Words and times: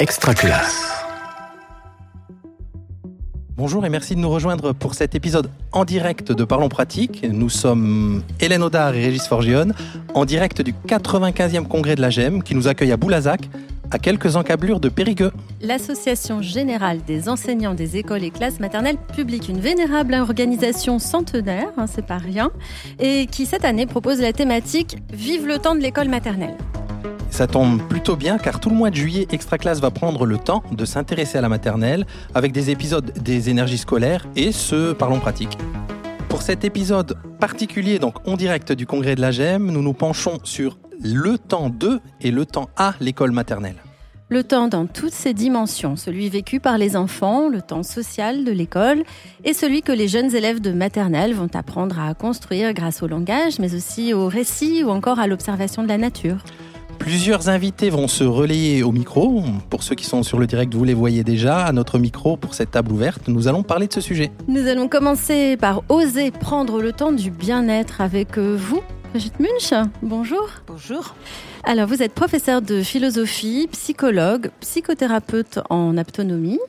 Extra 0.00 0.32
classe. 0.32 0.92
Bonjour 3.56 3.84
et 3.84 3.88
merci 3.88 4.14
de 4.14 4.20
nous 4.20 4.30
rejoindre 4.30 4.72
pour 4.72 4.94
cet 4.94 5.16
épisode 5.16 5.50
en 5.72 5.84
direct 5.84 6.30
de 6.30 6.44
Parlons 6.44 6.68
Pratique. 6.68 7.26
Nous 7.28 7.48
sommes 7.48 8.22
Hélène 8.38 8.62
Audard 8.62 8.94
et 8.94 9.06
Régis 9.06 9.26
Forgione 9.26 9.74
en 10.14 10.24
direct 10.24 10.62
du 10.62 10.72
95e 10.86 11.66
congrès 11.66 11.96
de 11.96 12.00
la 12.00 12.10
GEM 12.10 12.44
qui 12.44 12.54
nous 12.54 12.68
accueille 12.68 12.92
à 12.92 12.96
Boulazac, 12.96 13.50
à 13.90 13.98
quelques 13.98 14.36
encablures 14.36 14.78
de 14.78 14.88
Périgueux. 14.88 15.32
L'Association 15.60 16.42
générale 16.42 17.00
des 17.04 17.28
enseignants 17.28 17.74
des 17.74 17.96
écoles 17.96 18.22
et 18.22 18.30
classes 18.30 18.60
maternelles 18.60 18.98
publique 19.16 19.48
une 19.48 19.58
vénérable 19.58 20.14
organisation 20.14 21.00
centenaire, 21.00 21.70
hein, 21.76 21.86
c'est 21.92 22.06
pas 22.06 22.18
rien, 22.18 22.52
et 23.00 23.26
qui 23.26 23.46
cette 23.46 23.64
année 23.64 23.86
propose 23.86 24.20
la 24.20 24.32
thématique 24.32 24.98
Vive 25.12 25.48
le 25.48 25.58
temps 25.58 25.74
de 25.74 25.80
l'école 25.80 26.08
maternelle. 26.08 26.56
Ça 27.30 27.46
tombe 27.46 27.82
plutôt 27.88 28.16
bien 28.16 28.38
car 28.38 28.60
tout 28.60 28.70
le 28.70 28.76
mois 28.76 28.90
de 28.90 28.96
juillet, 28.96 29.26
Extra 29.30 29.58
Classe 29.58 29.80
va 29.80 29.90
prendre 29.90 30.26
le 30.26 30.38
temps 30.38 30.62
de 30.72 30.84
s'intéresser 30.84 31.38
à 31.38 31.40
la 31.40 31.48
maternelle 31.48 32.06
avec 32.34 32.52
des 32.52 32.70
épisodes 32.70 33.12
des 33.22 33.50
énergies 33.50 33.78
scolaires 33.78 34.26
et 34.36 34.52
ce 34.52 34.92
Parlons 34.92 35.20
pratique. 35.20 35.56
Pour 36.28 36.42
cet 36.42 36.64
épisode 36.64 37.16
particulier, 37.40 37.98
donc 37.98 38.26
en 38.26 38.36
direct 38.36 38.72
du 38.72 38.86
congrès 38.86 39.14
de 39.14 39.20
la 39.20 39.30
GEM, 39.30 39.70
nous 39.70 39.82
nous 39.82 39.92
penchons 39.92 40.38
sur 40.44 40.78
le 41.00 41.38
temps 41.38 41.70
de 41.70 42.00
et 42.20 42.30
le 42.30 42.44
temps 42.44 42.68
à 42.76 42.94
l'école 43.00 43.32
maternelle. 43.32 43.76
Le 44.30 44.44
temps 44.44 44.68
dans 44.68 44.86
toutes 44.86 45.14
ses 45.14 45.32
dimensions, 45.32 45.96
celui 45.96 46.28
vécu 46.28 46.60
par 46.60 46.76
les 46.76 46.96
enfants, 46.96 47.48
le 47.48 47.62
temps 47.62 47.82
social 47.82 48.44
de 48.44 48.52
l'école 48.52 49.02
et 49.42 49.54
celui 49.54 49.80
que 49.80 49.90
les 49.92 50.06
jeunes 50.06 50.34
élèves 50.34 50.60
de 50.60 50.70
maternelle 50.70 51.32
vont 51.32 51.48
apprendre 51.54 51.98
à 51.98 52.12
construire 52.12 52.74
grâce 52.74 53.02
au 53.02 53.06
langage, 53.06 53.58
mais 53.58 53.74
aussi 53.74 54.12
au 54.12 54.28
récit 54.28 54.84
ou 54.84 54.90
encore 54.90 55.18
à 55.18 55.26
l'observation 55.26 55.82
de 55.82 55.88
la 55.88 55.96
nature. 55.96 56.44
Plusieurs 56.98 57.48
invités 57.48 57.90
vont 57.90 58.08
se 58.08 58.24
relayer 58.24 58.82
au 58.82 58.92
micro. 58.92 59.42
Pour 59.70 59.82
ceux 59.82 59.94
qui 59.94 60.04
sont 60.04 60.22
sur 60.22 60.38
le 60.38 60.46
direct, 60.46 60.74
vous 60.74 60.84
les 60.84 60.94
voyez 60.94 61.24
déjà 61.24 61.64
à 61.64 61.72
notre 61.72 61.98
micro 61.98 62.36
pour 62.36 62.54
cette 62.54 62.72
table 62.72 62.92
ouverte. 62.92 63.28
Nous 63.28 63.48
allons 63.48 63.62
parler 63.62 63.86
de 63.86 63.92
ce 63.92 64.00
sujet. 64.00 64.30
Nous 64.46 64.66
allons 64.66 64.88
commencer 64.88 65.56
par 65.56 65.82
oser 65.88 66.30
prendre 66.30 66.82
le 66.82 66.92
temps 66.92 67.12
du 67.12 67.30
bien-être 67.30 68.00
avec 68.00 68.36
euh, 68.36 68.56
vous, 68.58 68.82
Brigitte 69.10 69.40
Munch. 69.40 69.72
Bonjour. 70.02 70.48
Bonjour. 70.66 71.14
Alors, 71.64 71.86
vous 71.86 72.02
êtes 72.02 72.12
professeur 72.12 72.62
de 72.62 72.82
philosophie, 72.82 73.68
psychologue, 73.72 74.50
psychothérapeute 74.60 75.60
en 75.70 75.96
autonomie. 75.96 76.60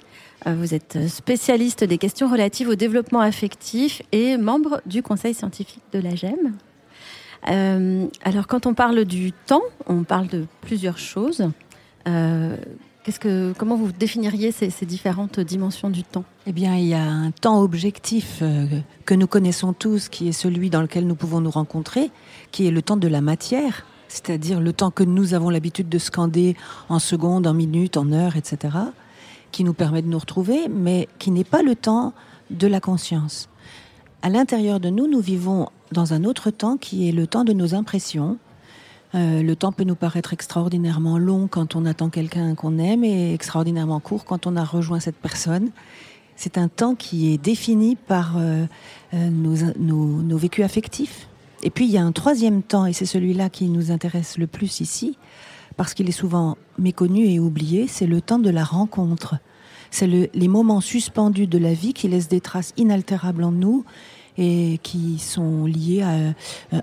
Euh, 0.47 0.55
vous 0.57 0.73
êtes 0.73 1.09
spécialiste 1.09 1.83
des 1.83 1.97
questions 1.97 2.29
relatives 2.29 2.69
au 2.69 2.75
développement 2.75 3.19
affectif 3.19 4.01
et 4.11 4.37
membre 4.37 4.81
du 4.85 5.03
conseil 5.03 5.33
scientifique 5.33 5.81
de 5.91 5.99
la 5.99 6.15
GEM. 6.15 6.53
Euh, 7.47 8.07
alors, 8.23 8.47
quand 8.47 8.65
on 8.65 8.73
parle 8.73 9.05
du 9.05 9.31
temps, 9.31 9.61
on 9.87 10.03
parle 10.03 10.27
de 10.27 10.45
plusieurs 10.61 10.97
choses. 10.97 11.49
Euh, 12.07 12.57
que, 13.17 13.53
comment 13.57 13.75
vous 13.75 13.91
définiriez 13.91 14.51
ces, 14.51 14.85
différentes 14.85 15.39
dimensions 15.39 15.89
du 15.89 16.03
temps? 16.03 16.25
Eh 16.45 16.51
bien, 16.51 16.75
il 16.75 16.85
y 16.85 16.93
a 16.93 17.03
un 17.03 17.31
temps 17.31 17.61
objectif 17.61 18.39
euh, 18.41 18.67
que 19.05 19.15
nous 19.15 19.25
connaissons 19.25 19.73
tous, 19.73 20.09
qui 20.09 20.27
est 20.27 20.33
celui 20.33 20.69
dans 20.69 20.81
lequel 20.81 21.07
nous 21.07 21.15
pouvons 21.15 21.41
nous 21.41 21.49
rencontrer, 21.49 22.11
qui 22.51 22.67
est 22.67 22.71
le 22.71 22.81
temps 22.81 22.97
de 22.97 23.07
la 23.07 23.21
matière, 23.21 23.85
c'est-à-dire 24.07 24.59
le 24.59 24.73
temps 24.73 24.91
que 24.91 25.03
nous 25.03 25.33
avons 25.33 25.49
l'habitude 25.49 25.89
de 25.89 25.97
scander 25.97 26.55
en 26.87 26.99
secondes, 26.99 27.47
en 27.47 27.53
minutes, 27.53 27.97
en 27.97 28.11
heures, 28.11 28.35
etc., 28.35 28.77
qui 29.51 29.63
nous 29.63 29.73
permet 29.73 30.03
de 30.03 30.07
nous 30.07 30.19
retrouver, 30.19 30.67
mais 30.69 31.07
qui 31.17 31.31
n'est 31.31 31.43
pas 31.43 31.63
le 31.63 31.75
temps 31.75 32.13
de 32.51 32.67
la 32.67 32.79
conscience. 32.79 33.49
À 34.21 34.29
l'intérieur 34.29 34.79
de 34.79 34.89
nous, 34.89 35.07
nous 35.07 35.21
vivons 35.21 35.69
dans 35.91 36.13
un 36.13 36.23
autre 36.23 36.51
temps 36.51 36.77
qui 36.77 37.09
est 37.09 37.11
le 37.11 37.27
temps 37.27 37.43
de 37.43 37.53
nos 37.53 37.75
impressions. 37.75 38.37
Euh, 39.15 39.41
le 39.41 39.55
temps 39.55 39.71
peut 39.71 39.83
nous 39.83 39.95
paraître 39.95 40.33
extraordinairement 40.33 41.17
long 41.17 41.47
quand 41.47 41.75
on 41.75 41.85
attend 41.85 42.09
quelqu'un 42.09 42.53
qu'on 42.53 42.77
aime 42.77 43.03
et 43.03 43.33
extraordinairement 43.33 43.99
court 43.99 44.23
quand 44.23 44.45
on 44.45 44.55
a 44.55 44.63
rejoint 44.63 44.99
cette 44.99 45.15
personne. 45.15 45.71
C'est 46.35 46.57
un 46.57 46.67
temps 46.67 46.95
qui 46.95 47.33
est 47.33 47.37
défini 47.37 47.95
par 47.95 48.37
euh, 48.37 48.65
euh, 49.13 49.29
nos, 49.29 49.55
nos, 50.21 50.37
vécus 50.37 50.63
affectifs. 50.63 51.27
Et 51.63 51.69
puis 51.69 51.85
il 51.85 51.91
y 51.91 51.97
a 51.97 52.03
un 52.03 52.11
troisième 52.11 52.61
temps, 52.61 52.85
et 52.85 52.93
c'est 52.93 53.05
celui-là 53.05 53.49
qui 53.49 53.65
nous 53.65 53.91
intéresse 53.91 54.37
le 54.37 54.47
plus 54.47 54.79
ici, 54.79 55.17
parce 55.75 55.93
qu'il 55.93 56.07
est 56.07 56.13
souvent 56.13 56.57
méconnu 56.77 57.25
et 57.25 57.39
oublié, 57.39 57.87
c'est 57.87 58.07
le 58.07 58.21
temps 58.21 58.39
de 58.39 58.49
la 58.49 58.63
rencontre. 58.63 59.35
C'est 59.91 60.07
les 60.07 60.47
moments 60.47 60.81
suspendus 60.81 61.47
de 61.47 61.57
la 61.57 61.73
vie 61.73 61.93
qui 61.93 62.07
laissent 62.07 62.29
des 62.29 62.41
traces 62.41 62.73
inaltérables 62.77 63.43
en 63.43 63.51
nous 63.51 63.83
et 64.39 64.79
qui 64.81 65.19
sont 65.19 65.65
liés 65.65 66.01
à 66.01 66.11
euh, 66.11 66.31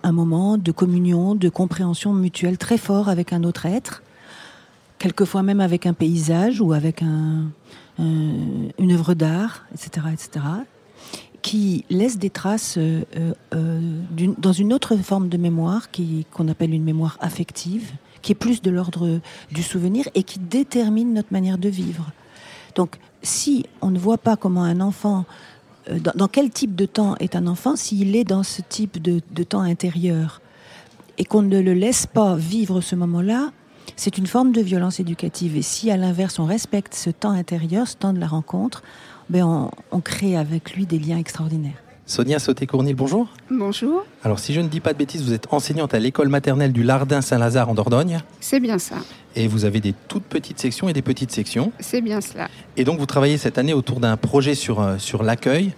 un 0.02 0.12
moment 0.12 0.58
de 0.58 0.70
communion, 0.72 1.34
de 1.34 1.48
compréhension 1.48 2.12
mutuelle 2.12 2.58
très 2.58 2.76
fort 2.76 3.08
avec 3.08 3.32
un 3.32 3.42
autre 3.44 3.64
être, 3.64 4.02
quelquefois 4.98 5.42
même 5.42 5.60
avec 5.60 5.86
un 5.86 5.94
paysage 5.94 6.60
ou 6.60 6.74
avec 6.74 7.02
un, 7.02 7.50
une 7.98 8.92
œuvre 8.92 9.14
d'art, 9.14 9.64
etc., 9.72 10.06
etc., 10.12 10.44
qui 11.40 11.84
laisse 11.90 12.18
des 12.18 12.28
traces 12.28 12.76
euh, 12.76 13.04
euh, 13.54 14.00
dans 14.36 14.52
une 14.52 14.72
autre 14.72 14.96
forme 14.96 15.28
de 15.28 15.36
mémoire 15.36 15.88
qu'on 16.32 16.48
appelle 16.48 16.74
une 16.74 16.84
mémoire 16.84 17.16
affective, 17.20 17.92
qui 18.20 18.32
est 18.32 18.36
plus 18.36 18.60
de 18.60 18.70
l'ordre 18.70 19.20
du 19.50 19.62
souvenir 19.62 20.08
et 20.14 20.24
qui 20.24 20.40
détermine 20.40 21.14
notre 21.14 21.32
manière 21.32 21.56
de 21.56 21.68
vivre. 21.68 22.10
Donc, 22.74 22.96
si 23.22 23.64
on 23.80 23.90
ne 23.90 23.98
voit 23.98 24.18
pas 24.18 24.36
comment 24.36 24.64
un 24.64 24.80
enfant 24.80 25.24
euh, 25.90 25.98
dans, 26.14 26.28
quel 26.28 26.50
type 26.50 26.74
de 26.74 26.86
temps 26.86 27.16
est 27.16 27.36
un 27.36 27.46
enfant 27.46 27.76
s'il 27.76 28.16
est 28.16 28.24
dans 28.24 28.42
ce 28.42 28.62
type 28.62 29.00
de, 29.00 29.20
temps 29.42 29.60
intérieur 29.60 30.40
et 31.18 31.24
qu'on 31.24 31.42
ne 31.42 31.60
le 31.60 31.74
laisse 31.74 32.06
pas 32.06 32.36
vivre 32.36 32.80
ce 32.80 32.94
moment-là, 32.96 33.52
c'est 33.96 34.18
une 34.18 34.26
forme 34.26 34.52
de 34.52 34.60
violence 34.60 35.00
éducative. 35.00 35.56
Et 35.56 35.62
si 35.62 35.90
à 35.90 35.96
l'inverse 35.96 36.38
on 36.38 36.44
respecte 36.44 36.94
ce 36.94 37.10
temps 37.10 37.30
intérieur, 37.30 37.88
ce 37.88 37.96
temps 37.96 38.12
de 38.12 38.20
la 38.20 38.26
rencontre, 38.26 38.82
ben 39.30 39.44
on, 39.44 39.70
on 39.92 40.00
crée 40.00 40.36
avec 40.36 40.74
lui 40.74 40.86
des 40.86 40.98
liens 40.98 41.18
extraordinaires. 41.18 41.82
Sonia 42.08 42.38
Sauté-Cournil, 42.38 42.94
bonjour. 42.94 43.26
Bonjour. 43.50 44.04
Alors, 44.22 44.38
si 44.38 44.54
je 44.54 44.60
ne 44.60 44.68
dis 44.68 44.78
pas 44.78 44.92
de 44.92 44.98
bêtises, 44.98 45.24
vous 45.24 45.32
êtes 45.32 45.52
enseignante 45.52 45.92
à 45.92 45.98
l'école 45.98 46.28
maternelle 46.28 46.72
du 46.72 46.84
Lardin 46.84 47.20
Saint-Lazare 47.20 47.68
en 47.68 47.74
Dordogne. 47.74 48.20
C'est 48.38 48.60
bien 48.60 48.78
ça. 48.78 48.94
Et 49.34 49.48
vous 49.48 49.64
avez 49.64 49.80
des 49.80 49.92
toutes 50.06 50.22
petites 50.22 50.60
sections 50.60 50.88
et 50.88 50.92
des 50.92 51.02
petites 51.02 51.32
sections. 51.32 51.72
C'est 51.80 52.00
bien 52.00 52.20
cela. 52.20 52.48
Et 52.76 52.84
donc, 52.84 53.00
vous 53.00 53.06
travaillez 53.06 53.38
cette 53.38 53.58
année 53.58 53.74
autour 53.74 53.98
d'un 53.98 54.16
projet 54.16 54.54
sur, 54.54 54.80
euh, 54.80 54.98
sur 54.98 55.24
l'accueil. 55.24 55.72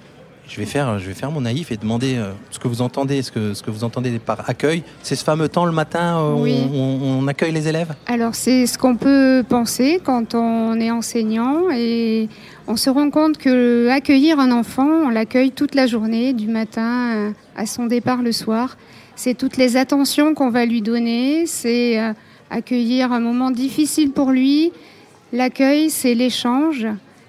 Je 0.48 0.56
vais, 0.56 0.66
faire, 0.66 0.98
je 0.98 1.06
vais 1.06 1.14
faire 1.14 1.30
mon 1.30 1.42
naïf 1.42 1.70
et 1.70 1.76
demander 1.76 2.16
euh, 2.16 2.32
ce 2.50 2.58
que 2.58 2.68
vous 2.68 2.80
entendez, 2.80 3.22
ce 3.22 3.30
que, 3.30 3.54
ce 3.54 3.62
que 3.62 3.70
vous 3.70 3.84
entendez 3.84 4.18
par 4.18 4.48
accueil. 4.48 4.82
C'est 5.02 5.14
ce 5.14 5.22
fameux 5.22 5.48
temps 5.48 5.66
le 5.66 5.72
matin 5.72 6.20
où 6.20 6.46
on, 6.46 7.20
on, 7.22 7.28
accueille 7.28 7.52
les 7.52 7.68
élèves? 7.68 7.94
Alors, 8.06 8.34
c'est 8.34 8.66
ce 8.66 8.78
qu'on 8.78 8.96
peut 8.96 9.44
penser 9.46 10.00
quand 10.02 10.34
on 10.34 10.80
est 10.80 10.90
enseignant 10.90 11.70
et 11.70 12.28
on 12.66 12.76
se 12.76 12.88
rend 12.88 13.10
compte 13.10 13.36
que 13.36 13.88
accueillir 13.90 14.40
un 14.40 14.50
enfant, 14.50 14.88
on 14.88 15.10
l'accueille 15.10 15.52
toute 15.52 15.74
la 15.74 15.86
journée, 15.86 16.32
du 16.32 16.48
matin 16.48 17.32
à 17.54 17.66
son 17.66 17.86
départ 17.86 18.22
le 18.22 18.32
soir. 18.32 18.76
C'est 19.18 19.34
toutes 19.34 19.56
les 19.56 19.76
attentions 19.76 20.32
qu'on 20.32 20.48
va 20.48 20.64
lui 20.64 20.80
donner, 20.80 21.44
c'est 21.46 22.00
euh, 22.00 22.12
accueillir 22.50 23.12
un 23.12 23.18
moment 23.18 23.50
difficile 23.50 24.12
pour 24.12 24.30
lui. 24.30 24.70
L'accueil, 25.32 25.90
c'est 25.90 26.14
l'échange, 26.14 26.86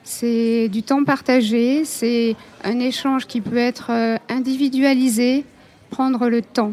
c'est 0.10 0.70
du 0.70 0.82
temps 0.82 1.04
partagé, 1.04 1.86
c'est 1.86 2.36
un 2.64 2.80
échange 2.80 3.28
qui 3.28 3.42
peut 3.42 3.58
être 3.58 3.92
euh, 3.92 4.18
individualisé, 4.28 5.46
prendre 5.92 6.30
le 6.30 6.42
temps 6.42 6.72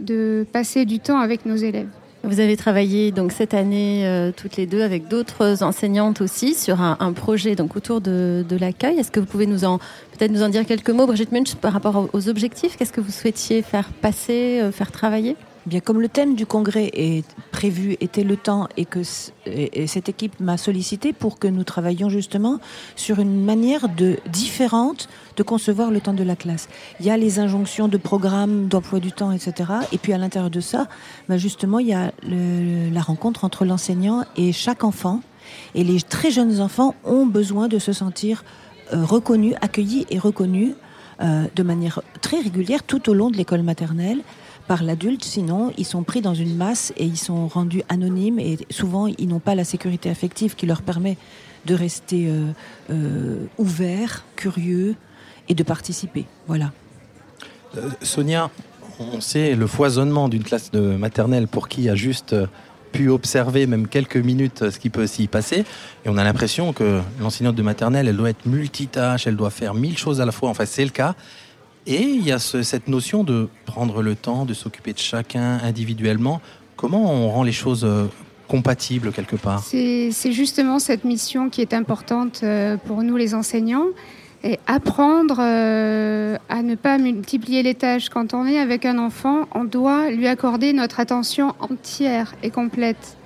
de 0.00 0.46
passer 0.54 0.86
du 0.86 0.98
temps 0.98 1.18
avec 1.18 1.44
nos 1.44 1.56
élèves. 1.56 1.88
Vous 2.24 2.40
avez 2.40 2.56
travaillé 2.56 3.12
donc 3.12 3.32
cette 3.32 3.52
année 3.52 4.06
euh, 4.06 4.32
toutes 4.34 4.56
les 4.56 4.66
deux 4.66 4.80
avec 4.80 5.06
d'autres 5.06 5.62
enseignantes 5.62 6.22
aussi 6.22 6.54
sur 6.54 6.80
un, 6.80 7.12
projet 7.12 7.54
donc 7.54 7.76
autour 7.76 8.00
de, 8.00 8.44
l'accueil. 8.58 8.98
Est-ce 8.98 9.10
que 9.10 9.20
vous 9.20 9.26
pouvez 9.26 9.46
nous 9.46 9.64
en 9.64 9.78
peut-être 9.78 10.32
nous 10.32 10.42
en 10.42 10.48
dire 10.48 10.64
quelques 10.64 10.90
mots, 10.90 11.06
Brigitte 11.06 11.30
Munch, 11.30 11.56
par 11.56 11.74
rapport 11.74 12.08
aux 12.10 12.28
objectifs? 12.30 12.76
Qu'est-ce 12.78 12.92
que 12.92 13.02
vous 13.02 13.12
souhaitiez 13.12 13.60
faire 13.60 13.90
passer, 14.00 14.60
euh, 14.62 14.72
faire 14.72 14.90
travailler? 14.90 15.36
Comme 15.84 16.00
le 16.00 16.08
thème 16.08 16.34
du 16.34 16.46
congrès 16.46 16.90
est 16.92 17.24
prévu 17.52 17.96
était 18.00 18.24
le 18.24 18.36
temps 18.36 18.68
et 18.76 18.84
que 18.84 19.02
cette 19.02 20.08
équipe 20.08 20.38
m'a 20.40 20.56
sollicité 20.56 21.12
pour 21.12 21.38
que 21.38 21.48
nous 21.48 21.64
travaillions 21.64 22.08
justement 22.08 22.58
sur 22.96 23.18
une 23.18 23.44
manière 23.44 23.88
différente 24.30 25.08
de 25.36 25.42
concevoir 25.42 25.90
le 25.90 26.00
temps 26.00 26.12
de 26.12 26.22
la 26.22 26.36
classe. 26.36 26.68
Il 27.00 27.06
y 27.06 27.10
a 27.10 27.16
les 27.16 27.38
injonctions 27.38 27.88
de 27.88 27.96
programme, 27.96 28.68
d'emploi 28.68 29.00
du 29.00 29.12
temps, 29.12 29.32
etc. 29.32 29.72
Et 29.92 29.98
puis 29.98 30.12
à 30.12 30.18
l'intérieur 30.18 30.50
de 30.50 30.60
ça, 30.60 30.88
bah, 31.28 31.38
justement, 31.38 31.78
il 31.78 31.88
y 31.88 31.94
a 31.94 32.12
la 32.22 33.00
rencontre 33.00 33.44
entre 33.44 33.64
l'enseignant 33.64 34.24
et 34.36 34.52
chaque 34.52 34.84
enfant. 34.84 35.20
Et 35.74 35.84
les 35.84 36.00
très 36.00 36.30
jeunes 36.30 36.60
enfants 36.60 36.94
ont 37.04 37.26
besoin 37.26 37.68
de 37.68 37.78
se 37.78 37.92
sentir 37.92 38.44
euh, 38.92 39.04
reconnus, 39.04 39.54
accueillis 39.60 40.06
et 40.10 40.18
reconnus 40.18 40.74
euh, 41.20 41.44
de 41.54 41.62
manière 41.62 42.00
très 42.20 42.40
régulière 42.40 42.82
tout 42.82 43.10
au 43.10 43.14
long 43.14 43.30
de 43.30 43.36
l'école 43.36 43.62
maternelle 43.62 44.22
par 44.68 44.84
l'adulte, 44.84 45.24
sinon 45.24 45.72
ils 45.78 45.86
sont 45.86 46.04
pris 46.04 46.20
dans 46.20 46.34
une 46.34 46.54
masse 46.54 46.92
et 46.96 47.04
ils 47.04 47.16
sont 47.16 47.48
rendus 47.48 47.82
anonymes 47.88 48.38
et 48.38 48.58
souvent 48.70 49.06
ils 49.06 49.26
n'ont 49.26 49.40
pas 49.40 49.54
la 49.54 49.64
sécurité 49.64 50.10
affective 50.10 50.54
qui 50.54 50.66
leur 50.66 50.82
permet 50.82 51.16
de 51.66 51.74
rester 51.74 52.28
euh, 52.28 52.52
euh, 52.90 53.46
ouverts, 53.56 54.24
curieux 54.36 54.94
et 55.48 55.54
de 55.54 55.62
participer. 55.62 56.26
Voilà. 56.46 56.72
Euh, 57.76 57.88
Sonia, 58.02 58.50
on 59.00 59.20
sait 59.20 59.54
le 59.54 59.66
foisonnement 59.66 60.28
d'une 60.28 60.44
classe 60.44 60.70
de 60.70 60.80
maternelle 60.80 61.48
pour 61.48 61.68
qui 61.68 61.88
a 61.88 61.94
juste 61.94 62.36
pu 62.92 63.08
observer 63.08 63.66
même 63.66 63.88
quelques 63.88 64.16
minutes 64.16 64.70
ce 64.70 64.78
qui 64.78 64.90
peut 64.90 65.06
s'y 65.06 65.28
passer. 65.28 65.64
Et 66.04 66.08
on 66.08 66.16
a 66.16 66.24
l'impression 66.24 66.72
que 66.72 67.00
l'enseignante 67.20 67.54
de 67.54 67.62
maternelle, 67.62 68.08
elle 68.08 68.16
doit 68.16 68.30
être 68.30 68.46
multitâche, 68.46 69.26
elle 69.26 69.36
doit 69.36 69.50
faire 69.50 69.74
mille 69.74 69.96
choses 69.96 70.20
à 70.20 70.26
la 70.26 70.32
fois. 70.32 70.50
Enfin, 70.50 70.66
c'est 70.66 70.84
le 70.84 70.90
cas. 70.90 71.14
Et 71.90 72.02
il 72.02 72.22
y 72.22 72.32
a 72.32 72.38
cette 72.38 72.86
notion 72.88 73.24
de 73.24 73.48
prendre 73.64 74.02
le 74.02 74.14
temps, 74.14 74.44
de 74.44 74.52
s'occuper 74.52 74.92
de 74.92 74.98
chacun 74.98 75.58
individuellement. 75.64 76.42
Comment 76.76 77.10
on 77.10 77.30
rend 77.30 77.42
les 77.42 77.52
choses 77.52 77.82
euh, 77.82 78.04
compatibles 78.46 79.10
quelque 79.10 79.36
part? 79.36 79.64
C'est 79.64 80.32
justement 80.32 80.80
cette 80.80 81.04
mission 81.04 81.48
qui 81.48 81.62
est 81.62 81.72
importante 81.72 82.40
euh, 82.42 82.76
pour 82.76 83.02
nous 83.02 83.16
les 83.16 83.34
enseignants. 83.34 83.86
Et 84.44 84.60
apprendre 84.66 85.38
euh, 85.40 86.36
à 86.50 86.62
ne 86.62 86.74
pas 86.74 86.98
multiplier 86.98 87.62
les 87.62 87.74
tâches. 87.74 88.10
Quand 88.10 88.34
on 88.34 88.46
est 88.46 88.58
avec 88.58 88.84
un 88.84 88.98
enfant, 88.98 89.48
on 89.54 89.64
doit 89.64 90.10
lui 90.10 90.28
accorder 90.28 90.74
notre 90.74 91.00
attention 91.00 91.54
entière 91.58 92.34
et 92.42 92.50
complète. 92.50 93.16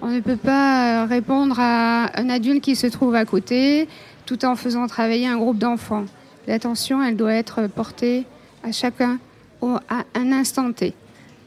On 0.00 0.08
ne 0.08 0.20
peut 0.20 0.36
pas 0.36 1.04
répondre 1.04 1.56
à 1.60 2.18
un 2.18 2.30
adulte 2.30 2.64
qui 2.64 2.74
se 2.74 2.86
trouve 2.86 3.14
à 3.14 3.26
côté 3.26 3.86
tout 4.24 4.46
en 4.46 4.56
faisant 4.56 4.86
travailler 4.86 5.26
un 5.26 5.36
groupe 5.36 5.58
d'enfants. 5.58 6.06
L'attention, 6.48 7.02
elle 7.02 7.16
doit 7.16 7.34
être 7.34 7.66
portée 7.66 8.24
à 8.64 8.72
chacun 8.72 9.18
à 9.62 10.04
un 10.14 10.32
instant 10.32 10.72
T. 10.72 10.94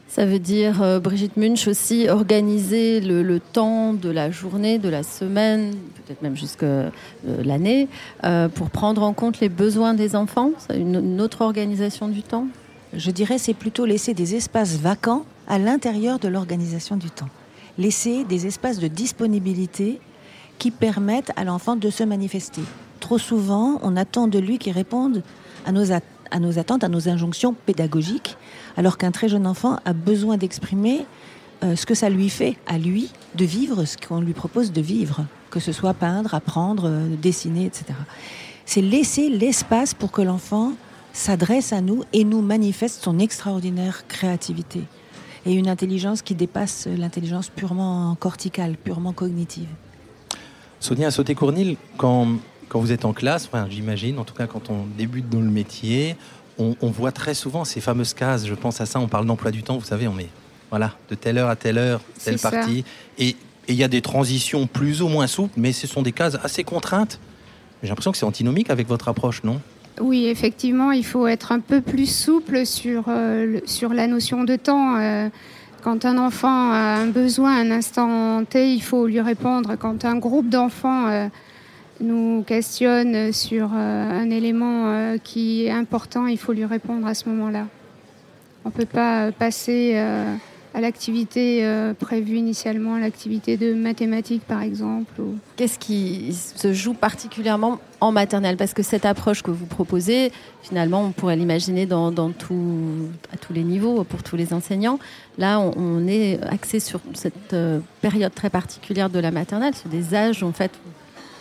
Ça 0.06 0.24
veut 0.26 0.38
dire, 0.38 0.80
euh, 0.80 1.00
Brigitte 1.00 1.36
Munch, 1.36 1.66
aussi 1.66 2.08
organiser 2.08 3.00
le, 3.00 3.40
temps 3.40 3.94
de 3.94 4.10
la 4.10 4.30
journée, 4.30 4.78
de 4.78 4.88
la 4.88 5.02
semaine, 5.02 5.72
peut-être 5.96 6.22
même 6.22 6.36
jusqu'à 6.36 6.66
euh, 6.66 6.90
l'année, 7.42 7.88
euh, 8.22 8.48
pour 8.48 8.70
prendre 8.70 9.02
en 9.02 9.12
compte 9.12 9.40
les 9.40 9.48
besoins 9.48 9.94
des 9.94 10.14
enfants 10.14 10.52
une, 10.72 10.96
une 10.96 11.20
autre 11.20 11.40
organisation 11.40 12.06
du 12.08 12.22
temps? 12.22 12.46
Je 12.92 13.10
dirais 13.10 13.38
c'est 13.38 13.54
plutôt 13.54 13.86
laisser 13.86 14.14
des 14.14 14.36
espaces 14.36 14.76
vacants 14.76 15.24
à 15.48 15.58
l'intérieur 15.58 16.20
de 16.20 16.28
l'organisation 16.28 16.96
du 16.96 17.10
temps. 17.10 17.30
Laisser 17.76 18.22
des 18.24 18.46
espaces 18.46 18.78
de 18.78 18.86
disponibilité 18.86 19.98
qui 20.58 20.70
permettent 20.70 21.32
à 21.34 21.42
l'enfant 21.42 21.74
de 21.74 21.90
se 21.90 22.04
manifester. 22.04 22.62
Trop 23.02 23.18
souvent, 23.18 23.80
on 23.82 23.96
attend 23.96 24.28
de 24.28 24.38
lui 24.38 24.58
qu'il 24.58 24.72
réponde 24.72 25.24
à 25.66 25.72
nos, 25.72 25.90
à 25.90 26.38
nos 26.38 26.58
attentes, 26.60 26.84
à 26.84 26.88
nos 26.88 27.08
injonctions 27.08 27.52
pédagogiques, 27.52 28.36
alors 28.76 28.96
qu'un 28.96 29.10
très 29.10 29.28
jeune 29.28 29.44
enfant 29.44 29.80
a 29.84 29.92
besoin 29.92 30.36
d'exprimer 30.36 31.04
euh, 31.64 31.74
ce 31.74 31.84
que 31.84 31.96
ça 31.96 32.08
lui 32.08 32.30
fait 32.30 32.56
à 32.68 32.78
lui 32.78 33.10
de 33.34 33.44
vivre 33.44 33.84
ce 33.86 33.96
qu'on 33.96 34.20
lui 34.20 34.34
propose 34.34 34.70
de 34.70 34.80
vivre, 34.80 35.26
que 35.50 35.58
ce 35.58 35.72
soit 35.72 35.94
peindre, 35.94 36.32
apprendre, 36.32 36.84
euh, 36.86 37.16
dessiner, 37.20 37.66
etc. 37.66 37.86
C'est 38.66 38.80
laisser 38.80 39.28
l'espace 39.28 39.94
pour 39.94 40.12
que 40.12 40.22
l'enfant 40.22 40.74
s'adresse 41.12 41.72
à 41.72 41.80
nous 41.80 42.04
et 42.12 42.22
nous 42.22 42.40
manifeste 42.40 43.02
son 43.02 43.18
extraordinaire 43.18 44.06
créativité 44.06 44.84
et 45.44 45.54
une 45.54 45.68
intelligence 45.68 46.22
qui 46.22 46.36
dépasse 46.36 46.86
l'intelligence 46.86 47.48
purement 47.48 48.14
corticale, 48.14 48.76
purement 48.76 49.12
cognitive. 49.12 49.66
Sonia 50.78 51.10
Sauté-Cournil, 51.10 51.76
quand 52.72 52.80
vous 52.80 52.90
êtes 52.90 53.04
en 53.04 53.12
classe, 53.12 53.50
enfin, 53.52 53.66
j'imagine, 53.68 54.18
en 54.18 54.24
tout 54.24 54.32
cas 54.32 54.46
quand 54.46 54.70
on 54.70 54.86
débute 54.96 55.28
dans 55.28 55.40
le 55.40 55.50
métier, 55.50 56.16
on, 56.58 56.74
voit 56.82 57.12
très 57.12 57.34
souvent 57.34 57.66
ces 57.66 57.82
fameuses 57.82 58.14
cases. 58.14 58.46
Je 58.46 58.54
pense 58.54 58.80
à 58.80 58.86
ça, 58.86 58.98
on 58.98 59.08
parle 59.08 59.26
d'emploi 59.26 59.50
du 59.50 59.62
temps, 59.62 59.76
vous 59.76 59.84
savez, 59.84 60.08
on 60.08 60.14
met 60.14 60.28
voilà, 60.70 60.92
de 61.10 61.14
telle 61.14 61.36
heure 61.36 61.50
à 61.50 61.56
telle 61.56 61.76
heure, 61.76 62.00
telle 62.24 62.38
partie. 62.38 62.84
Et 63.18 63.36
il 63.68 63.74
y 63.74 63.84
a 63.84 63.88
des 63.88 64.00
transitions 64.00 64.66
plus 64.66 65.02
ou 65.02 65.08
moins 65.08 65.26
souples, 65.26 65.52
mais 65.58 65.72
ce 65.72 65.86
sont 65.86 66.00
des 66.00 66.12
cases 66.12 66.38
assez 66.42 66.64
contraintes. 66.64 67.20
J'ai 67.82 67.90
l'impression 67.90 68.10
que 68.10 68.16
c'est 68.16 68.24
antinomique 68.24 68.70
avec 68.70 68.88
votre 68.88 69.08
approche, 69.08 69.42
non? 69.44 69.60
Oui, 70.00 70.26
effectivement, 70.28 70.92
il 70.92 71.04
faut 71.04 71.26
être 71.26 71.52
un 71.52 71.60
peu 71.60 71.82
plus 71.82 72.06
souple 72.06 72.64
sur, 72.64 73.04
euh, 73.08 73.60
sur 73.66 73.92
la 73.92 74.06
notion 74.06 74.44
de 74.44 74.56
temps. 74.56 74.96
Euh, 74.96 75.28
quand 75.82 76.06
un 76.06 76.16
enfant 76.16 76.70
a 76.70 76.96
un 76.96 77.06
besoin 77.06 77.54
un 77.54 77.70
instant 77.70 78.44
T, 78.46 78.72
il 78.72 78.82
faut 78.82 79.06
lui 79.06 79.20
répondre. 79.20 79.76
Quand 79.78 80.06
un 80.06 80.16
groupe 80.16 80.48
d'enfants 80.48 81.08
euh, 81.08 81.28
nous 82.02 82.42
questionne 82.46 83.32
sur 83.32 83.70
euh, 83.74 84.10
un 84.10 84.30
élément 84.30 84.88
euh, 84.88 85.16
qui 85.22 85.66
est 85.66 85.70
important, 85.70 86.26
il 86.26 86.38
faut 86.38 86.52
lui 86.52 86.64
répondre 86.64 87.06
à 87.06 87.14
ce 87.14 87.28
moment-là. 87.28 87.66
On 88.64 88.68
ne 88.68 88.74
peut 88.74 88.86
pas 88.86 89.26
euh, 89.26 89.32
passer 89.32 89.96
à 90.74 90.80
l'activité 90.80 91.92
prévue 92.00 92.36
initialement, 92.36 92.96
l'activité 92.96 93.58
de 93.58 93.74
mathématiques 93.74 94.44
par 94.46 94.62
exemple. 94.62 95.20
Qu'est-ce 95.56 95.78
qui 95.78 96.32
se 96.32 96.72
joue 96.72 96.94
particulièrement 96.94 97.78
en 98.00 98.10
maternelle? 98.10 98.56
Parce 98.56 98.72
que 98.72 98.82
cette 98.82 99.04
approche 99.04 99.42
que 99.42 99.50
vous 99.50 99.66
proposez, 99.66 100.32
finalement, 100.62 101.04
on 101.04 101.10
pourrait 101.10 101.36
l'imaginer 101.36 101.84
dans, 101.84 102.08
à 102.08 103.36
tous 103.36 103.52
les 103.52 103.64
niveaux, 103.64 104.02
pour 104.04 104.22
tous 104.22 104.36
les 104.36 104.54
enseignants. 104.54 104.98
Là, 105.36 105.60
on 105.60 106.06
est 106.06 106.42
axé 106.42 106.80
sur 106.80 107.00
cette 107.12 107.54
période 108.00 108.34
très 108.34 108.48
particulière 108.48 109.10
de 109.10 109.18
la 109.18 109.30
maternelle, 109.30 109.74
sur 109.74 109.90
des 109.90 110.14
âges 110.14 110.42
en 110.42 110.52
fait 110.52 110.70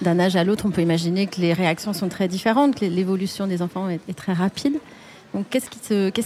d'un 0.02 0.20
âge 0.20 0.36
à 0.36 0.44
l'autre, 0.44 0.66
on 0.66 0.72
peut 0.72 0.82
imaginer 0.82 1.28
que 1.28 1.42
les 1.42 1.54
réactions 1.54 1.94
sont 1.94 2.10
très 2.10 2.28
différentes, 2.28 2.76
que 2.76 2.86
l'évolution 2.86 3.48
des 3.48 3.62
enfants 3.62 3.90
est, 3.90 4.14
très 4.14 4.34
rapide. 4.34 4.74
Donc, 5.34 5.46
qu'est-ce 5.50 5.70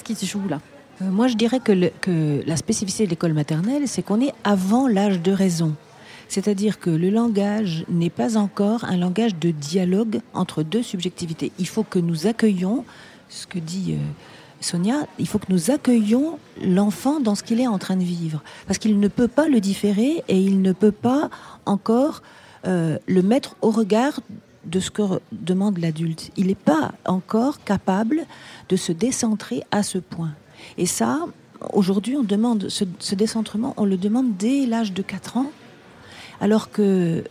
qui 0.04 0.16
se, 0.16 0.26
joue 0.26 0.48
là? 0.48 0.62
Euh, 1.02 1.06
Moi, 1.12 1.28
je 1.28 1.36
dirais 1.36 1.60
que, 1.60 1.90
que 2.02 2.42
la 2.46 2.58
spécificité 2.58 3.06
de 3.06 3.10
l'école 3.12 3.34
maternelle, 3.34 3.88
c'est 3.88 4.02
qu'on 4.02 4.22
est 4.22 4.34
avant 4.44 4.88
l'âge 4.88 5.22
de 5.22 5.32
raison. 5.32 5.76
C'est-à-dire 6.28 6.80
que 6.80 6.90
le 6.90 7.10
langage 7.10 7.86
n'est 7.88 8.10
pas 8.10 8.38
encore 8.38 8.84
un 8.86 8.98
langage 8.98 9.36
de 9.36 9.52
dialogue 9.52 10.22
entre 10.34 10.64
deux 10.64 10.82
subjectivités. 10.82 11.52
Il 11.60 11.68
faut 11.68 11.84
que 11.84 12.00
nous 12.00 12.28
accueillions 12.28 12.84
ce 13.30 13.46
que 13.46 13.60
dit 13.60 13.94
euh, 13.94 13.98
Sonia, 14.62 15.06
il 15.20 15.28
faut 15.28 15.40
que 15.40 15.52
nous 15.52 15.72
accueillions 15.72 16.40
l'enfant 16.64 17.20
dans 17.20 17.36
ce 17.36 17.44
qu'il 17.44 17.60
est 17.60 17.68
en 17.68 17.78
train 17.78 17.96
de 17.96 18.04
vivre. 18.04 18.42
Parce 18.68 18.80
qu'il 18.80 19.00
ne 19.00 19.08
peut 19.08 19.28
pas 19.28 19.48
le 19.48 19.60
différer 19.60 20.24
et 20.28 20.40
il 20.40 20.62
ne 20.62 20.72
peut 20.72 20.92
pas 20.92 21.30
encore 21.66 22.22
euh, 22.66 22.98
le 23.08 23.22
mettre 23.22 23.56
au 23.62 23.72
regard 23.72 24.20
de 24.66 24.80
ce 24.80 24.90
que 24.90 25.04
demande 25.32 25.78
l'adulte. 25.78 26.32
Il 26.38 26.48
n'est 26.48 26.56
pas 26.56 26.94
encore 27.06 27.64
capable 27.64 28.26
de 28.70 28.76
se 28.76 28.92
décentrer 28.92 29.64
à 29.72 29.84
ce 29.84 29.98
point. 29.98 30.32
Et 30.78 30.86
ça, 30.86 31.20
aujourd'hui, 31.74 32.16
on 32.18 32.24
demande 32.24 32.70
ce, 32.70 33.16
décentrement, 33.16 33.74
on 33.78 33.86
le 33.86 33.98
demande 33.98 34.36
dès 34.38 34.66
l'âge 34.66 34.94
de 34.94 35.02
4 35.02 35.38
ans, 35.38 35.52
alors 36.42 36.72
que 36.72 37.24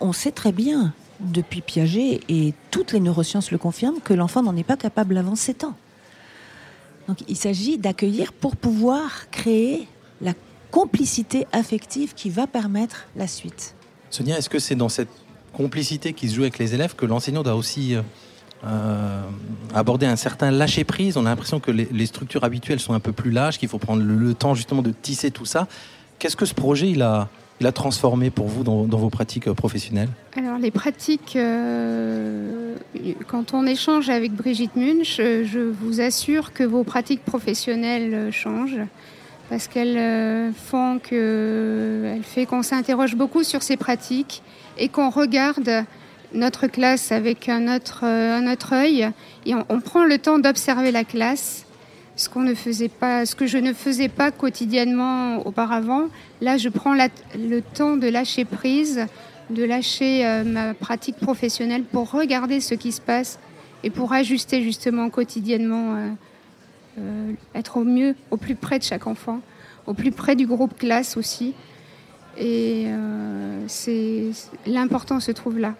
on 0.00 0.12
sait 0.12 0.32
très 0.32 0.52
bien 0.52 0.92
depuis 1.20 1.60
Piaget 1.60 2.20
et 2.28 2.54
toutes 2.70 2.92
les 2.92 3.00
neurosciences 3.00 3.50
le 3.50 3.58
confirment 3.58 4.00
que 4.00 4.14
l'enfant 4.14 4.42
n'en 4.42 4.56
est 4.56 4.64
pas 4.64 4.76
capable 4.76 5.16
avant 5.18 5.36
7 5.36 5.64
ans. 5.64 5.76
Donc 7.06 7.18
il 7.28 7.36
s'agit 7.36 7.76
d'accueillir 7.76 8.32
pour 8.32 8.56
pouvoir 8.56 9.30
créer 9.30 9.86
la 10.20 10.32
complicité 10.70 11.46
affective 11.52 12.14
qui 12.14 12.30
va 12.30 12.46
permettre 12.46 13.06
la 13.16 13.26
suite. 13.26 13.74
Sonia, 14.10 14.36
est-ce 14.36 14.48
que 14.48 14.58
c'est 14.58 14.74
dans 14.74 14.88
cette 14.88 15.08
complicité 15.52 16.12
qui 16.12 16.28
se 16.28 16.34
joue 16.34 16.42
avec 16.42 16.58
les 16.58 16.74
élèves 16.74 16.94
que 16.94 17.06
l'enseignant 17.06 17.42
doit 17.42 17.54
aussi 17.54 17.94
euh, 17.94 18.02
euh, 18.64 19.22
aborder 19.74 20.06
un 20.06 20.16
certain 20.16 20.50
lâcher 20.50 20.84
prise 20.84 21.16
On 21.16 21.26
a 21.26 21.30
l'impression 21.30 21.60
que 21.60 21.70
les, 21.70 22.06
structures 22.06 22.44
habituelles 22.44 22.80
sont 22.80 22.92
un 22.92 23.00
peu 23.00 23.12
plus 23.12 23.30
lâches, 23.30 23.58
qu'il 23.58 23.68
faut 23.68 23.78
prendre 23.78 24.02
le, 24.02 24.34
temps 24.34 24.54
justement 24.54 24.82
de 24.82 24.90
tisser 24.90 25.30
tout 25.30 25.46
ça. 25.46 25.68
Qu'est-ce 26.18 26.36
que 26.36 26.44
ce 26.44 26.54
projet 26.54 26.90
il 26.90 27.02
a, 27.02 27.28
il 27.60 27.66
a 27.66 27.72
transformé 27.72 28.30
pour 28.30 28.48
vous 28.48 28.64
dans, 28.64 28.84
vos 28.84 29.10
pratiques 29.10 29.46
euh, 29.46 29.54
professionnelles? 29.54 30.10
Alors 30.36 30.58
les 30.58 30.72
pratiques, 30.72 31.38
quand 33.28 33.54
on 33.54 33.66
échange 33.66 34.10
avec 34.10 34.32
Brigitte 34.32 34.74
Munch, 34.74 35.18
je 35.18 35.60
vous 35.60 36.00
assure 36.00 36.52
que 36.52 36.64
vos 36.64 36.82
pratiques 36.82 37.24
professionnelles 37.24 38.32
changent 38.32 38.80
parce 39.50 39.66
qu'elles 39.66 39.98
euh, 39.98 40.52
font 40.52 41.00
que, 41.00 42.14
elle 42.14 42.22
fait 42.22 42.46
qu'on 42.46 42.62
s'interroge 42.62 43.16
beaucoup 43.16 43.42
sur 43.42 43.62
ces 43.62 43.76
pratiques 43.76 44.42
et 44.78 44.88
qu'on 44.88 45.10
regarde 45.10 45.84
notre 46.32 46.68
classe 46.68 47.10
avec 47.10 47.48
un 47.48 47.74
autre, 47.74 48.04
euh, 48.04 48.54
œil 48.72 49.10
et 49.44 49.54
on, 49.54 49.80
prend 49.80 50.04
le 50.04 50.18
temps 50.18 50.38
d'observer 50.38 50.92
la 50.92 51.02
classe, 51.02 51.66
ce 52.14 52.28
qu'on 52.28 52.42
ne 52.42 52.54
faisait 52.54 52.88
pas, 52.88 53.26
ce 53.26 53.34
que 53.34 53.46
je 53.46 53.58
ne 53.58 53.72
faisais 53.72 54.08
pas 54.08 54.30
quotidiennement 54.30 55.44
auparavant. 55.44 56.04
Là, 56.40 56.56
je 56.56 56.68
prends 56.68 56.94
le 56.94 57.60
temps 57.60 57.96
de 57.96 58.06
lâcher 58.06 58.44
prise, 58.44 59.04
de 59.50 59.64
lâcher 59.64 60.24
euh, 60.24 60.44
ma 60.44 60.74
pratique 60.74 61.16
professionnelle 61.16 61.82
pour 61.82 62.12
regarder 62.12 62.60
ce 62.60 62.74
qui 62.74 62.92
se 62.92 63.00
passe 63.00 63.40
et 63.82 63.90
pour 63.90 64.12
ajuster 64.12 64.62
justement 64.62 65.10
quotidiennement. 65.10 65.96
Euh, 65.96 66.10
être 67.54 67.76
au 67.78 67.84
mieux, 67.84 68.14
au 68.30 68.36
plus 68.36 68.54
près 68.54 68.78
de 68.78 68.84
chaque 68.84 69.06
enfant, 69.06 69.40
au 69.86 69.94
plus 69.94 70.12
près 70.12 70.36
du 70.36 70.46
groupe 70.46 70.78
classe 70.78 71.16
aussi. 71.16 71.54
Et 72.36 72.84
euh, 72.86 73.64
c'est 73.66 74.30
l'important 74.66 75.20
se 75.20 75.32
trouve 75.32 75.58
là. 75.58 75.74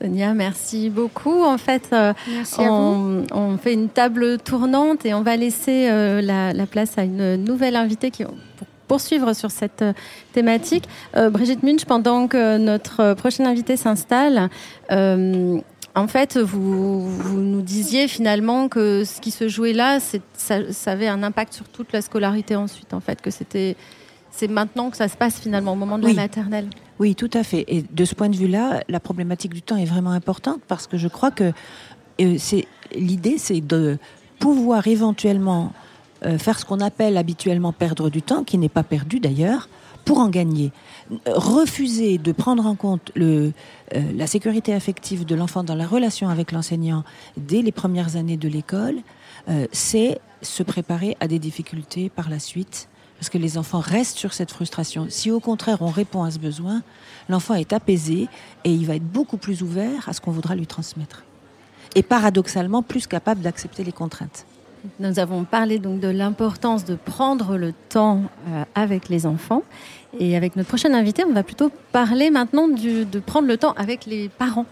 Sonia, 0.00 0.34
merci 0.34 0.90
beaucoup. 0.90 1.42
En 1.42 1.56
fait, 1.56 1.88
euh, 1.92 2.12
on, 2.58 3.56
fait 3.56 3.72
une 3.72 3.88
table 3.88 4.38
tournante 4.38 5.06
et 5.06 5.14
on 5.14 5.22
va 5.22 5.36
laisser 5.36 5.88
la, 5.88 6.66
place 6.66 6.98
à 6.98 7.04
une 7.04 7.36
nouvelle 7.36 7.76
invitée 7.76 8.10
qui, 8.10 8.24
pour 8.24 8.66
poursuivre 8.88 9.32
sur 9.32 9.50
cette 9.50 9.84
thématique. 10.34 10.84
Brigitte 11.30 11.62
Munch, 11.62 11.86
pendant 11.86 12.28
que 12.28 12.58
notre 12.58 13.14
prochaine 13.14 13.46
invitée 13.46 13.78
s'installe, 13.78 14.50
en 15.96 16.08
fait, 16.08 16.36
vous, 16.36 17.10
nous 17.34 17.62
disiez 17.62 18.06
finalement 18.06 18.68
que 18.68 19.04
ce 19.04 19.20
qui 19.20 19.30
se 19.30 19.48
jouait 19.48 19.72
là, 19.72 19.98
ça, 20.34 20.60
avait 20.86 21.08
un 21.08 21.22
impact 21.22 21.54
sur 21.54 21.66
toute 21.68 21.92
la 21.92 22.02
scolarité 22.02 22.54
ensuite, 22.54 22.92
en 22.92 23.00
fait, 23.00 23.20
que 23.22 23.30
c'était 23.30 23.76
c'est 24.30 24.48
maintenant 24.48 24.90
que 24.90 24.98
ça 24.98 25.08
se 25.08 25.16
passe 25.16 25.40
finalement 25.40 25.72
au 25.72 25.76
moment 25.76 25.98
de 25.98 26.06
la 26.06 26.12
maternelle. 26.12 26.68
Oui, 26.98 27.14
tout 27.14 27.30
à 27.32 27.42
fait. 27.42 27.64
Et 27.68 27.82
de 27.90 28.04
ce 28.04 28.14
point 28.14 28.28
de 28.28 28.36
vue-là, 28.36 28.82
la 28.86 29.00
problématique 29.00 29.54
du 29.54 29.62
temps 29.62 29.78
est 29.78 29.86
vraiment 29.86 30.10
importante 30.10 30.60
parce 30.68 30.86
que 30.86 30.98
je 30.98 31.08
crois 31.08 31.30
que 31.30 31.52
euh, 32.20 32.36
c'est 32.38 32.66
l'idée, 32.94 33.38
c'est 33.38 33.62
de 33.62 33.96
pouvoir 34.38 34.86
éventuellement 34.88 35.72
euh, 36.26 36.36
faire 36.36 36.58
ce 36.58 36.66
qu'on 36.66 36.80
appelle 36.80 37.16
habituellement 37.16 37.72
perdre 37.72 38.10
du 38.10 38.20
temps, 38.20 38.44
qui 38.44 38.58
n'est 38.58 38.68
pas 38.68 38.82
perdu 38.82 39.20
d'ailleurs, 39.20 39.70
pour 40.04 40.18
en 40.18 40.28
gagner. 40.28 40.70
Refuser 41.26 42.18
de 42.18 42.32
prendre 42.32 42.66
en 42.66 42.74
compte 42.74 43.12
euh, 43.16 43.50
la 43.92 44.26
sécurité 44.26 44.74
affective 44.74 45.24
de 45.24 45.34
l'enfant 45.34 45.62
dans 45.62 45.74
la 45.74 45.86
relation 45.86 46.28
avec 46.28 46.52
l'enseignant 46.52 47.04
dès 47.36 47.62
les 47.62 47.72
premières 47.72 48.16
années 48.16 48.36
de 48.36 48.48
l'école, 48.48 48.96
c'est 49.70 50.20
se 50.42 50.64
préparer 50.64 51.16
à 51.20 51.28
des 51.28 51.38
difficultés 51.38 52.08
par 52.08 52.28
la 52.28 52.40
suite 52.40 52.88
parce 53.18 53.30
que 53.30 53.38
les 53.38 53.58
enfants 53.58 53.80
restent 53.80 54.18
sur 54.18 54.32
cette 54.32 54.50
frustration. 54.50 55.06
Si 55.08 55.30
au 55.30 55.40
contraire 55.40 55.78
on 55.80 55.88
répond 55.88 56.22
à 56.22 56.30
ce 56.30 56.38
besoin, 56.38 56.82
l'enfant 57.28 57.54
est 57.54 57.72
apaisé 57.72 58.28
et 58.64 58.70
il 58.70 58.86
va 58.86 58.96
être 58.96 59.06
beaucoup 59.06 59.36
plus 59.36 59.62
ouvert 59.62 60.08
à 60.08 60.12
ce 60.12 60.20
qu'on 60.20 60.32
voudra 60.32 60.54
lui 60.54 60.66
transmettre. 60.66 61.24
Et 61.94 62.02
paradoxalement 62.02 62.82
plus 62.82 63.06
capable 63.06 63.40
d'accepter 63.40 63.84
les 63.84 63.92
contraintes. 63.92 64.44
Nous 65.00 65.18
avons 65.18 65.44
parlé 65.44 65.78
donc 65.78 66.00
de 66.00 66.08
l'importance 66.08 66.84
de 66.84 66.94
prendre 66.94 67.56
le 67.56 67.72
temps 67.88 68.22
euh, 68.48 68.64
avec 68.74 69.08
les 69.08 69.26
enfants. 69.26 69.62
Et 70.18 70.36
avec 70.36 70.56
notre 70.56 70.68
prochaine 70.68 70.94
invité, 70.94 71.24
on 71.24 71.32
va 71.32 71.42
plutôt 71.42 71.70
parler 71.92 72.30
maintenant 72.30 72.68
de 72.68 73.18
prendre 73.20 73.48
le 73.48 73.56
temps 73.56 73.72
avec 73.72 74.06
les 74.06 74.28
parents. 74.28 74.66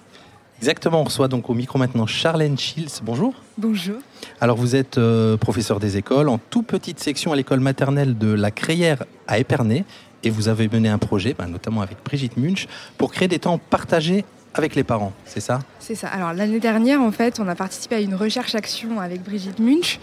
Exactement, 0.59 1.01
on 1.01 1.05
reçoit 1.05 1.29
donc 1.29 1.51
au 1.51 1.55
micro 1.55 1.79
maintenant 1.79 2.07
Charlène 2.07 2.57
Schilz. 2.57 3.01
Bonjour. 3.03 3.35
Bonjour. 3.59 3.97
Alors 4.41 4.57
vous 4.57 4.77
êtes 4.77 4.99
euh, 4.99 5.37
professeur 5.37 5.81
des 5.81 5.97
écoles 5.97 6.29
en 6.29 6.39
toute 6.39 6.67
petite 6.67 7.01
section 7.01 7.33
à 7.33 7.37
l'école 7.37 7.61
maternelle 7.61 8.17
de 8.17 8.29
la 8.33 8.51
Crayère 8.51 9.05
à 9.27 9.39
Épernay 9.39 9.85
et 10.23 10.31
vous 10.31 10.49
avez 10.49 10.69
mené 10.69 10.89
un 10.89 10.99
projet, 10.99 11.35
bah, 11.37 11.47
notamment 11.47 11.83
avec 11.83 11.99
Brigitte 12.03 12.37
Munch, 12.37 12.67
pour 12.97 13.13
créer 13.13 13.29
des 13.29 13.41
temps 13.41 13.59
partagés 13.59 14.25
avec 14.55 14.77
les 14.77 14.85
parents, 14.85 15.13
c'est 15.25 15.41
ça? 15.41 15.61
C'est 15.81 15.97
ça. 15.97 16.09
Alors 16.09 16.33
l'année 16.33 16.61
dernière, 16.61 17.01
en 17.01 17.11
fait, 17.11 17.41
on 17.41 17.49
a 17.49 17.55
participé 17.55 17.97
à 17.97 18.01
une 18.01 18.15
recherche-action 18.15 19.01
avec 19.01 19.23
Brigitte 19.23 19.59
Munch 19.59 19.99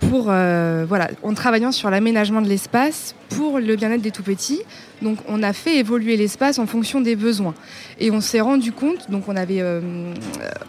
pour, 0.00 0.26
euh, 0.28 0.84
voilà, 0.88 1.10
en 1.22 1.34
travaillant 1.34 1.70
sur 1.70 1.90
l'aménagement 1.90 2.42
de 2.42 2.48
l'espace 2.48 3.14
pour 3.28 3.58
le 3.58 3.76
bien-être 3.76 4.02
des 4.02 4.10
tout-petits. 4.10 4.60
Donc 5.02 5.18
on 5.28 5.42
a 5.42 5.52
fait 5.52 5.76
évoluer 5.76 6.16
l'espace 6.16 6.58
en 6.58 6.66
fonction 6.66 7.00
des 7.00 7.14
besoins. 7.14 7.54
Et 8.00 8.10
on 8.10 8.20
s'est 8.20 8.40
rendu 8.40 8.72
compte, 8.72 9.10
donc 9.10 9.28
on 9.28 9.36
avait, 9.36 9.60
euh, 9.60 9.80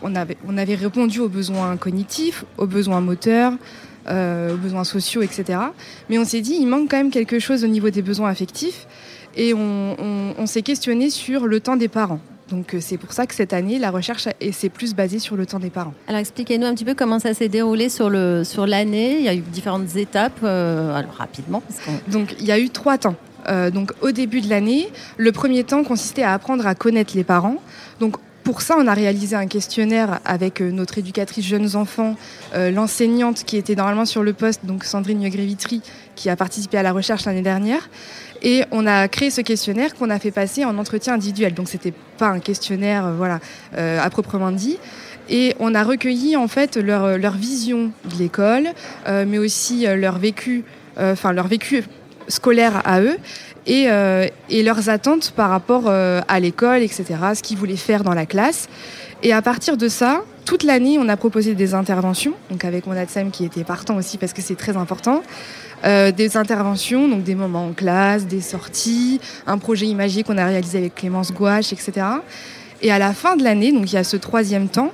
on, 0.02 0.16
avait, 0.16 0.38
on 0.48 0.58
avait 0.58 0.76
répondu 0.76 1.22
aux 1.22 1.30
besoins 1.30 1.78
cognitifs, 1.78 2.44
aux 2.58 2.68
besoins 2.68 3.02
moteurs, 3.02 3.54
euh, 4.08 4.54
aux 4.54 4.58
besoins 4.58 4.84
sociaux, 4.84 5.22
etc. 5.22 5.60
Mais 6.10 6.20
on 6.20 6.26
s'est 6.26 6.42
dit, 6.42 6.58
il 6.60 6.68
manque 6.68 6.92
quand 6.92 6.98
même 6.98 7.12
quelque 7.12 7.40
chose 7.40 7.64
au 7.64 7.68
niveau 7.68 7.90
des 7.90 8.02
besoins 8.02 8.30
affectifs. 8.30 8.88
Et 9.38 9.54
on 9.54 10.46
s'est 10.46 10.62
questionné 10.62 11.10
sur 11.10 11.46
le 11.46 11.60
temps 11.60 11.76
des 11.76 11.90
parents. 11.90 12.22
Donc 12.50 12.74
euh, 12.74 12.80
c'est 12.80 12.98
pour 12.98 13.14
ça 13.14 13.25
que 13.25 13.34
cette 13.34 13.54
année, 13.54 13.80
la 13.80 13.92
recherche 13.92 14.28
s'est 14.52 14.70
plus 14.70 14.94
basée 14.94 15.20
sur 15.20 15.36
le 15.36 15.46
temps 15.46 15.60
des 15.60 15.70
parents. 15.70 15.94
Alors 16.08 16.20
expliquez-nous 16.20 16.66
un 16.66 16.74
petit 16.74 16.86
peu 16.86 16.94
comment 16.94 17.20
ça 17.20 17.34
s'est 17.34 17.50
déroulé 17.50 17.90
sur 17.90 18.10
l'année. 18.10 18.44
Sur 18.44 18.68
il 18.68 19.24
y 19.24 19.30
a 19.30 19.34
eu 19.34 19.40
différentes 19.40 19.96
étapes, 19.96 20.40
euh, 20.44 20.96
alors 20.96 21.16
rapidement. 21.16 21.64
Donc 22.08 22.36
il 22.40 22.46
y 22.46 22.52
a 22.52 22.60
eu 22.60 22.70
trois 22.70 22.98
temps. 22.98 23.16
Euh, 23.48 23.70
donc 23.70 23.92
au 24.02 24.12
début 24.12 24.42
de 24.42 24.50
l'année, 24.50 24.90
le 25.18 25.32
premier 25.32 25.64
temps 25.64 25.84
consistait 25.84 26.24
à 26.24 26.34
apprendre 26.34 26.66
à 26.68 26.75
connaître 26.75 27.16
les 27.16 27.24
parents. 27.24 27.58
Donc 28.00 28.18
pour 28.44 28.62
ça, 28.62 28.75
on 28.78 28.86
a 28.86 28.94
réalisé 28.94 29.36
un 29.36 29.48
questionnaire 29.48 30.20
avec 30.24 30.62
notre 30.62 31.00
éducatrice 31.00 31.44
jeunes 31.44 31.75
enfants, 31.75 32.16
l'enseignante 32.54 33.44
qui 33.44 33.58
était 33.58 33.74
normalement 33.74 34.06
sur 34.06 34.22
le 34.22 34.34
poste, 34.34 34.68
donc 34.68 34.84
Sandrine 34.84 35.24
Yogrévitry, 35.24 35.82
qui 36.16 36.30
a 36.30 36.36
participé 36.36 36.78
à 36.78 36.84
la 36.84 36.92
recherche 36.92 37.26
l'année 37.26 37.42
dernière. 37.42 37.90
Et 38.42 38.64
on 38.72 38.86
a 38.86 39.08
créé 39.08 39.32
ce 39.32 39.42
questionnaire 39.42 39.96
qu'on 39.96 40.10
a 40.10 40.20
fait 40.20 40.32
passer 40.32 40.66
en 40.66 40.78
entretien 40.78 41.16
individuel. 41.16 41.54
Donc 41.54 41.68
c'était 41.68 41.94
pas 42.18 42.28
un 42.28 42.40
questionnaire, 42.40 43.06
euh, 43.06 43.14
voilà, 43.16 43.40
euh, 43.78 44.00
à 44.02 44.10
proprement 44.10 44.52
dit. 44.52 44.78
Et 45.30 45.56
on 45.60 45.74
a 45.74 45.84
recueilli 45.84 46.36
en 46.36 46.48
fait 46.48 46.78
leur, 46.78 47.18
leur 47.18 47.34
vision 47.34 47.92
de 48.06 48.16
l'école, 48.20 48.68
euh, 49.08 49.26
mais 49.28 49.40
aussi 49.40 49.88
leur 49.88 50.20
vécu, 50.20 50.64
enfin 50.98 51.34
leur 51.34 51.48
vécu 51.48 51.84
scolaire 52.28 52.82
à 52.86 53.02
eux. 53.02 53.18
Et, 53.68 53.88
et 54.50 54.62
leurs 54.62 54.90
attentes 54.90 55.32
par 55.32 55.50
rapport 55.50 55.90
à 55.90 56.40
l'école, 56.40 56.84
etc., 56.84 57.06
ce 57.34 57.42
qu'ils 57.42 57.58
voulaient 57.58 57.76
faire 57.76 58.04
dans 58.04 58.14
la 58.14 58.28
classe. 58.28 58.70
Et 59.24 59.34
à 59.34 59.42
partir 59.42 59.76
de 59.76 59.88
ça, 59.88 60.22
toute 60.46 60.62
l'année, 60.62 61.00
on 61.00 61.10
a 61.10 61.18
proposé 61.18 61.56
des 61.56 61.74
interventions, 61.74 62.36
donc 62.52 62.64
avec 62.64 62.86
mon 62.86 62.96
ADSEM 62.96 63.32
qui 63.32 63.44
était 63.44 63.64
partant 63.64 63.96
aussi 63.96 64.20
parce 64.20 64.34
que 64.34 64.44
c'est 64.44 64.56
très 64.56 64.78
important. 64.78 65.24
Euh, 65.86 66.12
des 66.12 66.36
interventions, 66.36 67.08
donc 67.08 67.24
des 67.24 67.36
moments 67.36 67.68
en 67.68 67.74
classe, 67.74 68.25
des 68.25 68.42
sorties, 68.42 69.20
un 69.46 69.60
projet 69.60 69.86
imagé 69.86 70.24
qu'on 70.24 70.38
a 70.38 70.46
réalisé 70.46 70.80
avec 70.80 70.96
Clémence 70.96 71.32
Gouache, 71.32 71.74
etc. 71.74 72.08
Et 72.82 72.92
à 72.92 72.98
la 72.98 73.13
fin 73.13 73.36
de 73.36 73.44
l'année, 73.44 73.72
donc 73.72 73.92
il 73.92 73.96
y 73.96 73.98
a 73.98 74.04
ce 74.04 74.18
troisième 74.18 74.68
temps 74.68 74.92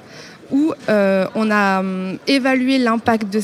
où 0.52 0.74
euh, 0.90 1.26
on 1.34 1.50
a 1.50 1.80
hum, 1.80 2.18
évalué 2.28 2.78
l'impact 2.78 3.30
de 3.30 3.40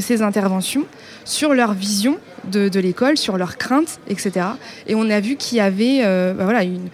ces, 0.00 0.22
interventions 0.22 0.84
sur 1.26 1.52
leur 1.52 1.74
vision 1.74 2.16
de, 2.50 2.70
de 2.70 2.80
l'école, 2.80 3.18
sur 3.18 3.36
leurs 3.36 3.58
craintes, 3.58 4.00
etc. 4.08 4.46
Et 4.86 4.94
on 4.94 5.10
a 5.10 5.20
vu 5.20 5.36
qu'il 5.36 5.58
y 5.58 5.60
avait 5.60 6.00
euh, 6.02 6.32
bah 6.32 6.44
voilà, 6.44 6.62
une, 6.64 6.88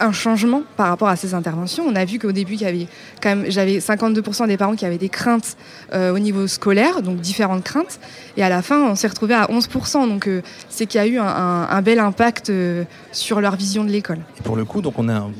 un 0.00 0.12
changement 0.12 0.62
par 0.76 0.88
rapport 0.88 1.08
à 1.08 1.16
ces 1.16 1.34
interventions. 1.34 1.84
On 1.86 1.94
a 1.94 2.04
vu 2.04 2.18
qu'au 2.18 2.32
début, 2.32 2.56
j'avais 2.56 3.78
52% 3.78 4.46
des 4.46 4.56
parents 4.56 4.74
qui 4.74 4.86
avaient 4.86 4.98
des 4.98 5.08
craintes 5.08 5.56
euh, 5.92 6.14
au 6.14 6.18
niveau 6.18 6.46
scolaire, 6.46 7.02
donc 7.02 7.20
différentes 7.20 7.62
craintes. 7.62 8.00
Et 8.36 8.42
à 8.42 8.48
la 8.48 8.62
fin, 8.62 8.82
on 8.82 8.94
s'est 8.94 9.08
retrouvé 9.08 9.34
à 9.34 9.46
11%. 9.46 10.08
Donc 10.08 10.26
euh, 10.26 10.42
c'est 10.68 10.86
qu'il 10.86 11.00
y 11.00 11.04
a 11.04 11.06
eu 11.06 11.18
un, 11.18 11.82
bel 11.82 11.98
impact 11.98 12.50
euh, 12.50 12.84
sur 13.12 13.40
leur 13.40 13.56
vision 13.56 13.84
de 13.84 13.90
l'école. 13.90 14.18
pour 14.44 14.56
le 14.56 14.64
coup, 14.64 14.82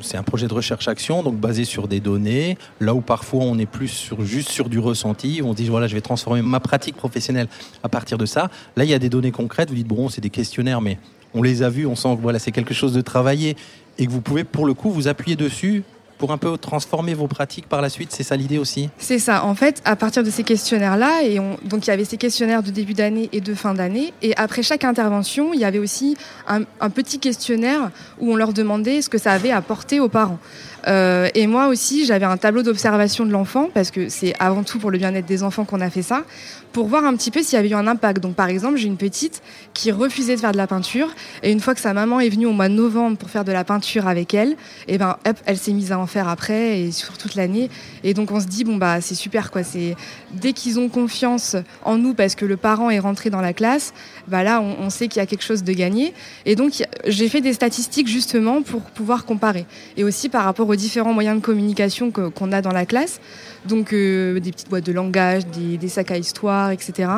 c'est 0.03 0.17
un 0.17 0.23
projet 0.23 0.47
de 0.47 0.55
recherche-action, 0.55 1.23
donc 1.23 1.37
basé 1.37 1.65
sur 1.65 1.89
des 1.89 2.01
données. 2.01 2.57
Là 2.81 2.95
où 2.95 3.01
parfois 3.01 3.45
on 3.45 3.59
est 3.59 3.67
plus 3.67 3.89
sur 3.89 4.25
juste 4.25 4.51
sur 4.51 4.69
du 4.69 4.79
ressenti, 4.79 5.41
on 5.45 5.55
dit 5.55 5.69
voilà, 5.69 5.87
je 5.87 5.95
vais 5.95 6.01
transformer 6.01 6.43
ma 6.43 6.61
pratique 6.61 6.97
professionnelle 6.97 7.49
à 7.83 7.89
partir 7.89 8.19
de 8.19 8.27
ça. 8.27 8.51
Là, 8.77 8.85
il 8.85 8.91
y 8.91 8.95
a 8.95 8.99
des 8.99 9.09
données 9.09 9.33
concrètes. 9.33 9.69
Vous 9.69 9.77
dites 9.77 9.87
bon, 9.87 10.09
c'est 10.09 10.21
des 10.21 10.31
questionnaires, 10.31 10.81
mais 10.81 10.99
on 11.35 11.43
les 11.43 11.63
a 11.63 11.69
vus, 11.71 11.87
on 11.87 11.97
sent 11.97 12.17
que 12.17 12.23
voilà, 12.23 12.39
c'est 12.39 12.53
quelque 12.53 12.75
chose 12.75 12.93
de 12.93 13.01
travaillé 13.01 13.57
et 13.99 14.07
que 14.07 14.11
vous 14.11 14.21
pouvez 14.21 14.45
pour 14.45 14.67
le 14.67 14.75
coup 14.75 14.91
vous 14.91 15.09
appuyer 15.09 15.37
dessus 15.37 15.83
pour 16.21 16.33
un 16.33 16.39
peu 16.39 16.59
transformer 16.59 17.15
vos 17.15 17.27
pratiques 17.27 17.67
par 17.67 17.81
la 17.81 17.89
suite 17.89 18.13
C'est 18.13 18.23
ça 18.23 18.37
l'idée 18.37 18.59
aussi? 18.59 18.91
C'est 18.99 19.19
ça. 19.19 19.43
En 19.43 19.55
fait, 19.55 19.81
à 19.87 19.97
partir 19.97 20.23
de 20.23 20.29
ces 20.29 20.43
questionnaires-là, 20.45 21.23
et 21.23 21.39
donc 21.65 21.87
il 21.87 21.89
y 21.89 21.91
avait 21.91 22.05
ces 22.05 22.19
questionnaires 22.19 22.63
de 22.63 22.71
début 22.71 22.93
d'année 22.93 23.31
et 23.33 23.41
de 23.41 23.55
fin 23.55 23.73
d'année, 23.73 24.13
et 24.21 24.37
après 24.37 24.63
chaque 24.63 24.85
intervention, 24.85 25.55
il 25.55 25.61
y 25.61 25.65
avait 25.65 25.79
aussi 25.79 26.19
un, 26.47 26.61
un, 26.81 26.91
petit 26.91 27.21
questionnaire 27.21 27.91
où 28.21 28.31
on 28.33 28.37
leur 28.37 28.53
demandait 28.53 29.01
ce 29.01 29.09
que 29.09 29.17
ça 29.17 29.33
avait 29.33 29.51
apporté 29.51 29.99
aux 29.99 30.11
parents. 30.11 30.39
Euh, 30.87 31.29
et 31.35 31.47
moi 31.47 31.69
aussi, 31.69 32.07
j'avais 32.07 32.27
un 32.27 32.37
tableau 32.37 32.63
d'observation 32.63 33.27
de 33.27 33.33
l'enfant, 33.33 33.69
parce 33.73 33.91
que 33.91 34.09
c'est 34.09 34.35
avant 34.39 34.63
tout 34.63 34.79
pour 34.79 34.91
le 34.91 34.99
bien-être 34.99 35.27
des 35.27 35.43
enfants 35.43 35.65
qu'on 35.65 35.81
a 35.81 35.91
fait 35.91 36.03
ça, 36.03 36.25
pour 36.73 36.87
voir 36.87 37.05
un 37.05 37.17
petit 37.17 37.31
peu 37.31 37.43
s'il 37.43 37.57
y 37.57 37.59
avait 37.59 37.71
eu 37.71 37.75
un 37.75 37.87
impact. 37.87 38.21
Donc 38.23 38.35
par 38.35 38.49
exemple, 38.49 38.77
j'ai 38.77 38.87
une 38.87 38.97
petite 38.97 39.43
qui 39.75 39.91
refusait 39.91 40.37
de 40.37 40.41
faire 40.41 40.53
de 40.53 40.57
la 40.57 40.67
peinture, 40.67 41.09
et 41.43 41.51
une 41.51 41.61
fois 41.61 41.75
que 41.75 41.81
sa 41.81 41.93
maman 41.93 42.21
est 42.21 42.29
venue 42.29 42.47
au 42.47 42.53
mois 42.53 42.69
de 42.69 42.75
novembre 42.75 43.17
pour 43.17 43.29
faire 43.29 43.45
de 43.45 43.53
la 43.53 43.65
peinture 43.65 44.07
avec 44.07 44.35
elle, 44.35 44.51
et 44.87 44.95
eh 44.95 44.99
ben 44.99 45.17
hop, 45.27 45.37
elle 45.47 45.59
s'est 45.59 45.73
mise 45.73 45.93
à 45.93 45.99
en 45.99 46.07
faire 46.07 46.29
après 46.29 46.81
et 46.81 46.93
sur 46.93 47.19
toute 47.19 47.35
l'année. 47.35 47.71
Et 48.05 48.15
donc 48.15 48.31
on 48.31 48.41
se 48.41 48.47
dit 48.47 48.65
bon 48.65 48.77
bah 48.77 49.01
c'est 49.01 49.15
super 49.15 49.51
quoi. 49.51 49.65
C'est 49.65 49.97
dès 50.33 50.53
qu'ils 50.53 50.79
ont 50.79 50.89
confiance 50.89 51.57
en 51.85 51.99
nous 51.99 52.15
parce 52.15 52.35
que 52.35 52.45
le 52.45 52.57
parent 52.57 52.91
est 52.91 53.01
rentré 53.01 53.31
dans 53.31 53.41
la 53.41 53.53
classe, 53.53 53.93
bah 54.29 54.45
là 54.45 54.61
on, 54.61 54.85
on 54.85 54.91
sait 54.91 55.09
qu'il 55.09 55.21
y 55.21 55.23
a 55.23 55.27
quelque 55.27 55.45
chose 55.45 55.65
de 55.65 55.73
gagné. 55.73 56.15
Et 56.47 56.55
donc 56.55 56.85
j'ai 57.07 57.29
fait 57.29 57.41
des 57.41 57.53
statistiques 57.53 58.07
justement 58.07 58.63
pour 58.63 58.83
pouvoir 58.83 59.25
comparer, 59.25 59.67
et 59.97 60.05
aussi 60.05 60.29
par 60.29 60.45
rapport 60.45 60.70
différents 60.77 61.13
moyens 61.13 61.41
de 61.41 61.45
communication 61.45 62.11
qu'on 62.11 62.53
a 62.53 62.63
dans 62.63 62.73
la 62.73 62.87
classe. 62.87 63.21
Donc 63.67 63.93
euh, 63.93 64.41
des 64.41 64.53
petites 64.53 64.71
boîtes 64.71 64.87
de 64.87 64.93
langage, 64.93 65.43
des, 65.47 65.89
sacs 65.89 66.11
à 66.11 66.17
histoire, 66.17 66.71
etc. 66.71 67.11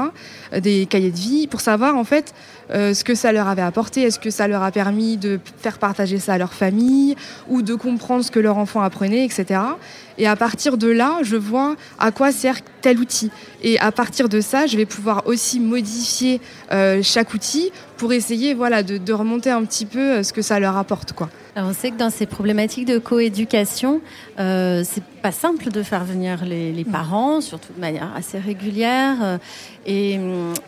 Euh, 0.52 0.60
des 0.60 0.86
cahiers 0.86 1.10
de 1.10 1.16
vie, 1.16 1.46
pour 1.46 1.60
savoir 1.60 1.96
en 1.96 2.04
fait 2.04 2.34
euh, 2.70 2.94
ce 2.94 3.04
que 3.04 3.14
ça 3.14 3.32
leur 3.32 3.46
avait 3.46 3.62
apporté. 3.62 4.02
Est-ce 4.02 4.18
que 4.18 4.30
ça 4.30 4.48
leur 4.48 4.62
a 4.62 4.72
permis 4.72 5.16
de 5.16 5.38
faire 5.58 5.78
partager 5.78 6.18
ça 6.18 6.34
à 6.34 6.38
leur 6.38 6.52
famille 6.52 7.14
ou 7.48 7.62
de 7.62 7.74
comprendre 7.74 8.24
ce 8.24 8.30
que 8.30 8.40
leur 8.40 8.58
enfant 8.58 8.80
apprenait, 8.80 9.24
etc. 9.24 9.60
Et 10.18 10.26
à 10.26 10.36
partir 10.36 10.76
de 10.76 10.88
là, 10.88 11.18
je 11.22 11.36
vois 11.36 11.76
à 11.98 12.10
quoi 12.10 12.32
sert 12.32 12.60
tel 12.80 12.98
outil. 12.98 13.30
Et 13.62 13.78
à 13.78 13.92
partir 13.92 14.28
de 14.28 14.40
ça, 14.40 14.66
je 14.66 14.76
vais 14.76 14.86
pouvoir 14.86 15.22
aussi 15.26 15.60
modifier 15.60 16.40
chaque 17.02 17.32
outil 17.34 17.70
pour 17.96 18.12
essayer 18.12 18.54
voilà, 18.54 18.82
de, 18.82 18.98
de, 18.98 19.12
remonter 19.12 19.50
un 19.50 19.64
petit 19.64 19.86
peu 19.86 20.24
ce 20.24 20.32
que 20.32 20.42
ça 20.42 20.58
leur 20.58 20.76
apporte. 20.76 21.12
Quoi. 21.12 21.28
Alors 21.54 21.68
on 21.68 21.74
sait 21.74 21.90
que 21.90 21.98
dans 21.98 22.08
ces 22.08 22.24
problématiques 22.24 22.86
de 22.86 22.96
coéducation, 22.98 24.00
euh, 24.40 24.82
c'est 24.84 25.04
pas 25.22 25.32
simple 25.32 25.70
de 25.70 25.82
faire 25.82 26.02
venir 26.02 26.44
les, 26.46 26.72
les, 26.72 26.84
parents, 26.84 27.42
surtout 27.42 27.74
de 27.74 27.80
manière 27.80 28.10
assez 28.16 28.38
régulière. 28.38 29.16
Euh, 29.20 29.38
et 29.86 30.18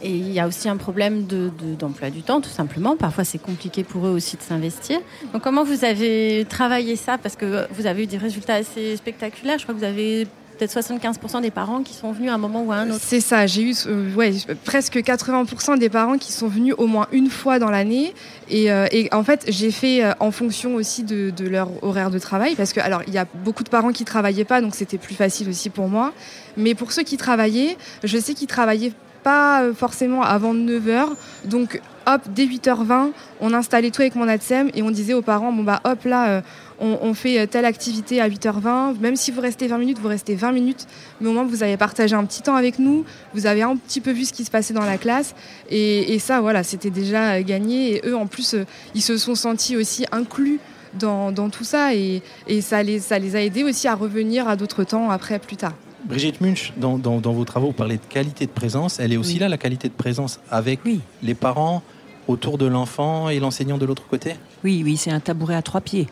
il 0.02 0.32
y 0.32 0.38
a 0.40 0.46
aussi 0.46 0.68
un 0.68 0.76
problème 0.76 1.24
d'emploi 1.24 2.10
de, 2.10 2.14
du 2.14 2.22
temps, 2.22 2.40
tout 2.40 2.50
simplement. 2.50 2.96
Parfois, 2.96 3.24
c'est 3.24 3.38
compliqué 3.38 3.82
pour 3.82 4.06
eux 4.06 4.10
aussi 4.10 4.36
de 4.36 4.42
s'investir. 4.42 5.00
Donc, 5.32 5.42
comment 5.42 5.64
vous 5.64 5.84
avez 5.84 6.46
travaillé 6.48 6.96
ça? 6.96 7.16
Parce 7.16 7.34
que 7.34 7.66
vous 7.72 7.86
avez 7.86 8.02
eu 8.04 8.06
des 8.06 8.18
résultats 8.18 8.54
assez 8.54 8.96
spectaculaires. 8.96 9.33
Je 9.42 9.62
crois 9.62 9.74
que 9.74 9.78
vous 9.78 9.84
avez 9.84 10.26
peut-être 10.56 10.72
75% 10.72 11.42
des 11.42 11.50
parents 11.50 11.82
qui 11.82 11.94
sont 11.94 12.12
venus 12.12 12.30
à 12.30 12.34
un 12.34 12.38
moment 12.38 12.62
ou 12.62 12.72
à 12.72 12.76
un 12.76 12.90
autre. 12.90 13.00
C'est 13.02 13.20
ça, 13.20 13.46
j'ai 13.46 13.62
eu 13.62 13.74
euh, 13.86 14.38
presque 14.64 14.96
80% 14.96 15.78
des 15.78 15.88
parents 15.88 16.18
qui 16.18 16.32
sont 16.32 16.48
venus 16.48 16.74
au 16.78 16.86
moins 16.86 17.08
une 17.12 17.28
fois 17.28 17.58
dans 17.58 17.70
l'année. 17.70 18.14
Et, 18.48 18.70
euh, 18.70 18.86
en 19.12 19.24
fait, 19.24 19.44
j'ai 19.48 19.70
fait 19.70 20.04
euh, 20.04 20.12
en 20.20 20.30
fonction 20.30 20.74
aussi 20.74 21.02
de, 21.02 21.32
leur 21.44 21.68
horaire 21.82 22.10
de 22.10 22.18
travail, 22.18 22.54
parce 22.54 22.72
que 22.72 22.80
alors 22.80 23.02
il 23.06 23.12
y 23.12 23.18
a 23.18 23.26
beaucoup 23.44 23.64
de 23.64 23.68
parents 23.68 23.92
qui 23.92 24.04
travaillaient 24.04 24.44
pas, 24.44 24.60
donc 24.60 24.74
c'était 24.74 24.98
plus 24.98 25.14
facile 25.14 25.48
aussi 25.48 25.70
pour 25.70 25.88
moi. 25.88 26.12
Mais 26.56 26.74
pour 26.74 26.92
ceux 26.92 27.02
qui 27.02 27.16
travaillaient, 27.16 27.76
je 28.02 28.18
sais 28.18 28.34
qu'ils 28.34 28.46
travaillaient 28.46 28.92
pas 29.22 29.62
forcément 29.74 30.22
avant 30.22 30.54
9h. 30.54 31.08
Donc 31.44 31.80
hop, 32.06 32.22
dès 32.34 32.46
8h20, 32.46 33.10
on 33.40 33.52
installait 33.52 33.90
tout 33.90 34.02
avec 34.02 34.14
mon 34.14 34.28
ADSEM 34.28 34.70
et 34.74 34.82
on 34.82 34.90
disait 34.90 35.14
aux 35.14 35.22
parents, 35.22 35.52
bon 35.52 35.62
bah 35.62 35.80
hop 35.84 36.04
là, 36.04 36.42
on, 36.80 37.14
fait 37.14 37.46
telle 37.46 37.64
activité 37.64 38.20
à 38.20 38.28
8h20, 38.28 38.98
même 38.98 39.16
si 39.16 39.30
vous 39.30 39.40
restez 39.40 39.66
20 39.66 39.78
minutes, 39.78 39.98
vous 39.98 40.08
restez 40.08 40.34
20 40.34 40.52
minutes, 40.52 40.86
mais 41.20 41.28
au 41.28 41.32
moins 41.32 41.44
vous 41.44 41.62
avez 41.62 41.76
partagé 41.76 42.14
un 42.14 42.24
petit 42.24 42.42
temps 42.42 42.56
avec 42.56 42.78
nous, 42.78 43.04
vous 43.32 43.46
avez 43.46 43.62
un 43.62 43.76
petit 43.76 44.00
peu 44.00 44.10
vu 44.10 44.24
ce 44.24 44.32
qui 44.32 44.44
se 44.44 44.50
passait 44.50 44.74
dans 44.74 44.84
la 44.84 44.98
classe, 44.98 45.34
et, 45.70 46.18
ça, 46.18 46.40
voilà, 46.40 46.62
c'était 46.62 46.90
déjà 46.90 47.42
gagné, 47.42 47.96
et 47.96 48.08
eux, 48.08 48.16
en 48.16 48.26
plus, 48.26 48.56
ils 48.94 49.02
se 49.02 49.16
sont 49.16 49.34
sentis 49.34 49.76
aussi 49.76 50.06
inclus 50.12 50.60
dans, 50.94 51.32
tout 51.50 51.64
ça, 51.64 51.94
et, 51.94 52.22
ça, 52.60 52.82
les, 52.82 52.98
ça 53.00 53.18
les 53.18 53.36
a 53.36 53.42
aidés 53.42 53.64
aussi 53.64 53.88
à 53.88 53.94
revenir 53.94 54.48
à 54.48 54.56
d'autres 54.56 54.84
temps 54.84 55.10
après, 55.10 55.38
plus 55.38 55.56
tard. 55.56 55.74
Brigitte 56.04 56.42
Munch, 56.42 56.72
dans, 56.76 56.98
vos 56.98 57.44
travaux, 57.44 57.68
vous 57.68 57.72
parlez 57.72 57.96
de 57.96 58.02
qualité 58.08 58.44
de 58.44 58.50
présence. 58.50 59.00
Elle 59.00 59.12
est 59.12 59.16
aussi 59.16 59.38
là, 59.38 59.48
la 59.48 59.56
qualité 59.56 59.88
de 59.88 59.94
présence, 59.94 60.38
avec 60.50 60.80
les 61.22 61.34
parents 61.34 61.82
autour 62.28 62.58
de 62.58 62.66
l'enfant 62.66 63.28
et 63.28 63.38
l'enseignant 63.38 63.78
de 63.78 63.86
l'autre 63.86 64.06
côté? 64.08 64.36
Oui, 64.62 64.82
oui, 64.84 64.96
c'est 64.96 65.10
un 65.10 65.20
tabouret 65.20 65.54
à 65.54 65.62
trois 65.62 65.80
pieds. 65.80 66.08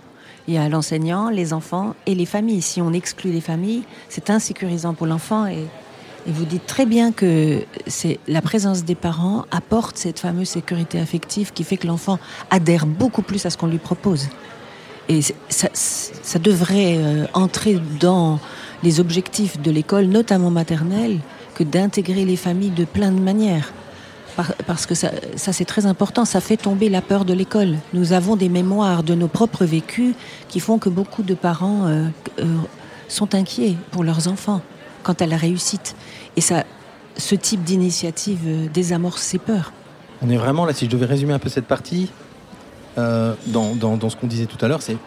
Il 0.48 0.54
y 0.54 0.58
a 0.58 0.68
l'enseignant, 0.68 1.30
les 1.30 1.52
enfants 1.52 1.94
et 2.06 2.14
les 2.14 2.26
familles. 2.26 2.62
Si 2.62 2.80
on 2.80 2.92
exclut 2.92 3.30
les 3.30 3.40
familles, 3.40 3.84
c'est 4.08 4.30
insécurisant 4.30 4.94
pour 4.94 5.06
l'enfant. 5.06 5.46
Et, 5.46 5.66
vous 6.26 6.44
dites 6.44 6.66
très 6.66 6.86
bien 6.86 7.10
que 7.10 7.64
c'est 7.88 8.20
la 8.28 8.40
présence 8.40 8.84
des 8.84 8.94
parents 8.94 9.44
apporte 9.50 9.96
cette 9.96 10.20
fameuse 10.20 10.50
sécurité 10.50 11.00
affective 11.00 11.52
qui 11.52 11.64
fait 11.64 11.76
que 11.76 11.88
l'enfant 11.88 12.20
adhère 12.50 12.86
beaucoup 12.86 13.22
plus 13.22 13.44
à 13.44 13.50
ce 13.50 13.56
qu'on 13.58 13.66
lui 13.66 13.78
propose. 13.78 14.28
Et 15.08 15.20
ça, 15.48 16.38
devrait 16.38 16.96
euh, 16.96 17.26
entrer 17.34 17.80
dans 17.98 18.38
les 18.84 19.00
objectifs 19.00 19.60
de 19.60 19.72
l'école, 19.72 20.06
notamment 20.06 20.50
maternelle, 20.50 21.18
que 21.56 21.64
d'intégrer 21.64 22.24
les 22.24 22.36
familles 22.36 22.70
de 22.70 22.84
plein 22.84 23.10
de 23.10 23.20
manières 23.20 23.72
parce 24.66 24.86
que 24.86 24.94
ça, 24.94 25.10
c'est 25.36 25.64
très 25.64 25.86
important, 25.86 26.24
ça 26.24 26.40
fait 26.40 26.56
tomber 26.56 26.88
la 26.88 27.02
peur 27.02 27.24
de 27.24 27.34
l'école. 27.34 27.76
Nous 27.92 28.12
avons 28.12 28.36
des 28.36 28.48
mémoires 28.48 29.02
de 29.02 29.14
nos 29.14 29.28
propres 29.28 29.64
vécus 29.64 30.14
qui 30.48 30.60
font 30.60 30.78
que 30.78 30.88
beaucoup 30.88 31.22
de 31.22 31.34
parents 31.34 31.86
euh, 31.86 32.06
euh, 32.38 32.44
sont 33.08 33.34
inquiets 33.34 33.76
pour 33.90 34.04
leurs 34.04 34.28
enfants 34.28 34.62
quant 35.02 35.14
à 35.18 35.26
la 35.26 35.36
réussite. 35.36 35.94
Et 36.36 36.40
ça, 36.40 36.64
ce 37.16 37.34
type 37.34 37.62
d'initiative 37.62 38.40
euh, 38.46 38.66
désamorce 38.72 39.22
ces 39.22 39.38
peurs. 39.38 39.72
On 40.22 40.30
est 40.30 40.36
vraiment 40.36 40.64
là, 40.64 40.72
si 40.72 40.86
je 40.86 40.90
devais 40.90 41.06
résumer 41.06 41.34
un 41.34 41.38
peu 41.38 41.48
cette 41.48 41.66
partie, 41.66 42.10
dans, 42.94 43.74
dans, 43.74 44.10
ce 44.10 44.16
qu'on 44.16 44.26
disait 44.26 44.44
tout 44.44 44.62
à 44.62 44.68
l'heure, 44.68 44.82
c'est 44.82 44.98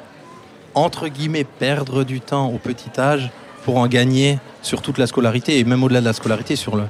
entre 0.73 1.07
guillemets 1.07 1.43
perdre 1.43 2.03
du 2.03 2.19
temps 2.19 2.49
au 2.49 2.57
petit 2.57 2.89
âge 2.99 3.29
pour 3.63 3.77
en 3.77 3.85
gagner 3.85 4.39
sur 4.63 4.81
toute 4.81 4.97
la 4.97 5.05
scolarité 5.05 5.59
et 5.59 5.63
même 5.63 5.83
au-delà 5.83 5.99
de 5.99 6.05
la 6.05 6.13
scolarité 6.13 6.55
sur 6.55 6.75
le, 6.75 6.85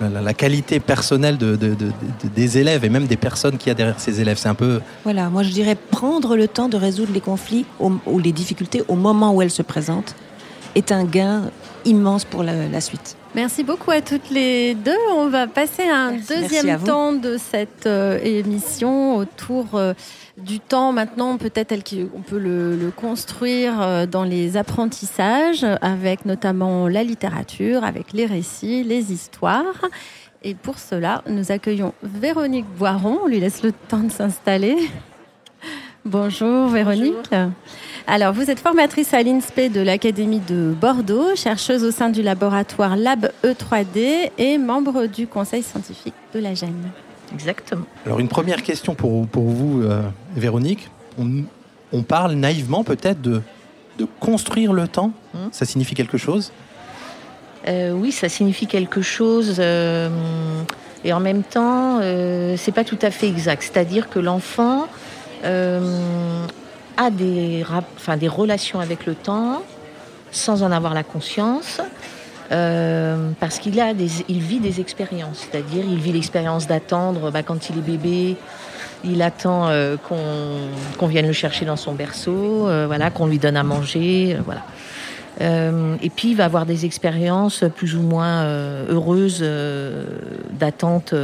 la, 0.00 0.34
qualité 0.34 0.80
personnelle 0.80 1.38
de, 1.38 1.56
des 2.34 2.58
élèves 2.58 2.84
et 2.84 2.88
même 2.88 3.06
des 3.06 3.16
personnes 3.16 3.58
qu'il 3.58 3.68
y 3.68 3.70
a 3.70 3.74
derrière 3.74 4.00
ces 4.00 4.20
élèves. 4.20 4.38
C'est 4.38 4.48
un 4.48 4.54
peu. 4.54 4.80
Voilà, 5.04 5.28
moi 5.30 5.42
je 5.42 5.50
dirais 5.50 5.76
prendre 5.76 6.36
le 6.36 6.48
temps 6.48 6.68
de 6.68 6.76
résoudre 6.76 7.12
les 7.12 7.20
conflits 7.20 7.66
ou 7.80 8.18
les 8.18 8.32
difficultés 8.32 8.82
au 8.88 8.96
moment 8.96 9.34
où 9.34 9.42
elles 9.42 9.50
se 9.50 9.62
présentent 9.62 10.14
est 10.74 10.92
un 10.92 11.04
gain 11.04 11.50
immense 11.84 12.24
pour 12.24 12.42
la, 12.42 12.80
suite. 12.80 13.16
Merci 13.34 13.62
beaucoup 13.62 13.90
à 13.90 14.00
toutes 14.00 14.30
les 14.30 14.74
deux. 14.74 14.96
On 15.16 15.28
va 15.28 15.46
passer 15.46 15.82
à 15.82 15.96
un 15.96 16.12
deuxième 16.12 16.80
temps 16.82 17.12
de 17.12 17.36
cette 17.36 17.86
euh, 17.86 18.18
émission 18.22 19.16
autour. 19.16 19.66
Euh, 19.74 19.92
du 20.36 20.58
temps 20.60 20.92
maintenant, 20.92 21.36
peut-être 21.36 21.74
on 22.14 22.20
peut 22.20 22.38
le, 22.38 22.90
construire 22.94 23.80
euh, 23.80 24.06
dans 24.06 24.24
les 24.24 24.56
apprentissages, 24.56 25.64
avec 25.80 26.24
notamment 26.24 26.88
la 26.88 27.02
littérature, 27.04 27.84
avec 27.84 28.12
les 28.12 28.26
récits, 28.26 28.82
les 28.82 29.12
histoires. 29.12 29.88
Et 30.42 30.54
pour 30.54 30.78
cela, 30.78 31.22
nous 31.28 31.52
accueillons 31.52 31.94
Véronique 32.02 32.66
Boiron. 32.76 33.20
On 33.24 33.28
lui 33.28 33.40
laisse 33.40 33.62
le 33.62 33.72
temps 33.72 34.00
de 34.00 34.10
s'installer. 34.10 34.76
Bonjour 36.04 36.68
Véronique. 36.68 37.34
Alors, 38.06 38.34
vous 38.34 38.50
êtes 38.50 38.60
formatrice 38.60 39.14
à 39.14 39.22
l'INSPE 39.22 39.72
de 39.72 39.80
l'Académie 39.80 40.40
de 40.40 40.74
Bordeaux, 40.78 41.34
chercheuse 41.34 41.82
au 41.82 41.90
sein 41.90 42.10
du 42.10 42.20
laboratoire 42.20 42.96
Lab 42.96 43.30
E3D 43.42 44.30
et 44.36 44.58
membre 44.58 45.06
du 45.06 45.26
conseil 45.26 45.62
scientifique 45.62 46.14
de 46.34 46.40
la 46.40 46.52
GEM. 46.52 46.90
Exactement. 47.34 47.84
Alors 48.06 48.20
une 48.20 48.28
première 48.28 48.62
question 48.62 48.94
pour, 48.94 49.26
pour 49.26 49.44
vous, 49.44 49.82
euh, 49.82 50.02
Véronique. 50.36 50.88
On, 51.18 52.02
parle 52.02 52.32
naïvement 52.32 52.82
peut-être 52.82 53.20
de, 53.20 53.40
de 53.98 54.06
construire 54.18 54.72
le 54.72 54.88
temps. 54.88 55.12
Hmm. 55.32 55.48
Ça 55.52 55.64
signifie 55.64 55.94
quelque 55.94 56.18
chose? 56.18 56.52
Euh, 57.68 57.92
Oui, 57.92 58.10
ça 58.10 58.28
signifie 58.28 58.66
quelque 58.66 59.00
chose. 59.00 59.56
Euh, 59.58 60.08
et 61.04 61.12
en 61.12 61.20
même 61.20 61.44
temps, 61.44 62.00
c'est 62.56 62.72
pas 62.72 62.84
tout 62.84 62.98
à 63.02 63.10
fait 63.10 63.28
exact. 63.28 63.62
C'est-à-dire 63.62 64.08
que 64.08 64.18
l'enfant 64.18 64.88
a 65.44 67.10
des, 67.10 67.64
enfin, 67.96 68.16
des 68.16 68.28
relations 68.28 68.80
avec 68.80 69.06
le 69.06 69.14
temps 69.14 69.62
sans 70.32 70.62
en 70.62 70.72
avoir 70.72 70.94
la 70.94 71.04
conscience. 71.04 71.80
Euh, 72.52 73.30
parce 73.40 73.58
qu'il 73.58 73.80
a 73.80 73.94
des, 73.94 74.10
il 74.28 74.40
vit 74.40 74.60
des 74.60 74.80
expériences, 74.80 75.48
c'est-à-dire 75.50 75.84
il 75.88 75.98
vit 75.98 76.12
l'expérience 76.12 76.66
d'attendre 76.66 77.30
bah, 77.30 77.42
quand 77.42 77.70
il 77.70 77.78
est 77.78 77.82
bébé, 77.82 78.36
il 79.02 79.22
attend 79.22 79.68
euh, 79.68 79.96
qu'on 79.96 81.06
vienne 81.06 81.26
le 81.26 81.32
chercher 81.32 81.64
dans 81.64 81.76
son 81.76 81.94
berceau, 81.94 82.68
euh, 82.68 82.84
voilà, 82.86 83.10
qu'on 83.10 83.26
lui 83.26 83.38
donne 83.38 83.56
à 83.56 83.62
manger, 83.62 84.36
voilà. 84.44 84.62
et 85.40 86.10
puis 86.10 86.30
il 86.30 86.36
va 86.36 86.44
avoir 86.44 86.66
des 86.66 86.84
expériences 86.84 87.64
plus 87.74 87.96
ou 87.96 88.02
moins 88.02 88.44
heureuses 88.44 89.44
d'attente 90.50 91.14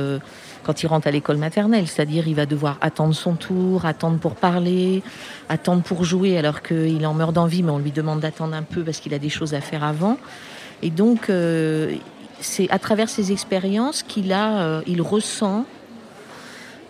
quand 0.62 0.82
il 0.82 0.86
rentre 0.86 1.06
à 1.06 1.10
l'école 1.10 1.36
maternelle, 1.36 1.86
c'est-à-dire 1.86 2.28
il 2.28 2.34
va 2.34 2.46
devoir 2.46 2.78
attendre 2.80 3.14
son 3.14 3.34
tour, 3.34 3.84
attendre 3.84 4.18
pour 4.18 4.36
parler, 4.36 5.02
attendre 5.48 5.82
pour 5.82 6.04
jouer 6.04 6.38
alors 6.38 6.62
qu'il 6.62 7.06
en 7.06 7.14
meurt 7.14 7.32
d'envie, 7.32 7.62
mais 7.62 7.70
on 7.70 7.78
lui 7.78 7.92
demande 7.92 8.20
d'attendre 8.20 8.54
un 8.54 8.62
peu 8.62 8.82
parce 8.82 9.00
qu'il 9.00 9.12
a 9.14 9.18
des 9.18 9.30
choses 9.30 9.54
à 9.54 9.60
faire 9.60 9.84
avant. 9.84 10.16
Et 10.82 10.90
donc, 10.90 11.28
euh, 11.28 11.94
c'est 12.40 12.70
à 12.70 12.78
travers 12.78 13.08
ces 13.08 13.32
expériences 13.32 14.02
qu'il 14.02 14.32
a, 14.32 14.60
euh, 14.60 14.82
il 14.86 15.02
ressent 15.02 15.64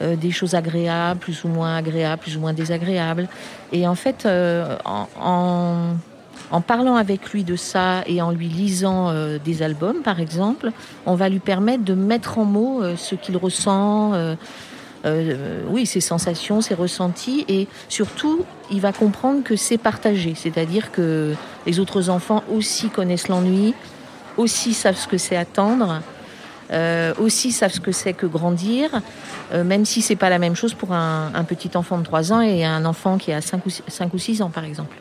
euh, 0.01 0.17
des 0.17 0.31
choses 0.31 0.55
agréables, 0.55 1.21
plus 1.21 1.45
ou 1.45 1.49
moins 1.49 1.77
agréables, 1.77 2.23
plus 2.23 2.37
ou 2.37 2.41
moins 2.41 2.53
désagréables. 2.53 3.29
Et 3.73 3.87
en 3.87 3.95
fait, 3.95 4.27
en, 4.85 5.97
en, 6.51 6.61
parlant 6.61 6.97
avec 6.97 7.33
lui 7.33 7.45
de 7.45 7.57
ça 7.57 8.03
et 8.07 8.23
en 8.23 8.31
lui 8.31 8.49
lisant 8.49 9.13
des 9.45 9.63
albums, 9.63 10.03
par 10.03 10.21
exemple, 10.21 10.73
on 11.07 11.15
va 11.15 11.29
lui 11.29 11.39
permettre 11.39 11.85
de 11.85 11.95
mettre 11.95 12.39
en 12.39 12.45
mots 12.45 12.83
ce 12.97 13.15
qu'il 13.15 13.37
ressent. 13.37 14.37
Oui, 15.05 15.87
ses 15.87 16.01
sensations, 16.01 16.61
ses 16.61 16.75
ressentis, 16.75 17.45
et 17.49 17.69
surtout, 17.89 18.45
il 18.71 18.81
va 18.81 18.93
comprendre 18.93 19.43
que 19.43 19.57
c'est 19.57 19.79
partagé, 19.79 20.35
c'est-à-dire 20.37 20.93
que 20.93 21.35
les 21.67 21.81
autres 21.81 22.11
enfants 22.11 22.45
aussi 22.51 22.89
connaissent 22.89 23.29
l'ennui, 23.29 23.75
aussi 24.37 24.75
savent 24.75 24.97
ce 24.97 25.09
que 25.09 25.19
c'est 25.19 25.37
attendre, 25.37 26.03
euh, 26.73 27.13
aussi 27.19 27.51
savent 27.51 27.73
ce 27.73 27.81
que 27.81 27.93
c'est 27.93 28.13
que 28.13 28.27
grandir, 28.27 28.91
euh, 29.53 29.65
même 29.65 29.85
si 29.85 30.03
c'est 30.03 30.17
pas 30.17 30.31
la 30.31 30.39
même 30.39 30.55
chose 30.55 30.75
pour 30.75 30.93
un, 30.93 31.45
petit 31.45 31.71
enfant 31.75 31.99
de 31.99 32.05
3 32.05 32.33
ans 32.33 32.41
et 32.41 32.65
un 32.65 32.85
enfant 32.85 33.19
qui 33.19 33.33
a 33.33 33.41
5 33.41 33.67
ou, 33.67 33.71
5 33.71 34.15
ou 34.15 34.19
6 34.19 34.43
ans, 34.43 34.51
par 34.51 34.65
exemple. 34.65 34.97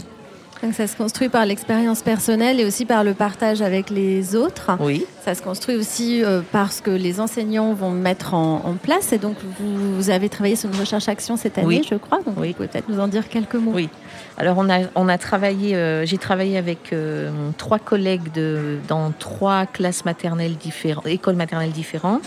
Donc 0.62 0.74
ça 0.74 0.88
se 0.88 0.98
construit 0.98 1.30
par 1.30 1.45
l'expérience 1.45 2.02
personnelle 2.02 2.60
et 2.60 2.65
aussi 2.65 2.86
par 2.86 3.06
le 3.06 3.13
partage 3.13 3.62
avec 3.62 3.89
les 3.89 4.36
autres. 4.36 4.72
Oui. 4.82 5.06
Ça 5.24 5.34
se 5.34 5.41
construit 5.41 5.76
aussi 5.76 6.22
euh, 6.24 6.41
parce 6.52 6.82
que 6.82 6.91
les 6.91 7.22
enseignants 7.22 7.74
vont 7.74 7.91
mettre 7.91 8.34
en, 8.34 8.76
place. 8.82 9.13
Et 9.13 9.17
donc 9.17 9.38
vous, 9.60 10.10
avez 10.10 10.28
travaillé 10.28 10.56
sur 10.58 10.69
une 10.69 10.80
recherche-action 10.80 11.38
cette 11.38 11.58
année, 11.58 11.82
je 11.89 11.95
crois. 11.95 12.17
Donc 12.17 12.36
oui. 12.38 12.50
vous 12.50 12.54
pouvez 12.56 12.67
peut-être 12.67 12.89
nous 12.89 13.00
en 13.00 13.08
dire 13.08 13.30
quelques 13.30 13.56
mots. 13.56 13.72
Oui. 13.74 13.89
Alors 14.38 14.58
on 14.58 14.69
a, 14.69 14.80
on 14.95 15.08
a 15.08 15.17
travaillé, 15.17 15.76
euh, 15.76 16.06
j'ai 16.06 16.17
travaillé 16.17 16.58
avec 16.58 16.91
euh, 16.91 17.32
trois 17.58 17.80
collègues 17.80 18.32
de, 18.34 18.80
dans 18.88 19.12
trois 19.12 19.65
classes 19.65 20.04
maternelles 20.04 20.56
différentes, 20.56 21.08
écoles 21.08 21.36
maternelles 21.36 21.72
différentes, 21.72 22.24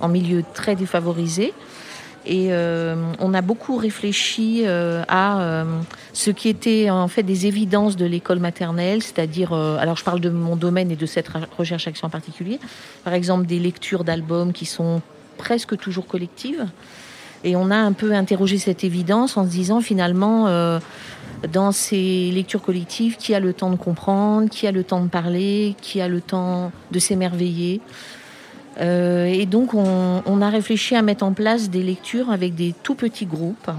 en 0.00 0.08
milieu 0.08 0.44
très 0.54 0.76
défavorisés. 0.76 1.54
Et 2.26 2.48
euh, 2.50 3.12
on 3.18 3.32
a 3.32 3.40
beaucoup 3.40 3.76
réfléchi 3.76 4.62
euh, 4.66 5.02
à 5.08 5.40
euh, 5.40 5.64
ce 6.12 6.30
qui 6.30 6.48
était 6.48 6.90
en 6.90 7.08
fait 7.08 7.22
des 7.22 7.46
évidences 7.46 7.96
de 7.96 8.04
l'école 8.04 8.40
maternelle, 8.40 9.02
c'est-à-dire, 9.02 9.52
alors 9.52 9.96
je 9.96 10.04
parle 10.04 10.20
de 10.20 10.28
mon 10.28 10.56
domaine 10.56 10.90
et 10.90 10.96
de 10.96 11.06
cette 11.06 11.28
recherche-action 11.56 12.08
en 12.08 12.10
particulier, 12.10 12.58
par 13.04 13.14
exemple 13.14 13.46
des 13.46 13.58
lectures 13.58 14.04
d'albums 14.04 14.52
qui 14.52 14.66
sont 14.66 15.00
presque 15.38 15.76
toujours 15.78 16.06
collectives. 16.06 16.66
Et 17.42 17.56
on 17.56 17.70
a 17.70 17.76
un 17.76 17.92
peu 17.92 18.12
interrogé 18.12 18.58
cette 18.58 18.84
évidence 18.84 19.38
en 19.38 19.44
se 19.44 19.50
disant 19.50 19.80
finalement, 19.80 20.46
dans 21.50 21.72
ces 21.72 22.30
lectures 22.32 22.60
collectives 22.60 23.16
qui 23.16 23.34
a 23.34 23.40
le 23.40 23.54
temps 23.54 23.70
de 23.70 23.76
comprendre, 23.76 24.50
qui 24.50 24.66
a 24.66 24.72
le 24.72 24.84
temps 24.84 25.00
de 25.00 25.08
parler, 25.08 25.74
qui 25.80 26.02
a 26.02 26.08
le 26.08 26.20
temps 26.20 26.70
de 26.90 26.98
s'émerveiller. 26.98 27.80
Euh, 28.78 29.24
et 29.26 29.46
donc 29.46 29.74
on, 29.74 30.42
a 30.42 30.48
réfléchi 30.48 30.94
à 30.94 31.02
mettre 31.02 31.24
en 31.24 31.32
place 31.32 31.70
des 31.70 31.82
lectures 31.82 32.30
avec 32.30 32.54
des 32.54 32.74
tout 32.82 32.94
petits 32.94 33.26
groupes. 33.26 33.70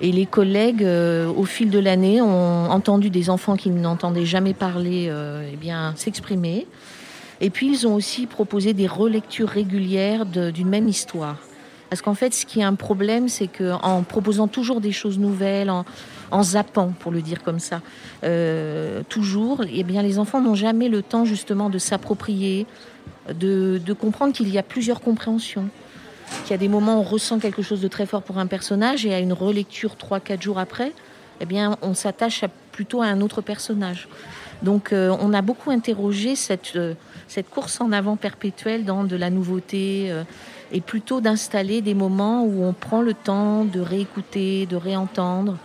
Et 0.00 0.12
les 0.12 0.26
collègues, 0.26 0.84
euh, 0.84 1.26
au 1.26 1.44
fil 1.44 1.70
de 1.70 1.78
l'année, 1.78 2.20
ont 2.22 2.70
entendu 2.70 3.10
des 3.10 3.30
enfants 3.30 3.56
qui 3.56 3.70
n'entendaient 3.70 4.26
jamais 4.26 4.54
parler 4.54 5.10
eh 5.52 5.56
bien, 5.56 5.92
s'exprimer. 5.96 6.66
Et 7.40 7.50
puis 7.50 7.68
ils 7.68 7.86
ont 7.86 7.94
aussi 7.94 8.26
proposé 8.26 8.74
des 8.74 8.86
relectures 8.86 9.48
régulières 9.48 10.26
d'une 10.26 10.68
même 10.68 10.88
histoire. 10.88 11.36
Parce 11.90 12.02
qu'en 12.02 12.14
fait, 12.14 12.34
ce 12.34 12.44
qui 12.44 12.60
est 12.60 12.64
un 12.64 12.74
problème, 12.74 13.28
c'est 13.28 13.46
qu'en 13.46 14.02
proposant 14.02 14.46
toujours 14.46 14.80
des 14.80 14.92
choses 14.92 15.18
nouvelles, 15.18 15.70
en, 15.70 15.86
en 16.30 16.42
zappant, 16.42 16.92
pour 16.98 17.12
le 17.12 17.22
dire 17.22 17.42
comme 17.42 17.58
ça, 17.58 17.80
euh, 18.24 19.02
toujours, 19.08 19.64
eh 19.70 19.82
bien, 19.84 20.02
les 20.02 20.18
enfants 20.18 20.40
n'ont 20.40 20.54
jamais 20.54 20.88
le 20.88 21.02
temps 21.02 21.24
justement 21.24 21.70
de 21.70 21.78
s'approprier, 21.78 22.66
de, 23.32 23.92
comprendre 23.92 24.32
qu'il 24.32 24.48
y 24.48 24.58
a 24.58 24.62
plusieurs 24.62 25.00
compréhensions, 25.00 25.68
qu'il 26.44 26.50
y 26.50 26.54
a 26.54 26.58
des 26.58 26.68
moments 26.68 26.96
où 26.96 27.00
on 27.00 27.02
ressent 27.02 27.38
quelque 27.38 27.62
chose 27.62 27.80
de 27.80 27.88
très 27.88 28.06
fort 28.06 28.22
pour 28.22 28.38
un 28.38 28.46
personnage 28.46 29.06
et 29.06 29.14
à 29.14 29.18
une 29.18 29.32
relecture 29.32 29.96
3-4 29.96 30.42
jours 30.42 30.58
après, 30.58 30.92
eh 31.40 31.46
bien, 31.46 31.76
on 31.82 31.94
s'attache 31.94 32.44
plutôt 32.72 33.02
à 33.02 33.06
un 33.06 33.20
autre 33.20 33.40
personnage. 33.40 34.08
Donc, 34.62 34.92
euh, 34.92 35.16
on 35.20 35.32
a 35.32 35.42
beaucoup 35.42 35.70
interrogé 35.70 36.34
cette, 36.34 36.72
euh, 36.74 36.94
cette 37.28 37.48
course 37.48 37.80
en 37.80 37.92
avant 37.92 38.16
perpétuelle 38.16 38.84
dans 38.84 39.04
de 39.04 39.16
la 39.16 39.30
nouveauté 39.30 40.12
et 40.72 40.80
plutôt 40.80 41.20
d'installer 41.20 41.80
des 41.80 41.94
moments 41.94 42.44
où 42.44 42.64
on 42.64 42.72
prend 42.72 43.02
le 43.02 43.14
temps 43.14 43.64
de 43.64 43.80
réécouter, 43.80 44.66
de 44.66 44.76
réentendre, 44.76 45.56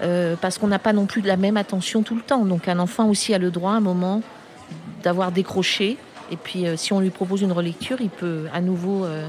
euh, 0.00 0.36
parce 0.40 0.58
qu'on 0.58 0.68
n'a 0.68 0.78
pas 0.78 0.92
non 0.92 1.06
plus 1.06 1.22
de 1.22 1.28
la 1.28 1.36
même 1.36 1.56
attention 1.56 2.02
tout 2.02 2.14
le 2.14 2.22
temps. 2.22 2.44
Donc 2.44 2.68
un 2.68 2.78
enfant 2.78 3.08
aussi 3.08 3.34
a 3.34 3.38
le 3.38 3.50
droit 3.50 3.72
à 3.72 3.74
un 3.74 3.80
moment 3.80 4.22
d'avoir 5.02 5.32
décroché, 5.32 5.96
et 6.30 6.36
puis 6.36 6.66
euh, 6.66 6.76
si 6.76 6.92
on 6.92 7.00
lui 7.00 7.10
propose 7.10 7.42
une 7.42 7.52
relecture, 7.52 8.00
il 8.00 8.10
peut 8.10 8.46
à 8.52 8.60
nouveau, 8.60 9.04
euh, 9.04 9.28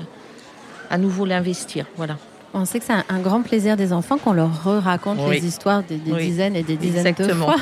à 0.90 0.98
nouveau 0.98 1.26
l'investir. 1.26 1.86
Voilà. 1.96 2.18
On 2.54 2.66
sait 2.66 2.80
que 2.80 2.86
c'est 2.86 2.94
un, 2.94 3.20
grand 3.20 3.42
plaisir 3.42 3.78
des 3.78 3.94
enfants 3.94 4.18
qu'on 4.18 4.34
leur 4.34 4.64
raconte 4.84 5.20
les 5.30 5.46
histoires 5.46 5.84
des, 5.84 5.98
dizaines 5.98 6.56
et 6.56 6.64
des 6.64 6.78
dizaines 6.78 7.14
de 7.14 7.34
fois. 7.34 7.58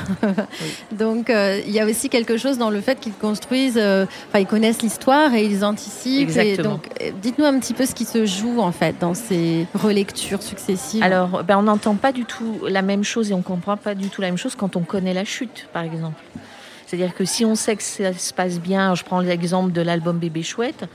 Donc 0.97 1.29
euh, 1.29 1.59
il 1.65 1.73
y 1.73 1.79
a 1.79 1.85
aussi 1.85 2.09
quelque 2.09 2.37
chose 2.37 2.57
dans 2.57 2.69
le 2.69 2.79
fait 2.79 2.99
qu'ils 2.99 3.13
construisent, 3.13 3.77
euh, 3.77 4.05
enfin 4.29 4.39
ils 4.39 4.45
connaissent 4.45 4.81
l'histoire 4.81 5.33
et 5.33 5.45
ils 5.45 5.65
anticipent. 5.65 6.31
donc 6.61 6.87
euh, 7.01 7.11
dites-nous 7.21 7.45
un 7.45 7.59
petit 7.59 7.73
peu 7.73 7.85
ce 7.85 7.93
qui 7.93 8.05
se 8.05 8.25
joue 8.25 8.61
en 8.61 8.71
fait 8.71 8.95
dans 8.99 9.13
ces 9.13 9.67
relectures 9.73 10.41
successives. 10.41 11.03
Alors 11.03 11.43
ben, 11.43 11.57
on 11.57 11.63
n'entend 11.63 11.95
pas 11.95 12.13
du 12.13 12.23
tout 12.23 12.59
la 12.67 12.81
même 12.81 13.03
chose 13.03 13.31
et 13.31 13.33
on 13.33 13.41
comprend 13.41 13.75
pas 13.75 13.93
du 13.93 14.07
tout 14.07 14.21
la 14.21 14.27
même 14.27 14.37
chose 14.37 14.55
quand 14.55 14.77
on 14.77 14.81
connaît 14.81 15.13
la 15.13 15.25
chute, 15.25 15.67
par 15.73 15.83
exemple. 15.83 16.21
C'est-à-dire 16.87 17.13
que 17.13 17.25
si 17.25 17.43
on 17.43 17.55
sait 17.55 17.75
que 17.75 17.83
ça 17.83 18.13
se 18.13 18.33
passe 18.33 18.61
bien, 18.61 18.95
je 18.95 19.03
prends 19.03 19.19
l'exemple 19.19 19.73
de 19.73 19.81
l'album 19.81 20.17
Bébé 20.19 20.41
Chouette, 20.41 20.85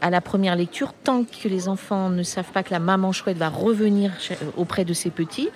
à 0.00 0.10
la 0.10 0.20
première 0.20 0.56
lecture, 0.56 0.92
tant 1.04 1.22
que 1.22 1.48
les 1.48 1.68
enfants 1.68 2.10
ne 2.10 2.24
savent 2.24 2.50
pas 2.52 2.64
que 2.64 2.72
la 2.72 2.80
maman 2.80 3.12
chouette 3.12 3.36
va 3.36 3.48
revenir 3.48 4.12
euh, 4.30 4.34
auprès 4.56 4.84
de 4.84 4.92
ses 4.92 5.10
petits, 5.10 5.48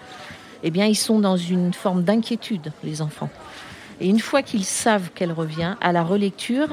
eh 0.62 0.70
bien, 0.70 0.86
ils 0.86 0.94
sont 0.94 1.18
dans 1.18 1.36
une 1.36 1.72
forme 1.72 2.04
d'inquiétude, 2.04 2.72
les 2.84 3.02
enfants. 3.02 3.28
Et 4.00 4.08
une 4.08 4.20
fois 4.20 4.42
qu'ils 4.42 4.64
savent 4.64 5.10
qu'elle 5.16 5.32
revient, 5.32 5.74
à 5.80 5.90
la 5.90 6.04
relecture, 6.04 6.68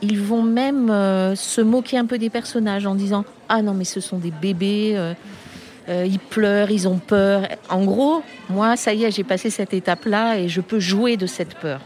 ils 0.00 0.20
vont 0.20 0.42
même 0.42 0.90
euh, 0.90 1.34
se 1.34 1.60
moquer 1.60 1.98
un 1.98 2.06
peu 2.06 2.18
des 2.18 2.30
personnages 2.30 2.86
en 2.86 2.94
disant 2.94 3.24
Ah 3.48 3.62
non, 3.62 3.74
mais 3.74 3.84
ce 3.84 3.98
sont 3.98 4.18
des 4.18 4.30
bébés, 4.30 4.94
euh, 4.96 6.06
ils 6.06 6.20
pleurent, 6.20 6.70
ils 6.70 6.86
ont 6.86 6.98
peur. 6.98 7.48
En 7.68 7.84
gros, 7.84 8.22
moi, 8.48 8.76
ça 8.76 8.94
y 8.94 9.02
est, 9.02 9.10
j'ai 9.10 9.24
passé 9.24 9.50
cette 9.50 9.74
étape-là 9.74 10.38
et 10.38 10.48
je 10.48 10.60
peux 10.60 10.78
jouer 10.78 11.16
de 11.16 11.26
cette 11.26 11.54
peur. 11.56 11.80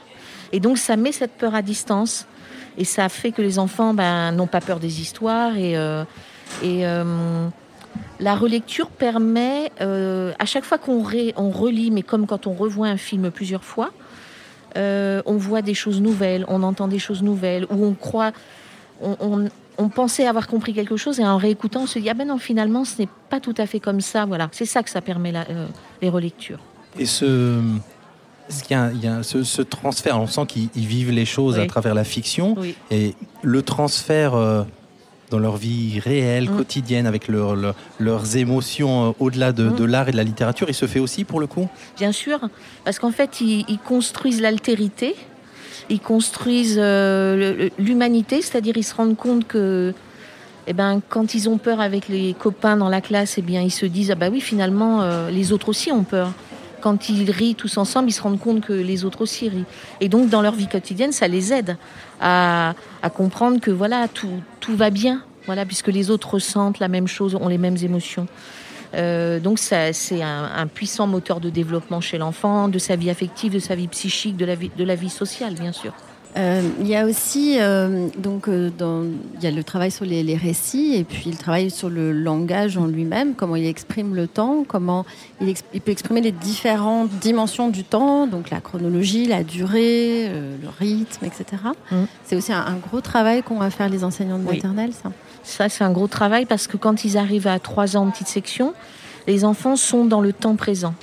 Et 0.53 0.61
donc, 0.61 0.79
ça 0.79 0.97
met 0.97 1.13
cette 1.13 1.33
peur 1.33 1.55
à 1.55 1.63
distance 1.63 2.27
et 2.79 2.85
ça 2.85 3.09
fait 3.09 3.33
que 3.33 3.43
les 3.43 3.59
enfants 3.59 3.93
ben, 3.93 4.33
n'ont 4.33 4.47
pas 4.47 4.61
peur 4.61 4.79
des 4.79 5.01
histoires. 5.01 5.57
Et, 5.57 5.77
euh, 5.77 6.05
euh, 6.65 7.49
la 8.21 8.35
relecture 8.35 8.89
permet, 8.89 9.71
euh, 9.81 10.33
à 10.39 10.45
chaque 10.45 10.65
fois 10.65 10.79
qu'on 10.79 11.05
on 11.37 11.51
relit, 11.51 11.91
mais 11.91 12.03
comme 12.03 12.27
quand 12.27 12.47
on 12.47 12.55
revoit 12.55 12.87
un 12.87 12.97
film 12.97 13.31
plusieurs 13.31 13.65
fois, 13.65 13.91
on 14.77 15.37
voit 15.37 15.61
des 15.61 15.75
choses 15.75 16.01
nouvelles, 16.01 16.45
on 16.47 16.63
entend 16.63 16.87
des 16.87 17.01
choses 17.01 17.23
nouvelles, 17.23 17.67
ou 17.69 17.85
on 17.85 17.95
croit, 17.95 18.31
on, 19.03 19.49
on, 19.77 19.89
pensait 19.89 20.25
avoir 20.25 20.47
compris 20.47 20.73
quelque 20.73 20.97
chose, 20.97 21.19
et 21.19 21.25
en 21.25 21.37
réécoutant, 21.37 21.83
on 21.83 21.87
se 21.87 21.99
dit, 21.99 22.09
ah 22.09 22.15
ben 22.15 22.29
non, 22.29 22.39
finalement, 22.39 22.85
ce 22.85 23.03
n'est 23.03 23.09
pas 23.29 23.41
tout 23.41 23.55
à 23.59 23.67
fait 23.67 23.81
comme 23.81 24.01
ça. 24.01 24.25
Voilà, 24.25 24.49
c'est 24.53 24.67
ça 24.67 24.85
que 24.85 24.91
ça 24.91 25.01
permet 25.01 25.33
les 26.01 26.09
relectures. 26.09 26.61
Et 26.97 27.07
ce, 27.07 27.61
il 28.71 29.01
y 29.03 29.07
a, 29.07 29.23
ce, 29.23 29.63
transfert, 29.63 30.21
on 30.21 30.27
sent 30.27 30.47
qu'ils 30.47 30.71
vivent 30.75 31.11
les 31.11 31.25
choses 31.25 31.59
à 31.59 31.67
travers 31.67 31.95
la 31.95 32.05
fiction, 32.05 32.57
et 32.91 33.15
le 33.43 33.63
transfert 33.63 34.35
euh, 34.35 34.63
dans 35.31 35.39
leur 35.39 35.57
vie 35.57 36.01
réelle, 36.01 36.51
mm. 36.51 36.57
quotidienne, 36.57 37.07
avec 37.07 37.29
leurs 37.29 38.37
émotions 38.37 39.09
euh, 39.09 39.13
au-delà 39.19 39.53
de, 39.53 39.65
mm. 39.65 39.87
l'art 39.87 40.09
et 40.09 40.13
de 40.13 40.17
la 40.17 40.25
littérature, 40.25 40.69
il 40.69 40.75
se 40.75 40.87
fait 40.87 41.01
aussi 41.01 41.25
pour 41.25 41.41
le 41.41 41.47
coup? 41.47 41.69
Bien 41.97 42.13
sûr, 42.13 42.41
parce 42.85 42.99
qu'en 42.99 43.13
fait, 43.13 43.41
ils, 43.41 43.79
construisent 43.85 44.41
l'altérité, 44.41 45.15
ils 45.91 46.01
construisent 46.01 46.81
euh, 46.81 47.69
l'humanité, 47.79 48.43
c'est-à-dire 48.43 48.77
ils 48.77 48.85
se 48.85 48.95
rendent 48.95 49.17
compte 49.17 49.47
que 49.47 49.95
eh 50.71 50.75
ben, 50.75 51.01
quand 51.09 51.35
ils 51.35 51.49
ont 51.49 51.57
peur 51.57 51.81
avec 51.81 52.09
les 52.09 52.35
copains 52.35 52.77
dans 52.77 52.91
la 52.91 53.01
classe, 53.01 53.39
eh 53.39 53.43
bien, 53.43 53.63
ils 53.63 53.71
se 53.71 53.87
disent 53.87 54.11
ah 54.11 54.15
bah 54.15 54.29
oui, 54.31 54.43
finalement, 54.43 55.29
les 55.31 55.53
autres 55.53 55.71
aussi 55.71 55.91
ont 55.93 56.05
peur 56.05 56.31
quand 56.81 57.09
ils 57.09 57.31
rient 57.31 57.55
tous 57.55 57.77
ensemble, 57.79 58.09
ils 58.09 58.13
se 58.13 58.23
rendent 58.23 58.39
compte 58.39 58.61
que 58.61 58.73
les 58.73 59.05
autres 59.05 59.23
aussi 59.23 59.49
rient. 59.49 59.65
Et 60.01 60.09
donc, 60.09 60.29
dans 60.29 60.43
leur 60.43 60.55
vie 60.55 60.69
quotidienne, 60.69 61.13
ça 61.13 61.29
les 61.29 61.53
aide 61.53 61.77
à, 62.21 62.75
comprendre 63.15 63.61
que 63.61 63.71
voilà, 63.71 64.09
tout, 64.09 64.41
tout, 64.61 64.77
va 64.77 64.91
bien, 64.91 65.23
voilà, 65.47 65.65
puisque 65.65 65.89
les 65.89 66.11
autres 66.11 66.35
ressentent 66.35 66.79
la 66.79 66.89
même 66.89 67.09
chose, 67.09 67.35
ont 67.35 67.49
les 67.49 67.59
mêmes 67.59 67.77
émotions. 67.83 68.27
Euh, 68.95 69.39
donc, 69.41 69.59
c'est 69.59 70.23
un, 70.23 70.67
puissant 70.67 71.07
moteur 71.07 71.41
de 71.41 71.51
développement 71.51 72.01
chez 72.01 72.19
l'enfant, 72.19 72.69
de 72.69 72.79
sa 72.79 72.97
vie 72.97 73.11
affective, 73.11 73.53
de 73.53 73.59
sa 73.59 73.75
vie 73.75 73.89
psychique, 73.89 74.37
de 74.37 74.45
la 74.45 74.55
vie, 74.55 74.71
de 74.77 74.85
la 74.85 74.95
vie 74.95 75.11
sociale, 75.11 75.55
bien 75.55 75.73
sûr. 75.73 75.93
Euh, 76.39 76.63
il 76.81 76.87
y 76.87 76.95
a 76.95 77.05
aussi 77.05 77.57
euh, 77.59 78.09
donc 78.17 78.49
euh, 78.49 78.71
dans, 78.79 79.05
il 79.35 79.43
y 79.43 79.47
a 79.49 79.51
le 79.51 79.65
travail 79.65 79.91
sur 79.91 80.05
les, 80.05 80.37
récits 80.37 80.95
et 80.95 81.03
puis 81.03 81.31
le 81.31 81.37
travail 81.37 81.69
sur 81.69 81.91
le 81.91 82.13
langage 82.13 82.77
en 82.77 82.87
lui-même, 82.87 83.35
comment 83.35 83.57
il 83.57 83.67
exprime 83.67 84.15
le 84.15 84.29
temps, 84.29 84.65
comment 84.67 85.05
il, 85.41 85.55
peut 85.81 85.91
exprimer 85.91 86.21
les 86.21 86.31
différentes 86.31 87.11
dimensions 87.11 87.71
du 87.71 87.83
temps, 87.83 88.29
donc 88.29 88.51
la 88.51 88.61
chronologie, 88.61 89.27
la 89.27 89.43
durée, 89.43 90.29
le 90.29 90.69
rythme, 90.79 91.25
etc. 91.25 91.45
Mm. 91.91 91.97
C'est 92.25 92.37
aussi 92.37 92.53
un, 92.53 92.77
gros 92.77 93.01
travail 93.01 93.43
qu'ont 93.43 93.61
à 93.61 93.71
faire 93.71 93.89
les 93.89 94.05
enseignants 94.05 94.39
de 94.39 94.45
maternelle, 94.45 94.93
ça. 94.93 95.11
Ça, 95.43 95.69
c'est 95.69 95.83
un 95.83 95.91
gros 95.91 96.09
travail 96.09 96.47
parce 96.47 96.67
que 96.67 96.77
quand 96.77 97.05
ils 97.05 97.17
arrivent 97.17 97.49
à 97.49 97.59
trois 97.59 97.97
ans 97.97 98.07
en 98.07 98.11
petite 98.11 98.29
section, 98.29 98.75
les 99.27 99.45
enfants 99.45 99.77
sont 99.77 100.05
dans 100.05 100.21
le 100.21 100.33
temps 100.33 100.57
présent. 100.57 100.95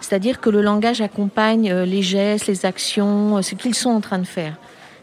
C'est-à-dire 0.00 0.40
que 0.40 0.50
le 0.50 0.62
langage 0.62 1.00
accompagne 1.00 1.72
les 1.72 2.02
gestes, 2.02 2.46
les 2.46 2.64
actions, 2.64 3.42
ce 3.42 3.54
qu'ils 3.54 3.74
sont 3.74 3.90
en 3.90 4.00
train 4.00 4.18
de 4.18 4.26
faire. 4.26 4.56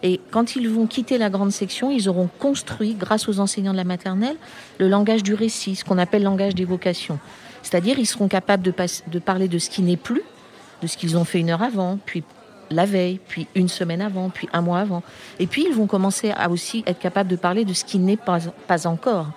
Et 0.05 0.21
quand 0.29 0.55
ils 0.55 0.69
vont 0.69 0.85
quitter 0.85 1.17
la 1.17 1.31
grande 1.31 1.51
section, 1.51 1.89
ils 1.89 2.07
auront 2.07 2.29
construit, 2.37 2.93
grâce 2.93 3.27
aux 3.27 3.39
enseignants 3.39 3.71
de 3.71 3.77
la 3.77 3.83
maternelle, 3.83 4.35
le 4.77 4.87
langage 4.87 5.23
du 5.23 5.33
récit, 5.33 5.75
ce 5.75 5.83
qu'on 5.83 5.97
appelle 5.97 6.21
langage 6.21 6.53
d'évocation. 6.53 7.17
C'est-à-dire 7.63 7.97
ils 7.97 8.05
seront 8.05 8.27
capables 8.27 8.61
de, 8.61 9.19
parler 9.19 9.47
de 9.47 9.57
ce 9.57 9.67
qui 9.67 9.81
n'est 9.81 9.97
plus, 9.97 10.21
de 10.83 10.87
ce 10.87 10.95
qu'ils 10.95 11.17
ont 11.17 11.25
fait 11.25 11.39
une 11.39 11.49
heure 11.49 11.63
avant, 11.63 11.97
puis 12.05 12.23
la 12.69 12.85
veille, 12.85 13.19
puis 13.27 13.47
une 13.55 13.67
semaine 13.67 13.99
avant, 13.99 14.29
puis 14.29 14.47
un 14.53 14.61
mois 14.61 14.77
avant. 14.77 15.01
Et 15.39 15.47
puis 15.47 15.65
ils 15.67 15.73
vont 15.73 15.87
commencer 15.87 16.31
à 16.37 16.51
aussi 16.51 16.83
être 16.85 16.99
capables 16.99 17.29
de 17.31 17.35
parler 17.35 17.65
de 17.65 17.73
ce 17.73 17.83
qui 17.83 17.97
n'est 17.97 18.15
pas, 18.15 18.37
encore. 18.85 19.31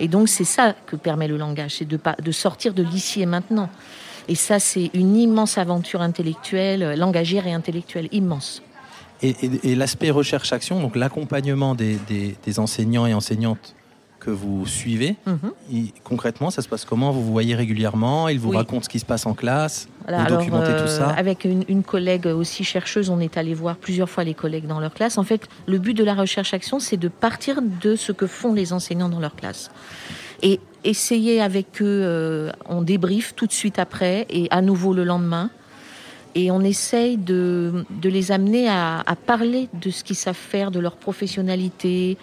Et 0.00 0.08
donc 0.08 0.30
c'est 0.30 0.44
ça 0.44 0.74
que 0.86 0.96
permet 0.96 1.28
le 1.28 1.36
langage, 1.36 1.76
c'est 1.76 1.84
de, 1.84 2.00
de 2.22 2.32
sortir 2.32 2.72
de 2.72 2.82
l'ici 2.82 3.20
et 3.20 3.26
maintenant. 3.26 3.68
Et 4.28 4.36
ça, 4.36 4.58
c'est 4.58 4.90
une 4.94 5.16
immense 5.16 5.58
aventure 5.58 6.00
intellectuelle, 6.00 6.98
langagière 6.98 7.46
et 7.46 7.52
intellectuelle 7.52 8.08
immense. 8.10 8.62
Et, 9.24 9.74
l'aspect 9.74 10.10
recherche-action, 10.10 10.80
donc 10.80 10.96
l'accompagnement 10.96 11.74
des, 11.74 12.58
enseignants 12.58 13.06
et 13.06 13.14
enseignantes 13.14 13.74
que 14.20 14.30
vous 14.30 14.66
suivez, 14.66 15.16
mhm. 15.26 15.88
concrètement, 16.02 16.50
ça 16.50 16.62
se 16.62 16.68
passe 16.68 16.84
comment 16.84 17.10
Vous 17.10 17.22
vous 17.22 17.32
voyez 17.32 17.54
régulièrement 17.54 18.28
Ils 18.28 18.40
vous 18.40 18.50
racontent 18.50 18.82
ce 18.82 18.88
qui 18.88 18.98
se 18.98 19.04
passe 19.04 19.26
en 19.26 19.34
classe 19.34 19.88
Vous 20.08 20.26
documentez 20.26 20.72
tout 20.76 20.88
ça 20.88 21.10
euh, 21.10 21.14
Avec 21.16 21.44
une, 21.44 21.64
une, 21.68 21.82
collègue 21.82 22.26
aussi 22.26 22.64
chercheuse, 22.64 23.10
on 23.10 23.20
est 23.20 23.36
allé 23.36 23.52
voir 23.52 23.76
plusieurs 23.76 24.08
fois 24.08 24.24
les 24.24 24.34
collègues 24.34 24.66
dans 24.66 24.80
leur 24.80 24.94
classe. 24.94 25.18
En 25.18 25.24
fait, 25.24 25.46
le 25.66 25.78
but 25.78 25.94
de 25.94 26.04
la 26.04 26.14
recherche-action, 26.14 26.80
c'est 26.80 26.96
de 26.96 27.08
partir 27.08 27.60
de 27.62 27.96
ce 27.96 28.12
que 28.12 28.26
font 28.26 28.54
les 28.54 28.72
enseignants 28.72 29.10
dans 29.10 29.20
leur 29.20 29.36
classe. 29.36 29.70
Et 30.42 30.60
essayer 30.84 31.40
avec 31.40 31.82
eux, 31.82 32.02
euh, 32.02 32.52
on 32.66 32.82
débriefe 32.82 33.34
tout 33.34 33.46
de 33.46 33.52
suite 33.52 33.78
après 33.78 34.26
et 34.28 34.48
à 34.50 34.62
nouveau 34.62 34.92
le 34.92 35.04
lendemain. 35.04 35.50
Et 36.34 36.50
on 36.50 36.60
essaye 36.60 37.16
de, 37.16 37.84
les 38.02 38.32
amener 38.32 38.68
à, 38.68 39.04
parler 39.26 39.68
de 39.72 39.90
ce 39.90 40.02
qu'ils 40.02 40.16
savent 40.16 40.34
faire, 40.34 40.70
de 40.70 40.80
leur 40.80 40.96
professionnalité, 40.96 42.16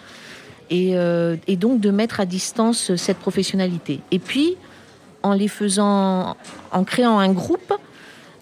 euh, 0.70 1.36
et, 1.46 1.56
donc 1.56 1.80
de 1.80 1.90
mettre 1.90 2.20
à 2.20 2.26
distance 2.26 2.94
cette 2.96 3.18
professionnalité. 3.18 4.00
Et 4.10 4.18
puis, 4.18 4.56
en 5.22 5.32
les 5.34 5.48
faisant, 5.48 6.36
en 6.72 6.84
créant 6.84 7.18
un 7.18 7.32
groupe, 7.32 7.72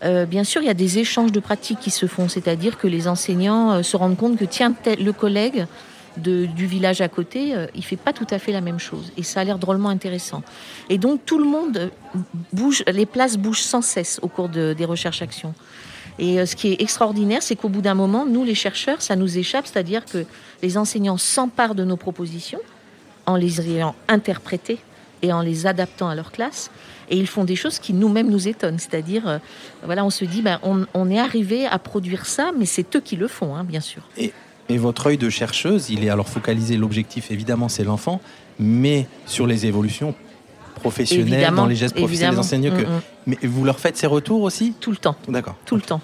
euh, 0.03 0.25
bien 0.27 0.45
sûr, 0.45 0.63
il 0.63 0.67
y 0.67 0.71
a 0.71 0.75
des 0.75 0.99
échanges 0.99 1.33
de 1.33 1.41
pratiques 1.41 1.81
qui 1.81 1.91
se 1.91 2.07
font, 2.07 2.29
c'est-à-dire 2.29 2.79
que 2.79 2.87
les 2.87 3.07
enseignants 3.07 3.73
euh, 3.73 3.83
se 3.83 3.97
rendent 3.97 4.17
compte 4.17 4.39
que 4.39 4.45
tiens, 4.45 4.75
le 4.87 5.13
collègue 5.13 5.67
du 6.17 6.67
village 6.67 7.01
à 7.01 7.09
côté, 7.09 7.55
euh, 7.55 7.67
il 7.75 7.85
fait 7.85 7.97
pas 7.97 8.13
tout 8.13 8.27
à 8.31 8.39
fait 8.39 8.53
la 8.53 8.61
même 8.61 8.79
chose. 8.79 9.13
Et 9.17 9.23
ça 9.23 9.41
a 9.41 9.45
l'air 9.45 9.59
drôlement 9.59 9.89
intéressant. 9.89 10.43
Et 10.89 10.99
donc 10.99 11.25
tout 11.25 11.39
le 11.39 11.45
monde 11.45 11.91
bouge, 12.53 12.83
les 12.93 13.07
places 13.07 13.37
bougent 13.37 13.63
sans 13.63 13.83
cesse 13.83 14.19
au 14.23 14.29
cours 14.29 14.49
des 14.49 14.85
recherches-actions. 14.85 15.55
Et 16.19 16.45
ce 16.45 16.55
qui 16.55 16.73
est 16.73 16.83
extraordinaire, 16.83 17.43
c'est 17.43 17.57
qu'au 17.57 17.71
bout 17.71 17.81
d'un 17.81 17.95
moment, 17.95 18.27
nous, 18.27 18.45
les 18.45 18.55
chercheurs, 18.55 19.01
ça 19.01 19.17
nous 19.17 19.39
échappe, 19.39 19.67
c'est-à-dire 19.67 20.05
que 20.05 20.27
les 20.63 20.77
enseignants 20.77 21.17
s'emparent 21.17 21.75
de 21.75 21.85
nos 21.85 21.97
propositions 21.97 22.61
en 23.27 23.37
les 23.37 23.61
ayant 23.61 23.95
interprétées 24.09 24.81
et 25.23 25.33
en 25.33 25.41
les 25.41 25.67
adaptant 25.67 26.09
à 26.09 26.15
leur 26.15 26.33
classe. 26.33 26.71
Et 27.09 27.17
ils 27.17 27.27
font 27.27 27.45
des 27.45 27.57
choses 27.57 27.79
qui 27.79 27.93
nous-mêmes 27.93 28.31
nous 28.31 28.49
étonnent. 28.49 28.79
C'est-à-dire, 28.79 29.27
euh, 29.27 29.39
voilà, 29.83 30.05
on 30.05 30.11
se 30.11 30.25
dit, 30.25 30.43
ben, 30.43 30.61
on, 30.63 31.11
est 31.11 31.19
arrivé 31.19 31.67
à 31.67 31.79
produire 31.79 32.27
ça, 32.27 32.53
mais 32.57 32.67
c'est 32.67 32.95
eux 32.97 33.01
qui 33.01 33.17
le 33.17 33.27
font, 33.27 33.57
hein, 33.57 33.65
bien 33.65 33.81
sûr. 33.81 34.03
Et, 34.17 34.33
votre 34.79 35.07
œil 35.07 35.19
de 35.19 35.31
chercheuse, 35.31 35.91
il 35.91 36.05
est 36.05 36.11
alors 36.11 36.29
focalisé, 36.29 36.77
l'objectif 36.77 37.31
évidemment 37.31 37.69
c'est 37.69 37.85
l'enfant, 37.85 38.21
mais 38.59 39.07
sur 39.27 39.47
les 39.47 39.67
évolutions 39.67 40.15
professionnelles, 40.77 41.53
dans 41.55 41.67
les 41.67 41.77
gestes 41.77 41.97
professionnels 41.97 42.35
des 42.35 42.41
enseignants. 42.41 42.77
Que... 42.77 42.83
Mm, 42.83 42.89
mm. 42.89 43.01
Mais 43.27 43.39
vous 43.43 43.65
leur 43.65 43.79
faites 43.79 43.97
ces 43.97 44.07
retours 44.07 44.43
aussi 44.43 44.75
Tout 44.81 44.91
le 44.91 44.97
temps. 44.97 45.17
D'accord. 45.29 45.57
Tout 45.67 45.77
le 45.77 45.83
temps. 45.83 46.01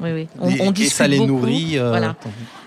Oui, 0.00 0.10
oui. 0.12 0.28
On, 0.40 0.72
et, 0.72 0.86
ça 0.86 1.06
les 1.06 1.20
nourrit. 1.20 1.78
Euh, 1.78 1.90
voilà. 1.90 2.16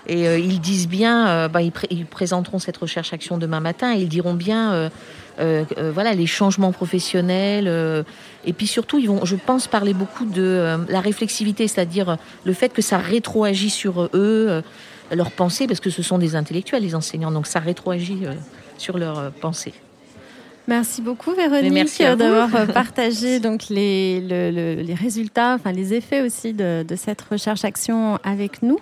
Et 0.06 0.26
euh, 0.26 0.38
ils 0.38 0.60
disent 0.60 0.88
bien, 0.88 1.48
bah, 1.48 1.60
ils, 1.60 1.72
ils, 1.90 2.06
présenteront 2.06 2.58
cette 2.58 2.76
recherche 2.76 3.12
action 3.12 3.36
demain 3.36 3.60
matin 3.60 3.94
et 3.94 4.00
ils 4.00 4.08
diront 4.08 4.32
bien 4.32 4.90
euh, 5.38 5.64
euh, 5.76 5.90
voilà, 5.92 6.14
les 6.14 6.26
changements 6.26 6.72
professionnels. 6.72 7.66
Euh, 7.68 8.02
et 8.44 8.52
puis 8.52 8.66
surtout, 8.66 8.98
ils 8.98 9.08
vont, 9.08 9.24
je 9.24 9.36
pense, 9.36 9.66
parler 9.66 9.92
beaucoup 9.92 10.24
de 10.24 10.78
la 10.88 11.00
réflexivité, 11.00 11.68
c'est-à-dire 11.68 12.16
le 12.44 12.52
fait 12.52 12.70
que 12.70 12.82
ça 12.82 12.98
rétroagit 12.98 13.70
sur 13.70 14.08
eux, 14.14 14.62
leurs 15.12 15.30
pensées, 15.30 15.66
parce 15.66 15.80
que 15.80 15.90
ce 15.90 16.02
sont 16.02 16.18
des 16.18 16.36
intellectuels, 16.36 16.82
les 16.82 16.94
enseignants, 16.94 17.30
donc 17.30 17.46
ça 17.46 17.60
rétroagit 17.60 18.24
sur 18.78 18.98
leurs 18.98 19.30
pensées. 19.32 19.74
Merci 20.68 21.00
beaucoup 21.00 21.32
Véronique 21.32 22.02
d'avoir 22.02 22.66
partagé 22.74 23.38
donc 23.38 23.68
les, 23.68 24.20
les, 24.20 24.94
résultats, 24.94 25.54
enfin 25.54 25.70
les 25.70 25.94
effets 25.94 26.22
aussi 26.22 26.54
de, 26.54 26.82
de 26.82 26.96
cette 26.96 27.22
recherche-action 27.22 28.18
avec 28.24 28.62
nous. 28.62 28.80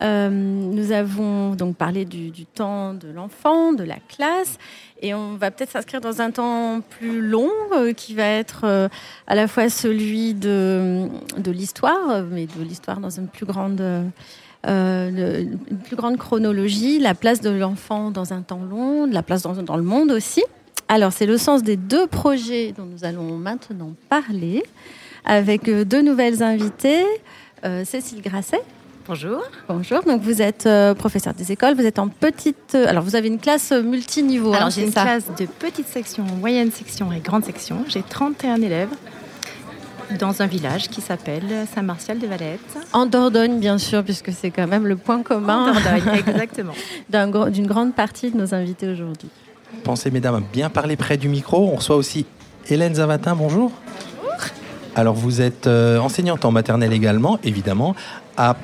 Euh, 0.00 0.28
nous 0.30 0.92
avons 0.92 1.54
donc 1.54 1.76
parlé 1.76 2.04
du, 2.04 2.30
du 2.30 2.46
temps 2.46 2.94
de 2.94 3.08
l'enfant, 3.08 3.72
de 3.72 3.82
la 3.82 3.96
classe, 3.96 4.58
et 5.02 5.12
on 5.14 5.34
va 5.34 5.50
peut-être 5.50 5.72
s'inscrire 5.72 6.00
dans 6.00 6.20
un 6.20 6.30
temps 6.30 6.80
plus 6.80 7.20
long 7.20 7.50
euh, 7.72 7.92
qui 7.92 8.14
va 8.14 8.24
être 8.24 8.60
euh, 8.64 8.88
à 9.26 9.34
la 9.34 9.48
fois 9.48 9.68
celui 9.68 10.34
de, 10.34 11.08
de 11.36 11.50
l'histoire, 11.50 12.22
mais 12.30 12.46
de 12.46 12.62
l'histoire 12.62 13.00
dans 13.00 13.10
une 13.10 13.28
plus 13.28 13.46
grande... 13.46 13.82
Euh, 14.66 15.44
une 15.70 15.78
plus 15.78 15.96
grande 15.96 16.16
chronologie, 16.16 16.98
la 16.98 17.14
place 17.14 17.40
de 17.40 17.50
l'enfant 17.50 18.10
dans 18.10 18.32
un 18.32 18.42
temps 18.42 18.62
long, 18.68 19.06
la 19.06 19.22
place 19.22 19.42
dans, 19.42 19.54
dans 19.54 19.76
le 19.76 19.82
monde 19.82 20.10
aussi. 20.10 20.42
Alors, 20.88 21.12
c'est 21.12 21.26
le 21.26 21.38
sens 21.38 21.62
des 21.62 21.76
deux 21.76 22.06
projets 22.06 22.72
dont 22.76 22.84
nous 22.84 23.04
allons 23.04 23.36
maintenant 23.36 23.92
parler, 24.08 24.62
avec 25.24 25.70
deux 25.70 26.02
nouvelles 26.02 26.42
invitées. 26.42 27.04
Cécile 27.84 28.22
Grasset, 28.22 28.62
Bonjour. 29.08 29.42
Bonjour. 29.66 30.02
Donc 30.02 30.20
vous 30.20 30.42
êtes 30.42 30.66
euh, 30.66 30.92
professeur 30.92 31.32
des 31.32 31.50
écoles, 31.50 31.74
vous 31.74 31.86
êtes 31.86 31.98
en 31.98 32.08
petite. 32.08 32.74
Euh, 32.74 32.86
alors 32.86 33.02
vous 33.02 33.16
avez 33.16 33.28
une 33.28 33.38
classe 33.38 33.72
multiniveau. 33.72 34.52
Alors 34.52 34.66
hein, 34.66 34.70
j'ai 34.70 34.84
une 34.84 34.92
classe 34.92 35.24
de 35.34 35.46
petite 35.46 35.88
section, 35.88 36.24
moyenne 36.24 36.70
section 36.70 37.10
et 37.10 37.20
grande 37.20 37.42
section. 37.42 37.86
J'ai 37.88 38.02
31 38.02 38.60
élèves 38.60 38.90
dans 40.18 40.42
un 40.42 40.46
village 40.46 40.88
qui 40.88 41.00
s'appelle 41.00 41.66
Saint-Martial 41.74 42.18
de 42.18 42.26
Valette. 42.26 42.78
En 42.92 43.06
Dordogne, 43.06 43.58
bien 43.58 43.78
sûr, 43.78 44.02
puisque 44.02 44.32
c'est 44.32 44.50
quand 44.50 44.66
même 44.66 44.86
le 44.86 44.96
point 44.96 45.22
commun. 45.22 45.70
En 45.70 45.72
Dordogne, 45.72 46.22
exactement. 46.26 46.72
D'une 47.50 47.66
grande 47.66 47.94
partie 47.94 48.30
de 48.30 48.36
nos 48.36 48.54
invités 48.54 48.88
aujourd'hui. 48.88 49.28
Pensez, 49.84 50.10
mesdames, 50.10 50.36
à 50.36 50.40
bien 50.40 50.70
parler 50.70 50.96
près 50.96 51.16
du 51.16 51.28
micro. 51.28 51.70
On 51.72 51.76
reçoit 51.76 51.96
aussi 51.96 52.26
Hélène 52.68 52.94
Zavatin. 52.94 53.34
Bonjour. 53.34 53.72
Bonjour. 54.22 54.50
Alors, 54.94 55.14
vous 55.14 55.40
êtes 55.40 55.66
euh, 55.66 55.98
enseignante 55.98 56.44
en 56.44 56.50
maternelle 56.50 56.92
également, 56.92 57.38
évidemment, 57.44 57.94
à 58.36 58.56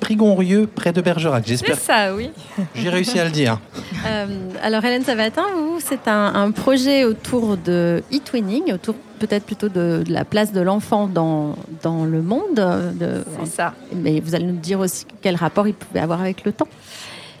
Prigonrieux, 0.00 0.66
près 0.66 0.92
de 0.92 1.00
Bergerac. 1.00 1.44
J'espère. 1.46 1.76
C'est 1.76 1.84
ça, 1.84 2.14
oui. 2.14 2.30
J'ai 2.74 2.88
réussi 2.88 3.18
à 3.18 3.24
le 3.24 3.30
dire. 3.30 3.58
Euh, 4.06 4.26
alors, 4.62 4.84
Hélène 4.84 5.02
Savatin, 5.02 5.44
vous, 5.56 5.78
c'est 5.80 6.08
un, 6.08 6.50
projet 6.50 7.04
autour 7.04 7.56
de 7.56 8.02
e-twinning, 8.12 8.70
autour 8.74 8.96
peut-être 9.18 9.46
plutôt 9.46 9.70
de, 9.70 10.04
la 10.08 10.26
place 10.26 10.52
de 10.52 10.60
l'enfant 10.60 11.06
dans, 11.06 11.54
dans 11.82 12.04
le 12.04 12.20
monde. 12.20 12.62
C'est 13.40 13.56
ça. 13.56 13.72
Mais 13.94 14.20
vous 14.20 14.34
allez 14.34 14.44
nous 14.44 14.58
dire 14.58 14.80
aussi 14.80 15.06
quel 15.22 15.36
rapport 15.36 15.66
il 15.66 15.72
pouvait 15.72 16.00
avoir 16.00 16.20
avec 16.20 16.44
le 16.44 16.52
temps. 16.52 16.68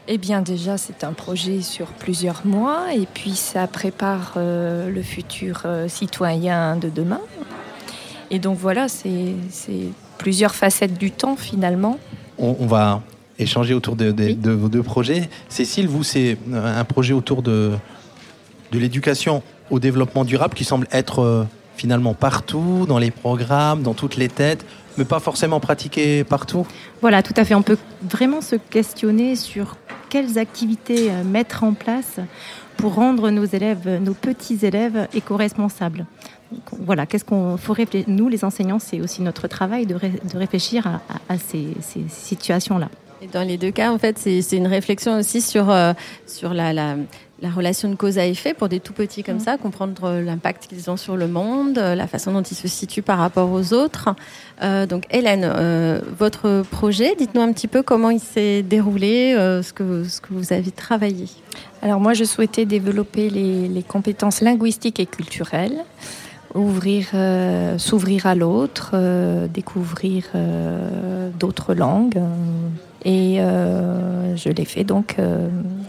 Eh 0.06 0.18
bien 0.18 0.42
déjà, 0.42 0.76
c'est 0.76 1.02
un 1.02 1.14
projet 1.14 1.62
sur 1.62 1.86
plusieurs 1.86 2.44
mois 2.44 2.92
et 2.94 3.06
puis 3.06 3.34
ça 3.34 3.66
prépare 3.66 4.34
euh, 4.36 4.90
le 4.90 5.02
futur 5.02 5.62
euh, 5.64 5.88
citoyen 5.88 6.76
de 6.76 6.90
demain. 6.90 7.20
Et 8.30 8.38
donc 8.38 8.58
voilà, 8.58 8.88
c'est 8.88 9.34
plusieurs 10.18 10.54
facettes 10.54 10.98
du 10.98 11.10
temps 11.10 11.36
finalement. 11.36 11.98
On, 12.38 12.66
va 12.66 13.02
échanger 13.38 13.74
autour 13.74 13.96
de, 13.96 14.52
vos 14.52 14.68
deux 14.68 14.82
projets. 14.82 15.28
Cécile, 15.48 15.88
vous, 15.88 16.02
c'est 16.02 16.36
un 16.52 16.84
projet 16.84 17.12
autour 17.12 17.42
de, 17.42 17.72
de 18.72 18.78
l'éducation 18.78 19.42
au 19.70 19.78
développement 19.78 20.24
durable 20.24 20.54
qui 20.54 20.64
semble 20.64 20.86
être 20.92 21.20
euh, 21.20 21.44
finalement 21.76 22.14
partout, 22.14 22.86
dans 22.86 22.98
les 22.98 23.10
programmes, 23.10 23.82
dans 23.82 23.94
toutes 23.94 24.16
les 24.16 24.28
têtes, 24.28 24.64
mais 24.98 25.04
pas 25.04 25.20
forcément 25.20 25.60
pratiqué 25.60 26.24
partout. 26.24 26.66
Voilà, 27.00 27.22
tout 27.22 27.34
à 27.36 27.44
fait. 27.44 27.54
On 27.54 27.62
peut 27.62 27.78
vraiment 28.02 28.40
se 28.40 28.56
questionner 28.56 29.36
sur 29.36 29.76
quelles 30.10 30.38
activités 30.38 31.10
euh, 31.10 31.24
mettre 31.24 31.64
en 31.64 31.72
place 31.72 32.20
pour 32.76 32.94
rendre 32.94 33.30
nos 33.30 33.44
élèves, 33.44 34.00
nos 34.02 34.14
petits 34.14 34.58
élèves 34.62 35.08
éco-responsables 35.14 36.06
voilà, 36.78 37.06
qu'est-ce 37.06 37.24
qu'on 37.24 37.56
faut 37.56 37.72
réfléchir 37.72 38.08
Nous, 38.08 38.28
les 38.28 38.44
enseignants, 38.44 38.78
c'est 38.78 39.00
aussi 39.00 39.22
notre 39.22 39.48
travail 39.48 39.86
de, 39.86 39.96
réfléchir 40.34 41.00
à, 41.28 41.38
ces, 41.38 41.68
situations-là. 42.08 42.88
Et 43.22 43.26
dans 43.26 43.42
les 43.42 43.56
deux 43.56 43.70
cas, 43.70 43.90
en 43.90 43.98
fait, 43.98 44.18
c'est 44.18 44.56
une 44.56 44.66
réflexion 44.66 45.18
aussi 45.18 45.40
sur, 45.40 45.70
euh, 45.70 45.94
sur 46.26 46.52
la, 46.52 46.72
la, 46.72 46.96
relation 47.54 47.90
de 47.90 47.94
cause 47.94 48.16
à 48.16 48.26
effet 48.26 48.54
pour 48.54 48.70
des 48.70 48.80
tout 48.80 48.94
petits 48.94 49.22
comme 49.22 49.36
mm. 49.36 49.40
ça, 49.40 49.58
comprendre 49.58 50.18
l'impact 50.20 50.66
qu'ils 50.66 50.90
ont 50.90 50.96
sur 50.96 51.14
le 51.16 51.28
monde, 51.28 51.76
la 51.76 52.06
façon 52.06 52.32
dont 52.32 52.42
ils 52.42 52.54
se 52.54 52.68
situent 52.68 53.02
par 53.02 53.18
rapport 53.18 53.50
aux 53.50 53.74
autres. 53.74 54.10
Euh, 54.62 54.86
donc, 54.86 55.04
Hélène, 55.10 55.44
euh, 55.44 56.00
votre 56.18 56.62
projet, 56.70 57.14
dites-nous 57.16 57.42
un 57.42 57.52
petit 57.52 57.68
peu 57.68 57.82
comment 57.82 58.08
il 58.08 58.20
s'est 58.20 58.62
déroulé, 58.62 59.34
ce, 59.62 59.72
que, 59.72 60.04
ce 60.04 60.20
que 60.22 60.28
vous 60.32 60.52
avez 60.52 60.70
travaillé. 60.70 61.26
Alors, 61.82 62.00
moi, 62.00 62.14
je 62.14 62.24
souhaitais 62.24 62.64
développer 62.64 63.28
les, 63.28 63.68
les 63.68 63.82
compétences 63.82 64.40
linguistiques 64.40 65.00
et 65.00 65.06
culturelles 65.06 65.84
ouvrir, 66.54 67.08
euh, 67.14 67.78
s'ouvrir 67.78 68.26
à 68.26 68.34
l'autre, 68.34 68.90
euh, 68.94 69.46
découvrir 69.48 70.24
euh, 70.34 71.28
d'autres 71.38 71.74
langues. 71.74 72.20
Et 73.04 73.36
je 73.36 74.48
l'ai 74.48 74.64
fait 74.64 74.82
donc 74.82 75.16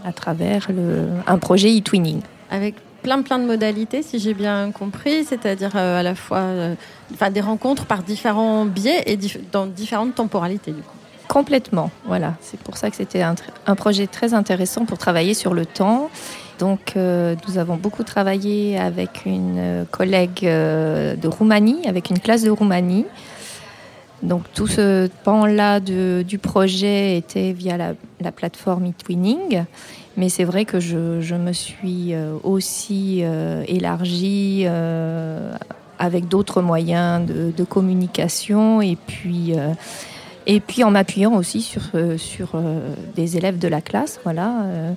à 0.04 0.12
travers 0.12 0.68
le, 0.70 1.06
un 1.26 1.38
projet 1.38 1.70
e-twinning. 1.70 2.20
Avec 2.50 2.74
plein 3.02 3.22
plein 3.22 3.38
de 3.38 3.46
modalités, 3.46 4.02
si 4.02 4.18
j'ai 4.18 4.34
bien 4.34 4.70
compris, 4.70 5.24
c'est-à-dire 5.24 5.74
à 5.76 6.02
la 6.02 6.14
fois 6.14 6.44
enfin, 7.14 7.30
des 7.30 7.40
rencontres 7.40 7.86
par 7.86 8.02
différents 8.02 8.66
biais 8.66 9.02
et 9.06 9.18
dans 9.50 9.64
différentes 9.64 10.14
temporalités 10.14 10.72
du 10.72 10.82
coup. 10.82 10.96
Complètement, 11.26 11.90
voilà. 12.04 12.34
C'est 12.42 12.60
pour 12.60 12.76
ça 12.76 12.90
que 12.90 12.96
c'était 12.96 13.22
un, 13.22 13.34
un, 13.66 13.74
projet 13.76 14.06
très 14.06 14.34
intéressant 14.34 14.84
pour 14.84 14.98
travailler 14.98 15.32
sur 15.32 15.54
le 15.54 15.64
temps 15.64 16.10
donc, 16.58 16.94
euh, 16.96 17.34
nous 17.46 17.58
avons 17.58 17.76
beaucoup 17.76 18.02
travaillé 18.02 18.78
avec 18.78 19.26
une 19.26 19.58
euh, 19.58 19.84
collègue 19.84 20.40
euh, 20.44 21.14
de 21.14 21.28
Roumanie, 21.28 21.86
avec 21.86 22.08
une 22.08 22.18
classe 22.18 22.42
de 22.42 22.50
Roumanie. 22.50 23.04
Donc, 24.22 24.44
tout 24.54 24.66
ce 24.66 25.08
pan-là 25.24 25.78
du 25.78 26.38
projet 26.38 27.18
était 27.18 27.52
via 27.52 27.76
la, 27.76 28.32
plateforme 28.32 28.86
eTwinning. 28.86 29.64
Mais 30.16 30.30
c'est 30.30 30.44
vrai 30.44 30.64
que 30.64 30.80
je, 30.80 31.34
me 31.34 31.52
suis 31.52 32.14
aussi 32.42 33.22
élargie 33.68 34.66
avec 35.98 36.28
d'autres 36.28 36.62
moyens 36.62 37.26
de, 37.26 37.64
communication 37.64 38.80
et 38.80 38.96
puis, 38.96 39.52
et 40.46 40.60
puis 40.60 40.82
en 40.82 40.90
m'appuyant 40.90 41.34
aussi 41.34 41.60
sur, 41.60 41.82
sur 42.16 42.58
des 43.14 43.36
élèves 43.36 43.58
de 43.58 43.68
la 43.68 43.82
classe. 43.82 44.18
Voilà 44.24 44.62
euh, 44.64 44.92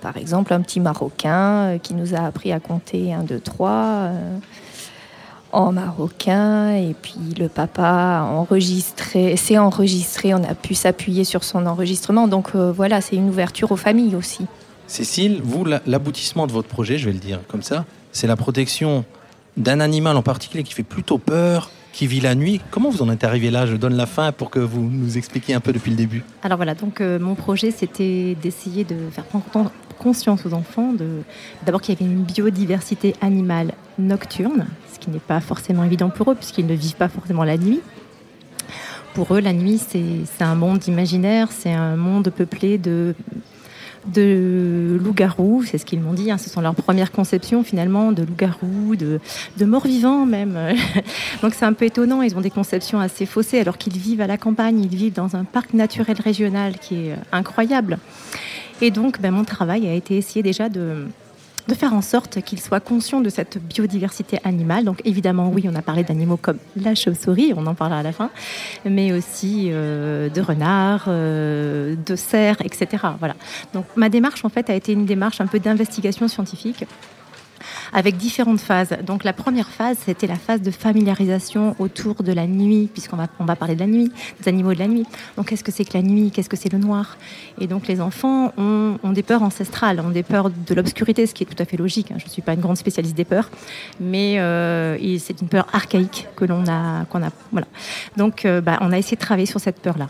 par 0.00 0.16
exemple, 0.16 0.52
un 0.52 0.60
petit 0.60 0.80
Marocain 0.80 1.74
euh, 1.74 1.78
qui 1.78 1.94
nous 1.94 2.14
a 2.14 2.20
appris 2.20 2.52
à 2.52 2.60
compter 2.60 3.12
1, 3.12 3.24
2, 3.24 3.40
3 3.40 4.10
en 5.52 5.72
marocain 5.72 6.74
et 6.74 6.94
puis 7.00 7.34
le 7.38 7.48
papa 7.48 8.28
s'est 9.36 9.58
enregistré, 9.58 10.34
on 10.34 10.44
a 10.44 10.54
pu 10.54 10.74
s'appuyer 10.74 11.24
sur 11.24 11.44
son 11.44 11.66
enregistrement. 11.66 12.28
Donc 12.28 12.50
euh, 12.54 12.72
voilà, 12.72 13.00
c'est 13.00 13.16
une 13.16 13.28
ouverture 13.28 13.72
aux 13.72 13.76
familles 13.76 14.16
aussi. 14.16 14.46
Cécile, 14.86 15.40
vous, 15.42 15.64
l'aboutissement 15.64 16.46
de 16.46 16.52
votre 16.52 16.68
projet, 16.68 16.98
je 16.98 17.06
vais 17.06 17.12
le 17.12 17.18
dire 17.18 17.40
comme 17.48 17.62
ça, 17.62 17.86
c'est 18.12 18.26
la 18.26 18.36
protection 18.36 19.04
d'un 19.56 19.80
animal 19.80 20.16
en 20.16 20.22
particulier 20.22 20.62
qui 20.62 20.74
fait 20.74 20.82
plutôt 20.82 21.18
peur, 21.18 21.70
qui 21.96 22.06
vit 22.06 22.20
la 22.20 22.34
nuit. 22.34 22.60
Comment 22.70 22.90
vous 22.90 23.00
en 23.00 23.08
êtes 23.08 23.24
arrivé 23.24 23.50
là? 23.50 23.64
Je 23.64 23.74
donne 23.74 23.96
la 23.96 24.04
fin 24.04 24.30
pour 24.30 24.50
que 24.50 24.58
vous 24.58 24.82
nous 24.82 25.16
expliquiez 25.16 25.54
un 25.54 25.60
peu 25.60 25.72
depuis 25.72 25.90
le 25.90 25.96
début. 25.96 26.22
Alors 26.42 26.58
voilà, 26.58 26.74
donc 26.74 27.00
euh, 27.00 27.18
mon 27.18 27.34
projet 27.34 27.70
c'était 27.70 28.36
d'essayer 28.42 28.84
de 28.84 28.96
faire 29.10 29.24
prendre 29.24 29.72
conscience 29.98 30.44
aux 30.44 30.52
enfants 30.52 30.92
d'abord 31.64 31.80
qu'il 31.80 31.94
y 31.94 31.96
avait 31.96 32.12
une 32.12 32.22
biodiversité 32.22 33.14
animale 33.22 33.72
nocturne, 33.98 34.66
ce 34.92 34.98
qui 34.98 35.08
n'est 35.08 35.18
pas 35.18 35.40
forcément 35.40 35.84
évident 35.84 36.10
pour 36.10 36.30
eux 36.30 36.34
puisqu'ils 36.34 36.66
ne 36.66 36.74
vivent 36.74 36.96
pas 36.96 37.08
forcément 37.08 37.44
la 37.44 37.56
nuit. 37.56 37.80
Pour 39.14 39.34
eux, 39.34 39.40
la 39.40 39.54
nuit, 39.54 39.78
c'est 39.78 40.44
un 40.44 40.54
monde 40.54 40.86
imaginaire, 40.86 41.48
c'est 41.50 41.72
un 41.72 41.96
monde 41.96 42.28
peuplé 42.28 42.76
de 42.76 43.14
de 44.12 44.98
loups-garous, 45.02 45.64
c'est 45.64 45.78
ce 45.78 45.84
qu'ils 45.84 46.00
m'ont 46.00 46.12
dit, 46.12 46.30
hein. 46.30 46.38
ce 46.38 46.48
sont 46.48 46.60
leurs 46.60 46.74
premières 46.74 47.12
conceptions 47.12 47.62
finalement 47.62 48.12
de 48.12 48.22
loups-garous, 48.22 48.96
de, 48.96 49.20
de 49.56 49.64
morts-vivants 49.64 50.26
même. 50.26 50.58
Donc 51.42 51.54
c'est 51.54 51.64
un 51.64 51.72
peu 51.72 51.86
étonnant, 51.86 52.22
ils 52.22 52.36
ont 52.36 52.40
des 52.40 52.50
conceptions 52.50 53.00
assez 53.00 53.26
faussées 53.26 53.60
alors 53.60 53.78
qu'ils 53.78 53.98
vivent 53.98 54.20
à 54.20 54.26
la 54.26 54.38
campagne, 54.38 54.80
ils 54.80 54.96
vivent 54.96 55.14
dans 55.14 55.36
un 55.36 55.44
parc 55.44 55.74
naturel 55.74 56.16
régional 56.20 56.78
qui 56.78 57.08
est 57.08 57.12
euh, 57.12 57.16
incroyable. 57.32 57.98
Et 58.80 58.90
donc 58.90 59.20
ben, 59.20 59.30
mon 59.30 59.44
travail 59.44 59.86
a 59.88 59.94
été 59.94 60.16
essayer 60.16 60.42
déjà 60.42 60.68
de, 60.68 61.06
de 61.68 61.74
faire 61.74 61.92
en 61.92 62.02
sorte 62.02 62.40
qu'ils 62.42 62.60
soient 62.60 62.80
conscients 62.80 63.20
de 63.20 63.28
cette 63.28 63.58
biodiversité 63.58 64.38
animale. 64.44 64.84
Donc 64.84 65.00
évidemment, 65.04 65.50
oui, 65.50 65.66
on 65.70 65.74
a 65.74 65.82
parlé 65.82 66.04
d'animaux 66.04 66.36
comme 66.36 66.58
la 66.76 66.94
chauve-souris, 66.94 67.52
on 67.56 67.66
en 67.66 67.74
parlera 67.74 68.00
à 68.00 68.02
la 68.02 68.12
fin, 68.12 68.30
mais 68.84 69.12
aussi 69.12 69.68
euh, 69.70 70.28
de 70.28 70.40
renards, 70.40 71.06
euh, 71.08 71.96
de 72.06 72.16
cerfs, 72.16 72.60
etc. 72.62 73.04
Voilà. 73.18 73.34
Donc 73.74 73.84
ma 73.96 74.08
démarche, 74.08 74.44
en 74.44 74.48
fait, 74.48 74.70
a 74.70 74.74
été 74.74 74.92
une 74.92 75.06
démarche 75.06 75.40
un 75.40 75.46
peu 75.46 75.58
d'investigation 75.58 76.28
scientifique 76.28 76.84
avec 77.92 78.16
différentes 78.16 78.60
phases. 78.60 78.96
Donc 79.04 79.24
la 79.24 79.32
première 79.32 79.68
phase, 79.68 79.96
c'était 80.04 80.26
la 80.26 80.36
phase 80.36 80.62
de 80.62 80.70
familiarisation 80.70 81.76
autour 81.78 82.22
de 82.22 82.32
la 82.32 82.46
nuit, 82.46 82.88
puisqu'on 82.92 83.16
va, 83.16 83.26
on 83.38 83.44
va 83.44 83.56
parler 83.56 83.74
de 83.74 83.80
la 83.80 83.86
nuit, 83.86 84.10
des 84.40 84.48
animaux 84.48 84.74
de 84.74 84.78
la 84.78 84.88
nuit. 84.88 85.06
Donc 85.36 85.48
qu'est-ce 85.48 85.64
que 85.64 85.72
c'est 85.72 85.84
que 85.84 85.96
la 85.96 86.02
nuit? 86.02 86.30
Qu'est-ce 86.30 86.48
que 86.48 86.56
c'est 86.56 86.72
le 86.72 86.78
noir? 86.78 87.16
Et 87.60 87.66
donc 87.66 87.86
les 87.86 88.00
enfants 88.00 88.52
ont, 88.56 88.98
des 89.12 89.22
peurs 89.22 89.42
ancestrales, 89.42 90.00
ont 90.00 90.10
des 90.10 90.22
peurs 90.22 90.50
de 90.50 90.74
l'obscurité, 90.74 91.26
ce 91.26 91.34
qui 91.34 91.44
est 91.44 91.46
tout 91.46 91.60
à 91.62 91.64
fait 91.64 91.76
logique. 91.76 92.10
Hein. 92.10 92.16
Je 92.18 92.24
ne 92.24 92.30
suis 92.30 92.42
pas 92.42 92.54
une 92.54 92.60
grande 92.60 92.76
spécialiste 92.76 93.16
des 93.16 93.24
peurs, 93.24 93.50
mais 94.00 94.38
euh, 94.38 94.96
c'est 95.18 95.40
une 95.40 95.48
peur 95.48 95.66
archaïque 95.72 96.28
que 96.36 96.44
l'on 96.44 96.64
a, 96.66 97.04
qu'on 97.06 97.22
a. 97.22 97.30
Voilà. 97.52 97.66
Donc 98.16 98.44
euh, 98.44 98.60
bah, 98.60 98.78
on 98.80 98.92
a 98.92 98.98
essayé 98.98 99.16
de 99.16 99.22
travailler 99.22 99.46
sur 99.46 99.60
cette 99.60 99.80
peur-là 99.80 100.08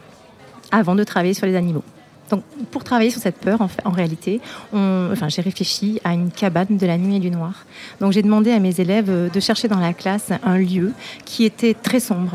avant 0.70 0.94
de 0.94 1.04
travailler 1.04 1.34
sur 1.34 1.46
les 1.46 1.56
animaux. 1.56 1.84
Donc, 2.30 2.42
pour 2.70 2.84
travailler 2.84 3.10
sur 3.10 3.20
cette 3.20 3.36
peur, 3.36 3.60
en, 3.84 3.90
réalité, 3.90 4.40
enfin, 4.72 5.28
j'ai 5.28 5.42
réfléchi 5.42 6.00
à 6.04 6.12
une 6.12 6.30
cabane 6.30 6.76
de 6.76 6.86
la 6.86 6.98
nuit 6.98 7.16
et 7.16 7.20
du 7.20 7.30
noir. 7.30 7.64
Donc, 8.00 8.12
j'ai 8.12 8.22
demandé 8.22 8.52
à 8.52 8.58
mes 8.58 8.80
élèves 8.80 9.10
euh, 9.10 9.28
de 9.28 9.40
chercher 9.40 9.68
dans 9.68 9.78
la 9.78 9.92
classe 9.92 10.30
un 10.42 10.58
lieu 10.58 10.92
qui 11.24 11.44
était 11.44 11.74
très 11.74 12.00
sombre. 12.00 12.32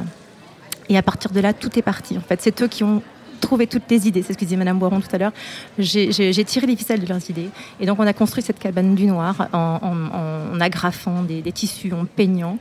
Et 0.89 0.97
à 0.97 1.01
partir 1.01 1.32
de 1.32 1.39
là, 1.39 1.54
tout 1.54 1.77
est 1.77 1.82
parti. 1.82 2.17
En 2.17 2.21
fait, 2.21 2.41
c'est 2.41 2.62
eux 2.62 2.67
qui 2.67 2.84
ont 2.84 3.01
trouver 3.41 3.67
toutes 3.67 3.89
les 3.89 4.08
idées. 4.08 4.23
C'est 4.23 4.34
ce 4.34 4.38
que 4.38 4.45
disait 4.45 4.56
Madame 4.56 4.80
Boiron 4.80 5.01
tout 5.01 5.13
à 5.13 5.17
l'heure. 5.17 5.34
J'ai 5.77 6.45
tiré 6.45 6.67
les 6.67 6.75
ficelles 6.77 7.01
de 7.01 7.08
leurs 7.08 7.30
idées. 7.30 7.49
Et 7.80 7.86
donc, 7.86 7.99
on 7.99 8.08
a 8.08 8.13
construit 8.13 8.43
cette 8.43 8.60
cabane 8.60 8.95
du 8.95 9.06
noir 9.08 9.49
en, 9.51 10.60
agrafant 10.62 11.23
des, 11.23 11.51
tissus, 11.51 11.91
en 11.91 12.06
peignant. 12.06 12.58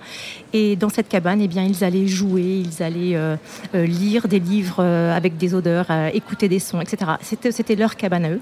Et 0.52 0.74
dans 0.74 0.88
cette 0.88 1.08
cabane, 1.08 1.40
eh 1.40 1.48
bien, 1.48 1.62
ils 1.64 1.84
allaient 1.84 2.08
jouer, 2.08 2.64
ils 2.66 2.82
allaient 2.82 3.14
euh, 3.14 3.36
euh, 3.74 3.86
lire 3.86 4.26
des 4.26 4.40
livres 4.40 4.78
euh, 4.80 5.16
avec 5.16 5.36
des 5.36 5.54
odeurs, 5.54 5.86
écouter 6.12 6.48
des 6.48 6.58
sons, 6.58 6.80
etc. 6.80 7.12
C'était 7.22 7.76
leur 7.76 7.94
cabane 7.96 8.24
à 8.24 8.30
eux. 8.30 8.40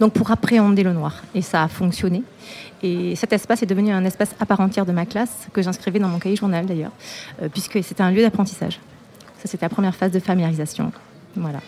Donc 0.00 0.12
pour 0.12 0.30
appréhender 0.30 0.82
le 0.82 0.92
noir. 0.92 1.22
Et 1.34 1.42
ça 1.42 1.62
a 1.62 1.68
fonctionné. 1.68 2.22
Et 2.82 3.14
cet 3.16 3.32
espace 3.32 3.62
est 3.62 3.66
devenu 3.66 3.92
un 3.92 4.04
espace 4.04 4.34
à 4.40 4.46
part 4.46 4.60
entière 4.60 4.84
de 4.84 4.92
ma 4.92 5.06
classe, 5.06 5.48
que 5.52 5.62
j'inscrivais 5.62 6.00
dans 6.00 6.08
mon 6.08 6.18
cahier 6.18 6.36
journal 6.36 6.66
d'ailleurs, 6.66 6.90
puisque 7.52 7.82
c'était 7.82 8.02
un 8.02 8.10
lieu 8.10 8.22
d'apprentissage. 8.22 8.80
Ça, 9.38 9.48
c'était 9.48 9.64
la 9.64 9.70
première 9.70 9.94
phase 9.94 10.10
de 10.12 10.20
familiarisation. 10.20 10.92
Voilà. 11.36 11.60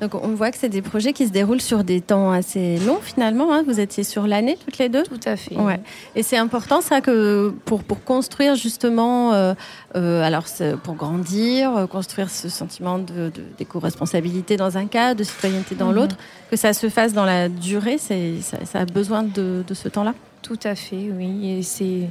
Donc 0.00 0.14
on 0.14 0.34
voit 0.34 0.50
que 0.50 0.58
c'est 0.58 0.68
des 0.68 0.82
projets 0.82 1.14
qui 1.14 1.26
se 1.26 1.32
déroulent 1.32 1.60
sur 1.62 1.82
des 1.82 2.02
temps 2.02 2.30
assez 2.30 2.78
longs 2.80 3.00
finalement. 3.00 3.54
Hein. 3.54 3.62
Vous 3.66 3.80
étiez 3.80 4.04
sur 4.04 4.26
l'année 4.26 4.58
toutes 4.62 4.76
les 4.76 4.90
deux? 4.90 5.04
Tout 5.04 5.20
à 5.24 5.36
fait. 5.36 5.56
Ouais. 5.56 5.80
Et 6.14 6.22
c'est 6.22 6.36
important 6.36 6.82
ça 6.82 7.00
que 7.00 7.54
pour, 7.64 7.82
pour 7.82 8.04
construire 8.04 8.56
justement, 8.56 9.32
euh, 9.32 9.54
euh, 9.96 10.22
alors 10.22 10.44
pour 10.82 10.96
grandir, 10.96 11.74
euh, 11.74 11.86
construire 11.86 12.28
ce 12.28 12.50
sentiment 12.50 12.98
de, 12.98 13.32
d'éco-responsabilité 13.56 14.58
dans 14.58 14.76
un 14.76 14.86
cas, 14.86 15.14
de 15.14 15.24
citoyenneté 15.24 15.74
dans 15.74 15.88
mhm. 15.88 15.94
l'autre, 15.94 16.16
que 16.50 16.56
ça 16.56 16.74
se 16.74 16.90
fasse 16.90 17.14
dans 17.14 17.24
la 17.24 17.48
durée, 17.48 17.96
c'est, 17.96 18.42
ça, 18.42 18.58
ça 18.66 18.80
a 18.80 18.84
besoin 18.84 19.22
de, 19.22 19.64
de 19.66 19.74
ce 19.74 19.88
temps-là? 19.88 20.14
Tout 20.42 20.60
à 20.64 20.74
fait, 20.74 21.10
oui. 21.10 21.58
Et 21.58 21.62
c'est 21.62 22.02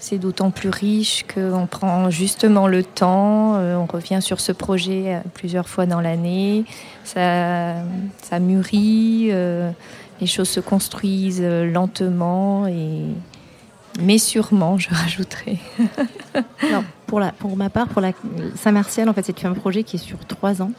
c'est 0.00 0.18
d'autant 0.18 0.50
plus 0.50 0.70
riche 0.70 1.26
qu'on 1.32 1.66
prend 1.66 2.10
justement 2.10 2.66
le 2.66 2.82
temps, 2.82 3.56
euh, 3.56 3.76
on 3.76 3.84
revient 3.84 4.20
sur 4.22 4.40
ce 4.40 4.50
projet 4.50 5.14
euh, 5.14 5.20
plusieurs 5.34 5.68
fois 5.68 5.84
dans 5.86 6.00
l'année, 6.00 6.64
ça, 7.04 7.74
mûrit, 8.40 9.28
euh, 9.30 9.70
les 10.20 10.26
choses 10.26 10.48
se 10.48 10.60
construisent 10.60 11.42
lentement 11.42 12.66
mais 14.00 14.18
sûrement, 14.18 14.78
je 14.78 14.88
rajouterai. 14.94 15.58
Pour, 17.10 17.18
la, 17.18 17.32
pour 17.32 17.56
ma 17.56 17.70
part, 17.70 17.88
pour 17.88 18.00
la 18.00 18.12
Saint-Martial, 18.54 19.08
en 19.08 19.12
fait, 19.12 19.26
c'est 19.26 19.44
un 19.44 19.52
projet 19.52 19.82
qui 19.82 19.96
est 19.96 19.98
sur 19.98 20.24
trois 20.26 20.62
ans, 20.62 20.70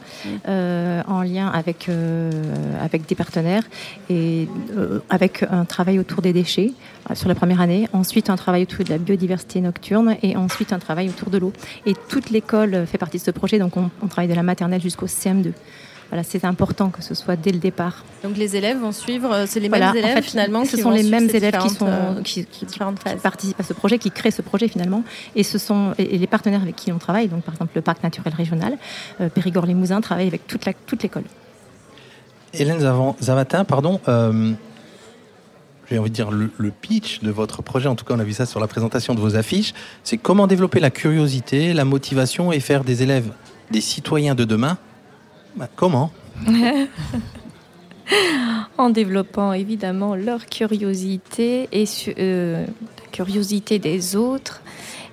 euh, 0.48 1.02
en 1.06 1.20
lien 1.20 1.48
avec, 1.48 1.90
euh, 1.90 2.30
avec 2.82 3.06
des 3.06 3.14
partenaires 3.14 3.64
et 4.08 4.48
euh, 4.74 5.00
avec 5.10 5.44
un 5.50 5.66
travail 5.66 5.98
autour 5.98 6.22
des 6.22 6.32
déchets 6.32 6.72
sur 7.12 7.28
la 7.28 7.34
première 7.34 7.60
année, 7.60 7.86
ensuite 7.92 8.30
un 8.30 8.36
travail 8.36 8.62
autour 8.62 8.82
de 8.82 8.88
la 8.88 8.96
biodiversité 8.96 9.60
nocturne 9.60 10.16
et 10.22 10.34
ensuite 10.34 10.72
un 10.72 10.78
travail 10.78 11.10
autour 11.10 11.28
de 11.28 11.36
l'eau. 11.36 11.52
Et 11.84 11.92
toute 12.08 12.30
l'école 12.30 12.86
fait 12.86 12.96
partie 12.96 13.18
de 13.18 13.22
ce 13.22 13.30
projet, 13.30 13.58
donc 13.58 13.76
on, 13.76 13.90
on 14.02 14.06
travaille 14.06 14.30
de 14.30 14.34
la 14.34 14.42
maternelle 14.42 14.80
jusqu'au 14.80 15.06
CM2 15.06 15.52
voilà, 16.12 16.24
c'est 16.24 16.44
important 16.44 16.90
que 16.90 17.00
ce 17.00 17.14
soit 17.14 17.36
dès 17.36 17.52
le 17.52 17.58
départ. 17.58 18.04
Donc 18.22 18.36
les 18.36 18.54
élèves 18.54 18.78
vont 18.78 18.92
suivre, 18.92 19.32
euh, 19.32 19.44
c'est 19.48 19.60
les 19.60 19.70
mêmes 19.70 19.96
élèves 19.96 20.10
en 20.10 20.14
fait, 20.16 20.22
finalement. 20.22 20.66
Ce 20.66 20.76
sont 20.76 20.90
les 20.90 21.04
mêmes 21.04 21.30
élèves 21.30 21.56
qui 21.56 21.70
sont 21.70 21.86
euh, 21.86 22.20
qui, 22.22 22.46
participent 23.22 23.58
à 23.58 23.62
ce 23.62 23.72
projet, 23.72 23.96
qui 23.96 24.10
créent 24.10 24.30
ce 24.30 24.42
projet 24.42 24.68
finalement, 24.68 25.04
et 25.34 25.42
ce 25.42 25.56
sont 25.56 25.94
et 25.96 26.18
les 26.18 26.26
partenaires 26.26 26.60
avec 26.60 26.76
qui 26.76 26.92
on 26.92 26.98
travaille. 26.98 27.28
Donc 27.28 27.44
par 27.44 27.54
exemple 27.54 27.72
le 27.76 27.80
parc 27.80 28.02
naturel 28.02 28.34
régional, 28.34 28.76
euh, 29.22 29.30
Périgord-Limousin 29.30 30.02
travaille 30.02 30.26
avec 30.26 30.46
toute 30.46 30.66
la 30.66 30.74
toute 30.74 31.02
l'école. 31.02 31.24
Hélène 32.52 32.86
Zavatin, 33.22 33.64
pardon. 33.64 33.98
j'ai 34.06 35.98
envie 35.98 36.10
de 36.10 36.14
dire 36.14 36.30
le, 36.30 36.50
le, 36.58 36.70
pitch 36.70 37.20
de 37.20 37.30
votre 37.30 37.62
projet, 37.62 37.88
en 37.88 37.94
tout 37.94 38.04
cas 38.04 38.12
on 38.12 38.18
a 38.18 38.24
vu 38.24 38.34
ça 38.34 38.44
sur 38.44 38.60
la 38.60 38.66
présentation 38.66 39.14
de 39.14 39.20
vos 39.20 39.34
affiches, 39.34 39.72
c'est 40.04 40.18
comment 40.18 40.46
développer 40.46 40.78
la 40.78 40.90
curiosité, 40.90 41.72
la 41.72 41.86
motivation 41.86 42.52
et 42.52 42.60
faire 42.60 42.84
des 42.84 43.02
élèves 43.02 43.32
des 43.70 43.80
citoyens 43.80 44.34
de 44.34 44.44
demain 44.44 44.76
bah, 45.56 45.68
comment 45.74 46.10
En 48.78 48.90
développant 48.90 49.52
évidemment 49.52 50.14
leur 50.14 50.46
curiosité 50.46 51.68
et 51.72 51.84
euh, 52.18 52.66
la 52.66 53.06
curiosité 53.10 53.78
des 53.78 54.16
autres. 54.16 54.62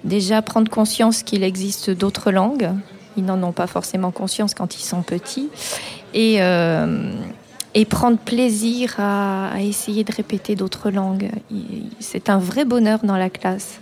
Déjà 0.03 0.41
prendre 0.41 0.71
conscience 0.71 1.23
qu'il 1.23 1.43
existe 1.43 1.89
d'autres 1.89 2.31
langues. 2.31 2.71
Ils 3.17 3.25
n'en 3.25 3.41
ont 3.43 3.51
pas 3.51 3.67
forcément 3.67 4.11
conscience 4.11 4.53
quand 4.53 4.75
ils 4.75 4.83
sont 4.83 5.01
petits. 5.01 5.49
Et, 6.13 6.41
euh, 6.41 7.13
prendre 7.89 8.17
plaisir 8.17 8.95
à, 8.97 9.51
essayer 9.59 10.03
de 10.03 10.11
répéter 10.11 10.55
d'autres 10.55 10.89
langues. 10.89 11.29
C'est 11.99 12.29
un 12.29 12.37
vrai 12.37 12.65
bonheur 12.65 12.99
dans 13.03 13.17
la 13.17 13.29
classe. 13.29 13.79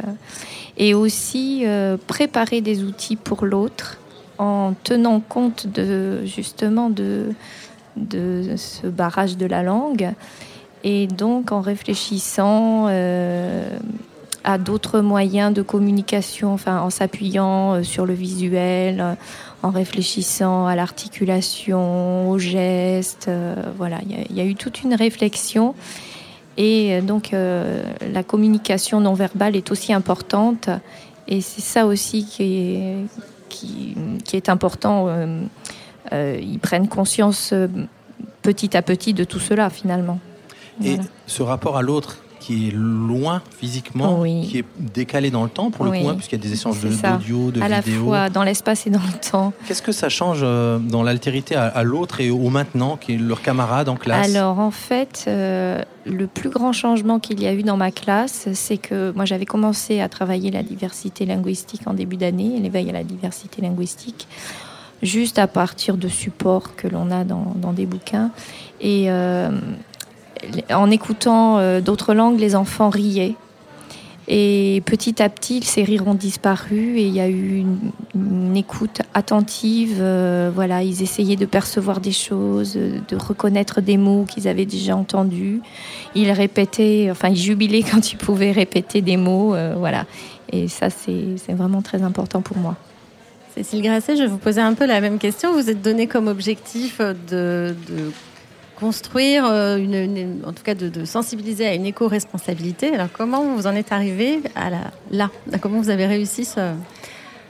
Et 0.78 0.94
aussi 0.94 1.64
euh, 1.66 1.98
préparer 2.08 2.62
des 2.62 2.84
outils 2.84 3.16
pour 3.16 3.46
l'autre 3.46 3.98
en 4.38 4.74
tenant 4.84 5.20
compte 5.20 5.68
de 5.68 6.26
justement 6.26 6.90
de, 6.90 7.34
ce 8.56 8.88
barrage 8.88 9.38
de 9.38 9.46
la 9.46 9.64
langue 9.64 10.12
et 10.84 11.08
donc 11.08 11.52
en 11.52 11.62
réfléchissant 11.62 12.86
euh, 12.90 13.68
à 14.44 14.58
d'autres 14.58 15.02
moyens 15.02 15.54
de 15.54 15.62
communication, 15.62 16.54
enfin 16.54 16.82
en 16.82 16.90
s'appuyant 16.90 17.74
euh, 17.74 17.84
sur 17.84 18.06
le 18.06 18.14
visuel, 18.14 19.18
en 19.64 19.72
réfléchissant 19.72 20.68
à 20.68 20.76
l'articulation, 20.76 22.30
aux 22.30 22.38
gestes. 22.38 23.26
Euh, 23.28 23.56
voilà, 23.78 24.00
il 24.30 24.38
y, 24.38 24.42
a 24.42 24.46
eu 24.46 24.56
toute 24.56 24.84
une 24.84 24.94
réflexion. 24.94 25.74
Et 26.60 27.02
donc 27.02 27.34
la 27.34 28.24
communication 28.24 29.00
non 29.00 29.14
verbale 29.14 29.56
est 29.56 29.70
aussi 29.70 29.94
importante. 29.94 30.72
Et 31.28 31.42
c'est 31.42 31.62
ça 31.62 31.86
aussi 31.86 32.26
qui 32.26 32.44
est, 32.44 32.96
qui, 33.50 33.96
est 34.34 34.50
important. 34.50 35.08
Euh, 35.08 35.42
euh, 36.14 36.40
ils 36.42 36.60
prennent 36.60 36.88
conscience 36.88 37.52
euh, 37.54 37.68
petit 38.42 38.78
à 38.78 38.82
petit 38.82 39.14
de 39.14 39.24
tout 39.24 39.40
cela 39.40 39.70
finalement. 39.70 40.20
Et 40.84 40.98
ce 41.26 41.42
rapport 41.44 41.78
à 41.78 41.82
l'autre 41.82 42.18
qui 42.48 42.70
est 42.70 42.72
loin 42.74 43.42
physiquement, 43.60 44.22
Oui. 44.22 44.48
qui 44.50 44.60
est 44.60 44.66
décalé 44.80 45.32
dans 45.32 45.44
le 45.44 45.50
temps 45.50 45.70
pour 45.70 45.84
le 45.84 45.92
Oui. 45.92 46.02
coup, 46.02 46.10
hein, 46.10 46.14
puisqu'il 46.16 46.38
y 46.38 46.42
a 46.42 46.44
des 46.48 46.54
échanges 46.54 46.80
de- 46.80 46.88
d'audio, 46.90 47.52
de, 47.52 47.62
à 47.62 47.68
la 47.68 47.82
vidéos. 47.82 48.06
fois 48.06 48.30
dans 48.30 48.44
l'espace 48.44 48.88
et 48.88 48.90
dans 48.90 49.02
le 49.02 49.20
temps. 49.32 49.52
Qu'est-ce 49.68 49.82
que 49.82 49.92
ça 49.92 50.08
change 50.08 50.40
euh, 50.44 50.80
dans 50.80 51.04
l'altérité 51.04 51.56
à, 51.56 51.66
à 51.68 51.84
l'autre 51.84 52.22
et 52.22 52.30
au 52.30 52.50
maintenant, 52.50 52.96
qui 52.96 53.16
est 53.16 53.18
leur 53.18 53.42
camarade 53.42 53.90
en 53.90 53.98
classe? 53.98 54.30
Alors 54.34 54.60
en 54.60 54.72
fait, 54.72 55.26
euh, 55.28 55.82
le 56.06 56.28
plus 56.28 56.50
grand 56.50 56.72
changement 56.72 57.20
qu'il 57.20 57.42
y 57.42 57.48
a 57.48 57.54
eu 57.54 57.64
dans 57.64 57.76
ma 57.76 57.92
classe, 57.92 58.48
c'est 58.54 58.78
que 58.78 59.12
moi 59.14 59.26
j'avais 59.26 59.46
commencé 59.46 60.00
à 60.00 60.08
travailler 60.08 60.50
la 60.50 60.64
diversité 60.64 61.26
linguistique 61.26 61.82
en 61.86 61.94
début 61.94 62.16
d'année, 62.16 62.60
l'éveil 62.62 62.90
à 62.90 62.94
la 62.94 63.04
diversité 63.04 63.62
linguistique, 63.62 64.26
juste 65.04 65.38
à 65.38 65.48
partir 65.48 65.98
de 65.98 66.08
supports 66.08 66.76
que 66.78 66.88
l'on 66.88 67.12
a 67.12 67.26
dans, 67.26 67.54
dans 67.58 67.74
des 67.74 67.86
bouquins. 67.86 68.32
Et 68.80 69.06
euh, 69.12 69.50
en 70.74 70.90
écoutant 70.92 71.58
euh, 71.58 71.82
d'autres 71.82 72.14
langues, 72.14 72.40
les 72.40 72.56
enfants 72.56 72.90
riaient. 72.90 73.36
Et 74.30 74.84
petit 74.86 75.22
à 75.24 75.30
petit, 75.30 75.62
ces 75.64 75.84
rires 75.84 76.06
ont 76.06 76.14
disparu 76.14 76.98
et 76.98 77.08
il 77.08 77.14
y 77.14 77.22
a 77.22 77.30
eu 77.30 77.64
une, 78.14 78.58
écoute 78.58 79.02
attentive. 79.14 80.00
euh, 80.02 80.52
voilà, 80.54 80.84
ils 80.84 81.02
essayaient 81.02 81.38
de 81.38 81.46
percevoir 81.46 82.02
des 82.02 82.12
choses, 82.12 82.74
euh, 82.76 83.00
de 83.08 83.16
reconnaître 83.16 83.80
des 83.80 83.96
mots 83.96 84.26
qu'ils 84.28 84.48
avaient 84.50 84.66
déjà 84.66 84.98
entendus. 84.98 85.62
Ils 86.16 86.32
répétaient, 86.32 87.08
enfin, 87.12 87.30
ils 87.30 87.38
jubilaient 87.38 87.84
quand 87.92 88.12
ils 88.12 88.18
pouvaient 88.18 88.52
répéter 88.52 89.02
des 89.02 89.16
mots. 89.16 89.56
euh, 89.56 89.76
voilà. 89.78 90.06
Et 90.52 90.68
ça, 90.68 90.90
c'est 90.90 91.54
vraiment 91.54 91.82
très 91.82 92.02
important 92.02 92.42
pour 92.42 92.58
moi. 92.58 92.76
Cécile 93.58 93.82
Grasset, 93.82 94.16
je 94.16 94.22
vais 94.22 94.28
vous 94.28 94.38
poser 94.38 94.62
un 94.62 94.74
peu 94.74 94.86
la 94.86 95.02
même 95.02 95.18
question. 95.18 95.52
Vous 95.54 95.70
êtes 95.70 95.82
donné 95.82 96.06
comme 96.08 96.28
objectif 96.28 96.98
euh, 97.00 97.14
de 97.30 97.76
construire, 98.80 99.46
euh, 99.46 99.78
une, 99.78 99.94
une- 99.96 100.42
en 100.46 100.54
tout 100.54 100.64
cas 100.64 100.76
de, 100.76 100.90
de 100.90 101.04
sensibiliser 101.06 101.66
à 101.68 101.74
une 101.74 101.86
éco-responsabilité. 101.86 102.94
Alors 102.94 103.10
comment 103.12 103.44
vous 103.56 103.66
en 103.68 103.76
êtes 103.76 103.92
arrivé 103.92 104.42
à 104.56 104.70
la, 104.70 104.92
là? 105.12 105.30
Comment 105.62 105.80
vous 105.80 105.90
avez 105.90 106.06
réussi 106.06 106.46
ce- 106.46 106.74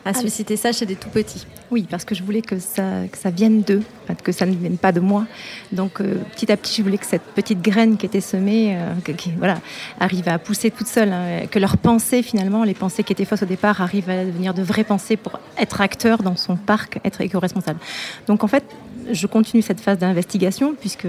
à 0.06 0.14
susciter 0.14 0.56
ça 0.56 0.72
chez 0.72 0.86
des 0.86 0.96
tout 0.96 1.10
petits? 1.10 1.46
Oui, 1.70 1.86
parce 1.90 2.06
que 2.06 2.16
je 2.16 2.24
voulais 2.24 2.42
que 2.42 2.60
ça, 2.60 2.84
que 3.12 3.18
ça 3.18 3.30
vienne 3.30 3.62
d'eux, 3.62 3.84
que 4.24 4.32
ça 4.32 4.46
ne 4.46 4.56
vienne 4.56 4.78
pas 4.78 4.94
de 4.94 5.02
moi. 5.02 5.26
Donc 5.74 6.00
euh, 6.00 6.16
petit 6.34 6.50
à 6.50 6.56
petit, 6.56 6.76
je 6.78 6.84
voulais 6.84 6.98
que 6.98 7.06
cette 7.06 7.24
petite 7.36 7.62
graine 7.62 7.98
qui 7.98 8.06
était 8.06 8.22
semée, 8.22 8.78
euh, 8.78 9.14
qui, 9.18 9.32
voilà, 9.38 9.58
arrive 10.00 10.30
à 10.30 10.40
pousser 10.40 10.72
toute 10.72 10.88
seule, 10.88 11.12
hein, 11.12 11.46
que 11.52 11.60
leurs 11.60 11.76
pensées 11.76 12.24
finalement, 12.24 12.64
les 12.64 12.74
pensées 12.74 13.04
qui 13.04 13.12
étaient 13.12 13.26
fausses 13.26 13.44
au 13.44 13.48
départ, 13.48 13.82
arrivent 13.82 14.10
à 14.10 14.24
devenir 14.24 14.54
de 14.54 14.64
vraies 14.64 14.86
pensées 14.86 15.18
pour 15.18 15.42
être 15.58 15.82
acteur 15.82 16.24
dans 16.24 16.38
son 16.38 16.56
parc, 16.56 17.02
être 17.04 17.20
éco-responsable. 17.20 17.80
Donc 18.28 18.46
en 18.46 18.48
fait, 18.48 18.64
je 19.12 19.28
continue 19.28 19.62
cette 19.62 19.80
phase 19.82 19.98
d'investigation 19.98 20.76
puisque 20.80 21.08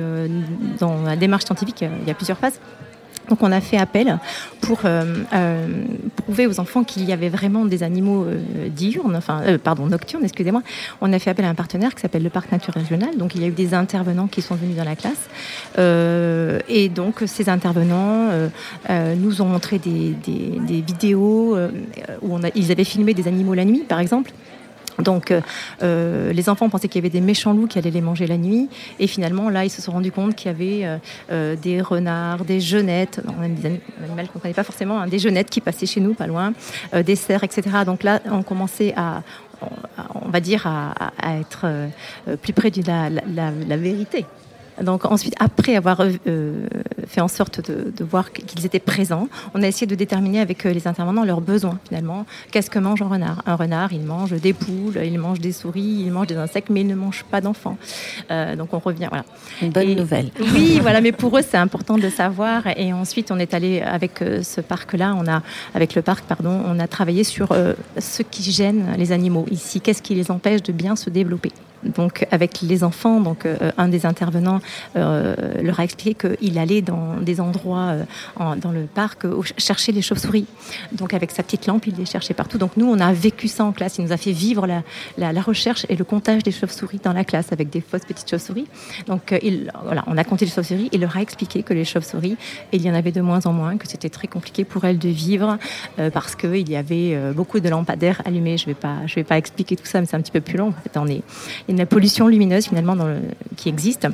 dans 0.78 1.02
la 1.02 1.16
démarche 1.16 1.44
scientifique, 1.44 1.82
il 1.82 2.08
y 2.08 2.10
a 2.10 2.14
plusieurs 2.14 2.38
phases. 2.38 2.58
Donc 3.28 3.42
on 3.42 3.52
a 3.52 3.60
fait 3.60 3.76
appel 3.76 4.18
pour 4.62 4.78
euh, 4.86 5.04
euh, 5.34 5.66
prouver 6.16 6.46
aux 6.46 6.60
enfants 6.60 6.82
qu'il 6.82 7.04
y 7.04 7.12
avait 7.12 7.28
vraiment 7.28 7.66
des 7.66 7.82
animaux 7.82 8.24
euh, 8.24 8.38
diurnes, 8.70 9.14
enfin 9.16 9.42
euh, 9.44 9.58
pardon 9.58 9.84
nocturnes, 9.84 10.24
excusez-moi. 10.24 10.62
On 11.02 11.12
a 11.12 11.18
fait 11.18 11.28
appel 11.28 11.44
à 11.44 11.50
un 11.50 11.54
partenaire 11.54 11.94
qui 11.94 12.00
s'appelle 12.00 12.22
le 12.22 12.30
Parc 12.30 12.50
Nature 12.52 12.72
Régional. 12.72 13.18
Donc 13.18 13.34
il 13.34 13.42
y 13.42 13.44
a 13.44 13.48
eu 13.48 13.52
des 13.52 13.74
intervenants 13.74 14.28
qui 14.28 14.40
sont 14.40 14.54
venus 14.54 14.76
dans 14.76 14.84
la 14.84 14.96
classe 14.96 15.28
Euh, 15.78 16.60
et 16.68 16.88
donc 16.88 17.22
ces 17.26 17.50
intervenants 17.50 18.28
euh, 18.30 18.48
euh, 18.88 19.14
nous 19.14 19.42
ont 19.42 19.46
montré 19.46 19.78
des, 19.78 20.14
des- 20.26 20.80
vidéos 20.80 21.54
euh, 21.54 21.68
où 22.22 22.34
on 22.34 22.42
a, 22.44 22.48
ils 22.54 22.72
avaient 22.72 22.84
filmé 22.84 23.12
des 23.12 23.28
animaux 23.28 23.52
la 23.52 23.66
nuit, 23.66 23.84
par 23.86 24.00
exemple. 24.00 24.30
Donc, 25.02 25.30
euh, 25.30 25.40
euh, 25.82 26.32
les 26.32 26.48
enfants 26.48 26.68
pensaient 26.68 26.88
qu'il 26.88 27.00
y 27.00 27.02
avait 27.04 27.10
des 27.10 27.20
méchants 27.20 27.52
loups 27.52 27.66
qui 27.68 27.78
allaient 27.78 27.90
les 27.90 28.00
manger 28.00 28.26
la 28.26 28.36
nuit. 28.36 28.68
Et 28.98 29.06
finalement, 29.06 29.48
là, 29.50 29.64
ils 29.64 29.70
se 29.70 29.80
sont 29.82 29.92
rendus 29.92 30.12
compte 30.12 30.34
qu'il 30.34 30.50
y 30.50 30.54
avait 30.54 30.98
euh, 31.30 31.56
des 31.56 31.80
renards, 31.80 32.44
des 32.44 32.60
genettes, 32.60 33.20
non, 33.24 33.34
même 33.40 33.54
des 33.54 33.66
ani- 33.66 33.80
animaux 33.98 34.16
qu'on 34.32 34.38
ne 34.38 34.42
connaît 34.42 34.54
pas 34.54 34.64
forcément, 34.64 35.00
hein, 35.00 35.06
des 35.06 35.18
genettes 35.18 35.50
qui 35.50 35.60
passaient 35.60 35.86
chez 35.86 36.00
nous, 36.00 36.14
pas 36.14 36.26
loin, 36.26 36.52
des 37.04 37.16
cerfs, 37.16 37.44
etc. 37.44 37.62
Donc 37.86 38.02
là, 38.02 38.20
on 38.30 38.42
commençait 38.42 38.92
à, 38.96 39.22
on- 39.62 39.68
on 40.26 40.28
va 40.30 40.40
dire, 40.40 40.66
à, 40.66 40.94
être 41.40 41.66
plus 42.42 42.52
près 42.52 42.70
de 42.70 42.82
la- 42.86 43.08
la- 43.10 43.52
la 43.66 43.76
vérité. 43.76 44.26
Donc 44.82 45.04
ensuite, 45.04 45.34
après 45.40 45.76
avoir 45.76 46.00
euh, 46.00 46.66
fait 47.06 47.20
en 47.20 47.28
sorte 47.28 47.60
de, 47.68 47.92
de 47.96 48.04
voir 48.04 48.32
qu'ils 48.32 48.64
étaient 48.64 48.78
présents, 48.78 49.28
on 49.54 49.62
a 49.62 49.66
essayé 49.66 49.86
de 49.86 49.94
déterminer 49.94 50.40
avec 50.40 50.64
euh, 50.66 50.72
les 50.72 50.86
intervenants 50.86 51.24
leurs 51.24 51.40
besoins 51.40 51.78
finalement. 51.88 52.26
Qu'est-ce 52.52 52.70
que 52.70 52.78
mange 52.78 53.02
un 53.02 53.08
renard? 53.08 53.42
Un 53.46 53.56
renard, 53.56 53.92
il 53.92 54.02
mange 54.02 54.32
des 54.40 54.52
poules, 54.52 54.98
il 55.04 55.18
mange 55.18 55.40
des 55.40 55.52
souris, 55.52 56.04
il 56.06 56.12
mange 56.12 56.28
des 56.28 56.36
insectes, 56.36 56.70
mais 56.70 56.82
il 56.82 56.86
ne 56.86 56.94
mange 56.94 57.24
pas 57.24 57.40
d'enfants. 57.40 57.76
Euh, 58.30 58.56
donc 58.56 58.72
on 58.72 58.78
revient, 58.78 59.08
voilà. 59.08 59.24
Une 59.62 59.70
bonne 59.70 59.88
Et- 59.88 59.94
nouvelle. 59.96 60.30
Oui, 60.54 60.78
voilà, 60.80 61.00
mais 61.00 61.12
pour 61.12 61.36
eux, 61.38 61.42
c'est 61.48 61.56
important 61.56 61.98
de 61.98 62.08
savoir. 62.10 62.66
Et 62.76 62.92
ensuite, 62.92 63.30
on 63.30 63.38
est 63.38 63.54
allé 63.54 63.80
avec 63.80 64.22
ce 64.42 64.60
parc-là, 64.60 65.14
on 65.16 65.26
a, 65.26 65.42
avec 65.74 65.94
le 65.94 66.02
parc, 66.02 66.24
pardon, 66.24 66.62
on 66.66 66.78
a 66.78 66.86
travaillé 66.86 67.24
sur 67.24 67.52
euh, 67.52 67.74
ce 67.98 68.22
qui 68.22 68.50
gêne 68.52 68.86
les 68.96 69.12
animaux 69.12 69.46
ici. 69.50 69.80
Qu'est-ce 69.80 70.02
qui 70.02 70.14
les 70.14 70.30
empêche 70.30 70.62
de 70.62 70.72
bien 70.72 70.94
se 70.96 71.10
développer? 71.10 71.52
Donc 71.84 72.26
avec 72.30 72.60
les 72.62 72.84
enfants, 72.84 73.20
donc 73.20 73.46
euh, 73.46 73.70
un 73.76 73.88
des 73.88 74.06
intervenants 74.06 74.60
euh, 74.96 75.34
leur 75.62 75.80
a 75.80 75.84
expliqué 75.84 76.14
qu'il 76.14 76.58
allait 76.58 76.82
dans 76.82 77.16
des 77.20 77.40
endroits 77.40 77.94
euh, 78.40 78.54
dans 78.56 78.72
le 78.72 78.82
parc 78.82 79.26
chercher 79.56 79.92
les 79.92 80.02
chauves-souris. 80.02 80.46
Donc 80.92 81.14
avec 81.14 81.30
sa 81.30 81.42
petite 81.42 81.66
lampe, 81.66 81.86
il 81.86 81.94
les 81.96 82.06
cherchait 82.06 82.34
partout. 82.34 82.58
Donc 82.58 82.76
nous, 82.76 82.86
on 82.86 82.98
a 83.00 83.12
vécu 83.12 83.48
ça 83.48 83.64
en 83.64 83.72
classe. 83.72 83.98
Il 83.98 84.04
nous 84.04 84.12
a 84.12 84.16
fait 84.16 84.32
vivre 84.32 84.66
la, 84.66 84.82
recherche 85.40 85.86
et 85.88 85.96
le 85.96 86.04
comptage 86.04 86.42
des 86.42 86.50
chauves-souris 86.50 87.00
dans 87.02 87.12
la 87.12 87.24
classe 87.24 87.52
avec 87.52 87.70
des 87.70 87.80
fausses 87.80 88.04
petites 88.04 88.28
chauves-souris. 88.28 88.66
Donc 89.06 89.38
il, 89.42 89.70
voilà, 89.84 90.04
on 90.08 90.16
a 90.16 90.24
compté 90.24 90.44
les 90.44 90.50
chauves-souris. 90.50 90.88
Il 90.92 91.00
leur 91.00 91.16
a 91.16 91.22
expliqué 91.22 91.62
que 91.62 91.72
les 91.74 91.84
chauves-souris, 91.84 92.36
il 92.72 92.82
y 92.82 92.90
en 92.90 92.94
avait 92.94 93.12
de 93.12 93.20
moins 93.20 93.40
en 93.46 93.52
moins, 93.52 93.76
que 93.76 93.86
c'était 93.86 94.10
très 94.10 94.26
compliqué 94.26 94.64
pour 94.64 94.84
elles 94.84 94.98
de 94.98 95.08
vivre 95.08 95.58
parce 96.12 96.34
qu'il 96.34 96.68
y 96.68 96.76
avait 96.76 97.16
beaucoup 97.32 97.60
de 97.60 97.68
lampadaires 97.68 98.20
allumés. 98.24 98.58
Je 98.58 98.68
je 99.06 99.14
vais 99.14 99.24
pas 99.24 99.38
expliquer 99.38 99.76
tout 99.76 99.86
ça, 99.86 100.00
mais 100.00 100.06
c'est 100.06 100.16
un 100.16 100.20
petit 100.20 100.32
peu 100.32 100.40
plus 100.40 100.58
long. 100.58 100.74
En 101.67 101.67
il 101.68 101.76
y 101.76 101.78
a 101.78 101.82
une 101.82 101.86
pollution 101.86 102.28
lumineuse 102.28 102.66
finalement 102.66 102.96
qui 103.56 103.68
existe. 103.68 104.08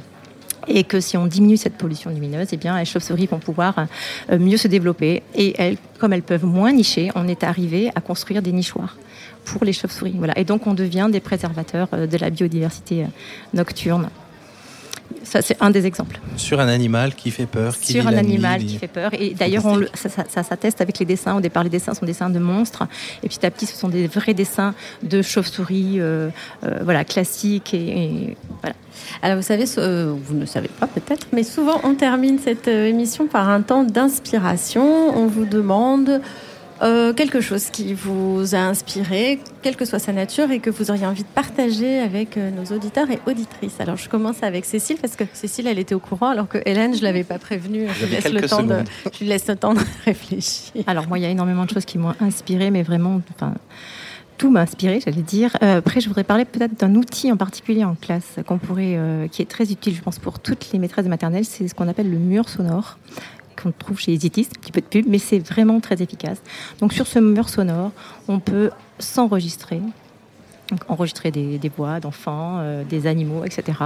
Et 0.67 0.85
que 0.85 1.01
si 1.01 1.17
on 1.17 1.27
diminue 1.27 1.57
cette 1.57 1.75
pollution 1.75 2.11
lumineuse, 2.11 2.49
eh 2.53 2.57
bien, 2.57 2.79
les 2.79 2.87
chauves-souris 2.87 3.27
vont 3.27 3.39
pouvoir 3.39 3.87
euh, 4.31 4.39
mieux 4.39 4.57
se 4.57 4.67
développer. 4.67 5.23
Et 5.35 5.55
elles, 5.59 5.77
comme 5.99 6.13
elles 6.15 6.23
peuvent 6.23 6.47
moins 6.47 6.73
nicher, 6.73 7.11
on 7.15 7.29
est 7.29 7.45
arrivé 7.45 7.91
à 7.95 8.01
construire 8.01 8.41
des 8.41 8.53
nichoirs 8.53 8.97
pour 9.45 9.65
les 9.65 9.75
chauves-souris. 9.75 10.15
Voilà. 10.17 10.39
Et 10.39 10.45
donc, 10.45 10.67
on 10.67 10.73
devient 10.75 11.09
des 11.13 11.21
préservateurs 11.21 11.89
euh, 11.93 12.07
de 12.07 12.17
la 12.17 12.31
biodiversité 12.31 13.03
euh, 13.03 13.07
nocturne. 13.53 14.09
Ça, 15.23 15.41
c'est 15.43 15.57
un 15.63 15.71
des 15.71 15.87
exemples. 15.87 16.19
Sur 16.37 16.61
un 16.61 16.69
animal 16.69 17.15
qui 17.15 17.31
fait 17.31 17.47
peur, 17.47 17.79
qui 17.79 17.93
Sur 17.93 18.07
un 18.07 18.11
nuit, 18.13 18.19
animal 18.19 18.65
qui 18.65 18.79
fait 18.79 18.89
peur. 18.89 19.11
Et 19.15 19.35
d'ailleurs, 19.35 19.65
on 19.67 19.77
le- 19.77 19.89
ça, 19.95 20.09
ça- 20.09 20.25
ça 20.29 20.43
s'atteste 20.43 20.81
avec 20.81 20.99
les 20.99 21.07
dessins. 21.07 21.37
Au 21.37 21.41
départ, 21.41 21.65
les 21.65 21.71
dessins 21.71 21.95
sont 21.95 22.05
des 22.07 22.13
dessins 22.13 22.31
de 22.31 22.39
monstres. 22.39 22.85
Et 23.23 23.29
petit 23.29 23.45
à 23.47 23.51
petit, 23.51 23.67
ce 23.67 23.77
sont 23.77 23.89
des 23.89 24.07
vrais 24.07 24.35
dessins 24.35 24.75
de 25.03 25.23
chauves-souris 25.23 26.01
euh, 26.01 26.29
euh, 26.65 26.79
voilà, 26.83 27.05
classiques. 27.05 27.73
Et, 27.75 28.05
et 28.05 28.37
voilà. 28.63 28.75
Alors 29.23 29.37
vous 29.37 29.43
savez, 29.43 29.65
euh, 29.79 30.15
vous 30.25 30.35
ne 30.35 30.47
savez 30.47 30.69
pas 30.69 30.87
peut-être, 30.87 31.27
mais 31.33 31.43
souvent 31.43 31.81
on 31.85 31.95
termine 31.95 32.39
cette 32.39 32.69
émission 32.69 33.27
par 33.27 33.49
un 33.49 33.61
temps 33.63 33.83
d'inspiration. 33.85 35.17
On 35.19 35.27
vous 35.27 35.45
demande 35.47 36.21
euh, 36.83 37.13
quelque 37.13 37.41
chose 37.41 37.71
qui 37.71 37.95
vous 37.95 38.55
a 38.55 38.59
inspiré, 38.59 39.39
quelle 39.63 39.77
que 39.77 39.85
soit 39.85 39.99
sa 39.99 40.13
nature, 40.13 40.51
et 40.51 40.59
que 40.59 40.71
vous 40.71 40.91
auriez 40.91 41.07
envie 41.07 41.23
de 41.23 41.29
partager 41.29 42.01
avec 42.01 42.37
euh, 42.37 42.51
nos 42.51 42.75
auditeurs 42.77 43.11
et 43.11 43.21
auditrices. 43.27 43.81
Alors 43.81 43.97
je 43.97 44.09
commence 44.09 44.43
avec 44.43 44.65
Cécile, 44.65 44.97
parce 45.01 45.17
que 45.17 45.25
Cécile, 45.33 45.67
elle 45.67 45.79
était 45.79 45.95
au 45.95 46.01
courant, 46.01 46.29
alors 46.29 46.49
que 46.49 46.59
Hélène, 46.67 46.95
je 46.95 47.03
l'avais 47.03 47.25
pas 47.25 47.39
prévenue. 47.39 47.87
Je 48.01 48.07
laisse 48.07 48.31
le 48.31 48.43
temps 48.43 48.63
de, 48.63 48.77
je 49.13 49.19
lui 49.21 49.27
laisse 49.27 49.47
le 49.47 49.57
temps 49.57 49.75
de 49.75 49.81
réfléchir. 50.05 50.83
Alors 50.87 51.07
moi, 51.07 51.19
il 51.19 51.23
y 51.23 51.27
a 51.27 51.31
énormément 51.31 51.65
de 51.65 51.71
choses 51.71 51.85
qui 51.85 51.99
m'ont 51.99 52.15
inspiré, 52.21 52.71
mais 52.71 52.83
vraiment, 52.83 53.21
enfin, 53.35 53.55
tout 54.39 54.51
m'a 54.51 54.63
inspiré, 54.63 55.01
j'allais 55.05 55.23
dire. 55.23 55.57
Euh, 55.63 55.79
après, 55.79 56.01
je 56.01 56.09
voudrais 56.09 56.25
parler 56.25 56.45
peut-être 56.45 56.79
d'un 56.79 56.95
outil 56.95 57.31
en 57.31 57.37
particulier 57.37 57.85
en 57.85 57.95
classe 57.95 58.39
qu'on 58.47 58.59
pourrait, 58.59 58.95
euh, 58.97 59.29
qui 59.29 59.43
est 59.43 59.47
très 59.49 59.71
utile, 59.71 59.95
je 59.95 60.03
pense, 60.03 60.19
pour 60.19 60.39
toutes 60.39 60.73
les 60.73 60.79
maîtresses 60.79 61.05
de 61.05 61.11
maternelle. 61.11 61.45
C'est 61.45 61.69
ce 61.69 61.75
qu'on 61.75 61.89
appelle 61.89 62.11
le 62.11 62.19
mur 62.19 62.49
sonore 62.49 62.99
qu'on 63.55 63.73
trouve 63.73 63.99
chez 63.99 64.13
les 64.13 64.27
itistes, 64.27 64.53
un 64.57 64.61
petit 64.61 64.73
peu 64.73 64.81
de 64.81 64.87
pub, 64.87 65.07
mais 65.09 65.19
c'est 65.19 65.39
vraiment 65.39 65.81
très 65.81 66.03
efficace. 66.03 66.43
Donc 66.81 66.93
sur 66.93 67.07
ce 67.07 67.19
mur 67.19 67.49
sonore, 67.49 67.93
on 68.29 68.39
peut 68.39 68.71
s'enregistrer, 68.99 69.81
enregistrer 70.89 71.31
des, 71.31 71.73
voix 71.77 72.01
d'enfants, 72.01 72.59
euh, 72.59 72.85
des 72.85 73.07
animaux, 73.07 73.45
etc. 73.45 73.79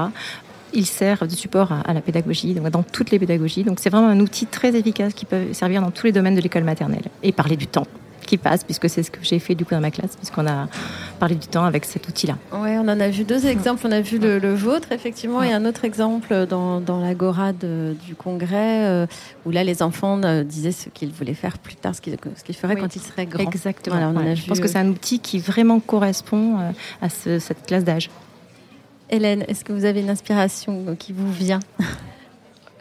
Il 0.74 0.86
sert 0.86 1.26
de 1.26 1.32
support 1.32 1.72
à, 1.72 1.94
la 1.94 2.00
pédagogie, 2.00 2.54
dans 2.54 2.82
toutes 2.82 3.10
les 3.10 3.18
pédagogies. 3.18 3.64
Donc 3.64 3.78
c'est 3.80 3.90
vraiment 3.90 4.08
un 4.08 4.20
outil 4.20 4.46
très 4.46 4.74
efficace 4.76 5.14
qui 5.14 5.24
peut 5.24 5.52
servir 5.52 5.80
dans 5.80 5.90
tous 5.90 6.06
les 6.06 6.12
domaines 6.12 6.34
de 6.34 6.40
l'école 6.40 6.64
maternelle. 6.64 7.04
Et 7.22 7.32
parler 7.32 7.56
du 7.56 7.66
temps 7.66 7.86
qui 8.28 8.38
passe, 8.38 8.62
puisque 8.64 8.88
c'est 8.88 9.02
ce 9.02 9.10
que 9.10 9.18
j'ai 9.22 9.38
fait 9.38 9.54
du 9.54 9.64
coup 9.64 9.74
dans 9.74 9.80
ma 9.80 9.90
classe, 9.90 10.14
puisqu'on 10.16 10.46
a 10.46 10.68
parlé 11.18 11.34
du 11.34 11.46
temps 11.48 11.64
avec 11.64 11.84
cet 11.84 12.06
outil-là. 12.08 12.36
Ouais, 12.52 12.76
on 12.78 12.82
en 12.88 13.00
a 13.00 13.08
vu 13.08 13.24
deux 13.24 13.46
exemples. 13.46 13.86
On 13.86 13.92
a 13.92 14.00
vu 14.00 14.18
le, 14.18 14.38
le 14.38 14.54
vôtre, 14.54 14.92
effectivement, 14.92 15.42
et 15.42 15.52
un 15.52 15.64
autre 15.64 15.84
exemple 15.84 16.46
dans, 16.46 16.80
dans 16.80 17.00
l'agora 17.00 17.52
du 17.52 18.14
congrès, 18.16 18.84
euh, 18.86 19.06
où 19.46 19.50
là, 19.50 19.64
les 19.64 19.82
enfants 19.82 20.20
euh, 20.24 20.44
disaient 20.44 20.72
ce 20.72 20.88
qu'ils 20.90 21.10
voulaient 21.10 21.34
faire 21.34 21.58
plus 21.58 21.74
tard, 21.76 21.94
ce 21.94 22.00
qu'ils 22.00 22.16
qu'ils 22.44 22.54
feraient 22.54 22.74
Oui. 22.74 22.80
quand 22.80 22.94
ils 22.96 23.02
seraient 23.02 23.26
grands. 23.26 23.42
Exactement. 23.44 23.96
Voilà, 23.96 24.10
on 24.12 24.16
en 24.16 24.24
Ouais. 24.24 24.32
a 24.32 24.34
Je 24.34 24.42
vu, 24.42 24.48
pense 24.48 24.60
que 24.60 24.68
c'est 24.68 24.78
un 24.78 24.88
outil 24.88 25.18
qui 25.20 25.38
vraiment 25.38 25.80
correspond 25.80 26.58
euh, 26.60 26.70
à 27.02 27.08
ce- 27.08 27.38
cette 27.38 27.66
classe 27.66 27.84
d'âge. 27.84 28.10
Hélène, 29.10 29.42
est-ce 29.48 29.64
que 29.64 29.72
vous 29.72 29.84
avez 29.86 30.00
une 30.00 30.10
inspiration 30.10 30.94
qui 30.98 31.12
vous 31.14 31.32
vient? 31.32 31.60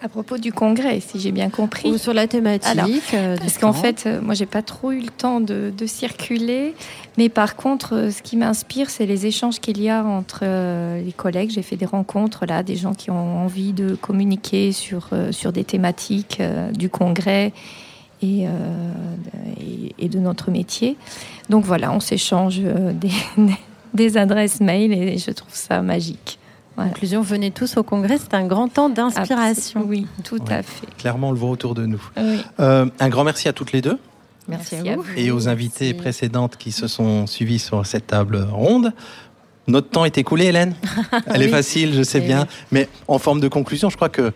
À 0.02 0.10
propos 0.10 0.38
du 0.38 0.54
congrès, 0.54 1.00
si 1.00 1.20
j'ai 1.20 1.32
bien 1.32 1.50
compris. 1.50 1.90
Ou 1.90 1.98
sur 1.98 2.14
la 2.14 2.28
thématique. 2.28 2.70
Alors, 2.70 2.88
euh, 3.16 3.36
Parce 3.38 3.58
qu'en 3.58 3.74
fait, 3.74 4.04
euh, 4.06 4.22
moi, 4.22 4.36
j'ai 4.36 4.46
pas 4.46 4.62
trop 4.62 4.92
eu 4.92 5.00
le 5.00 5.10
temps 5.10 5.42
de, 5.42 5.74
de 5.76 5.86
circuler. 5.88 6.76
Mais 7.18 7.30
par 7.30 7.56
contre, 7.56 7.96
euh, 7.96 8.12
ce 8.12 8.22
qui 8.22 8.38
m'inspire, 8.38 8.92
c'est 8.92 9.08
les 9.08 9.26
échanges 9.26 9.60
qu'il 9.60 9.82
y 9.82 9.90
a 9.90 10.04
entre 10.04 10.46
les 11.04 11.14
collègues. 11.14 11.50
J'ai 11.50 11.64
fait 11.64 11.78
des 11.78 11.86
rencontres 11.86 12.46
là, 12.46 12.62
des 12.62 12.76
gens 12.76 12.94
qui 12.94 13.10
ont 13.10 13.44
envie 13.44 13.74
de 13.74 13.96
communiquer 13.96 14.72
sur, 14.72 15.10
sur 15.32 15.52
des 15.52 15.64
thématiques 15.64 16.42
du 16.74 16.90
congrès 16.90 17.52
et, 18.22 18.48
euh, 18.48 18.50
et, 19.60 20.06
et 20.06 20.10
de 20.10 20.20
notre 20.20 20.52
métier. 20.52 20.98
Donc 21.50 21.64
voilà, 21.66 21.92
on 21.92 22.00
s'échange 22.00 22.60
des, 22.94 23.12
des 23.94 24.18
adresses 24.18 24.60
mail 24.60 24.94
et 24.94 25.18
je 25.18 25.32
trouve 25.32 25.54
ça 25.54 25.82
magique. 25.82 26.40
Voilà. 26.78 26.92
Conclusion, 26.92 27.22
venez 27.22 27.52
tous 27.52 27.76
au 27.78 27.84
congrès, 27.84 28.18
c'est 28.20 28.34
un 28.36 28.46
grand 28.48 28.68
temps 28.70 28.88
d'inspiration. 28.90 29.84
Oui, 29.86 30.08
tout 30.24 30.42
Ouais. 30.44 30.54
à 30.54 30.64
fait. 30.64 30.88
Clairement, 30.98 31.30
on 31.30 31.32
le 31.32 31.38
voit 31.38 31.50
autour 31.50 31.74
de 31.76 31.86
nous. 31.86 32.02
Oui. 32.16 32.40
Euh, 32.60 32.86
un 33.00 33.10
grand 33.10 33.24
merci 33.26 33.48
à 33.50 33.54
toutes 33.54 33.72
les 33.74 33.82
deux 33.82 33.98
Merci, 34.48 34.76
Merci 34.76 34.90
à 34.90 34.96
vous. 34.96 35.04
et 35.18 35.32
aux 35.32 35.50
invités 35.50 35.88
Merci. 35.88 36.00
précédentes 36.02 36.56
qui 36.58 36.72
se 36.72 36.88
sont 36.88 37.28
suivis 37.28 37.60
sur 37.60 37.86
cette 37.86 38.08
table 38.08 38.48
ronde. 38.52 38.94
Notre 39.68 39.90
temps 39.90 40.06
est 40.06 40.18
écoulé, 40.18 40.46
Hélène. 40.46 40.76
Elle 41.28 41.42
est 41.42 41.50
facile, 41.50 41.94
je 41.94 42.04
sais 42.04 42.22
Eh 42.24 42.28
bien. 42.28 42.48
Mais 42.72 42.88
en 43.10 43.20
forme 43.20 43.42
de 43.42 43.50
conclusion, 43.50 43.90
je 43.90 43.98
crois 43.98 44.08
que 44.10 44.32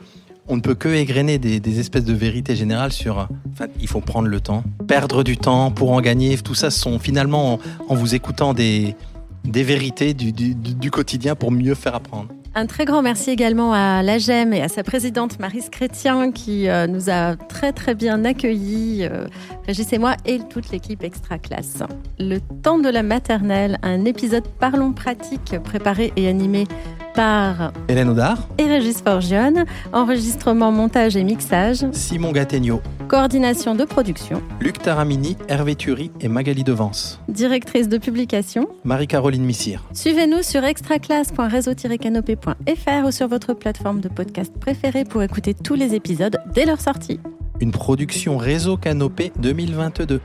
on 0.50 0.58
ne 0.58 0.62
peut 0.62 0.76
que 0.76 0.90
égrener 0.90 1.38
des, 1.38 1.62
des 1.62 1.80
espèces 1.80 2.04
de 2.04 2.14
vérités 2.14 2.56
générales 2.58 2.92
sur. 2.92 3.30
Enfin, 3.54 3.68
il 3.80 3.88
faut 3.88 4.02
prendre 4.02 4.28
le 4.28 4.42
temps, 4.42 4.64
perdre 4.88 5.24
du 5.24 5.38
temps 5.38 5.72
pour 5.72 5.92
en 5.94 6.02
gagner. 6.02 6.38
Tout 6.40 6.56
ça, 6.56 6.72
ce 6.72 6.80
sont 6.80 7.00
finalement 7.00 7.54
en, 7.54 7.60
en 7.88 7.96
vous 7.96 8.16
écoutant 8.16 8.54
des 8.54 8.96
des 9.44 9.64
vérités 9.64 10.14
du, 10.14 10.92
quotidien 10.92 11.36
pour 11.36 11.52
mieux 11.52 11.76
faire 11.76 11.96
apprendre. 11.96 12.30
Un 12.54 12.66
très 12.66 12.84
grand 12.84 13.02
merci 13.02 13.30
également 13.30 13.72
à 13.72 14.04
l'AGEM 14.04 14.52
et 14.52 14.62
à 14.62 14.68
sa 14.68 14.84
présidente 14.84 15.40
Marise 15.40 15.70
Chrétien 15.70 16.34
qui 16.34 16.68
euh, 16.68 16.86
nous 16.86 17.10
a 17.10 17.38
très 17.38 17.72
très 17.72 17.96
bien 17.96 18.26
accueillis, 18.26 19.06
euh, 19.06 19.28
Régis 19.66 19.94
et 19.94 19.98
moi 19.98 20.18
et 20.26 20.40
toute 20.50 20.70
l'équipe 20.70 21.02
Extra 21.02 21.38
Classe. 21.38 21.82
Le 22.20 22.40
temps 22.62 22.78
de 22.78 22.90
la 22.90 23.04
maternelle, 23.04 23.80
un 23.84 24.04
épisode 24.04 24.44
Parlons 24.60 24.92
pratique 24.92 25.56
préparé 25.64 26.12
et 26.18 26.28
animé 26.28 26.66
par 27.14 27.72
Hélène 27.88 28.10
Audard, 28.10 28.48
et 28.58 28.66
Régis 28.66 29.02
Forgione, 29.02 29.66
enregistrement, 29.94 30.72
montage 30.72 31.16
et 31.16 31.24
mixage, 31.24 31.86
Simon 31.92 32.32
Gattegno, 32.32 32.82
coordination 33.08 33.76
de 33.76 33.86
production, 33.86 34.42
Luc 34.60 34.80
Taramini, 34.80 35.38
Hervé 35.48 35.76
Thury 35.76 36.12
et 36.20 36.28
Magali 36.28 36.64
Devance. 36.64 37.20
directrice 37.28 37.88
de 37.90 37.98
publication. 37.98 38.68
Marie-Caroline 38.84 39.44
Missire. 39.44 39.84
Suivez-nous 39.94 40.42
sur 40.44 40.64
extraclasse.réseau-canopé.fr 40.64 43.06
ou 43.06 43.12
sur 43.12 43.28
votre 43.28 43.54
plateforme 43.54 44.00
de 44.02 44.10
podcast 44.10 44.54
préférée 44.60 45.06
pour 45.06 45.22
écouter 45.24 45.54
tous 45.54 45.76
les 45.76 45.94
épisodes 45.96 46.38
dès 46.54 46.66
leur 46.66 46.82
sortie. 46.82 47.20
Une 47.60 47.72
production 47.72 48.38
Réseau 48.38 48.78
Canopé 48.78 49.32
2022. 49.40 50.20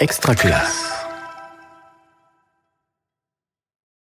Extra 0.00 0.34
classe. 0.34 0.89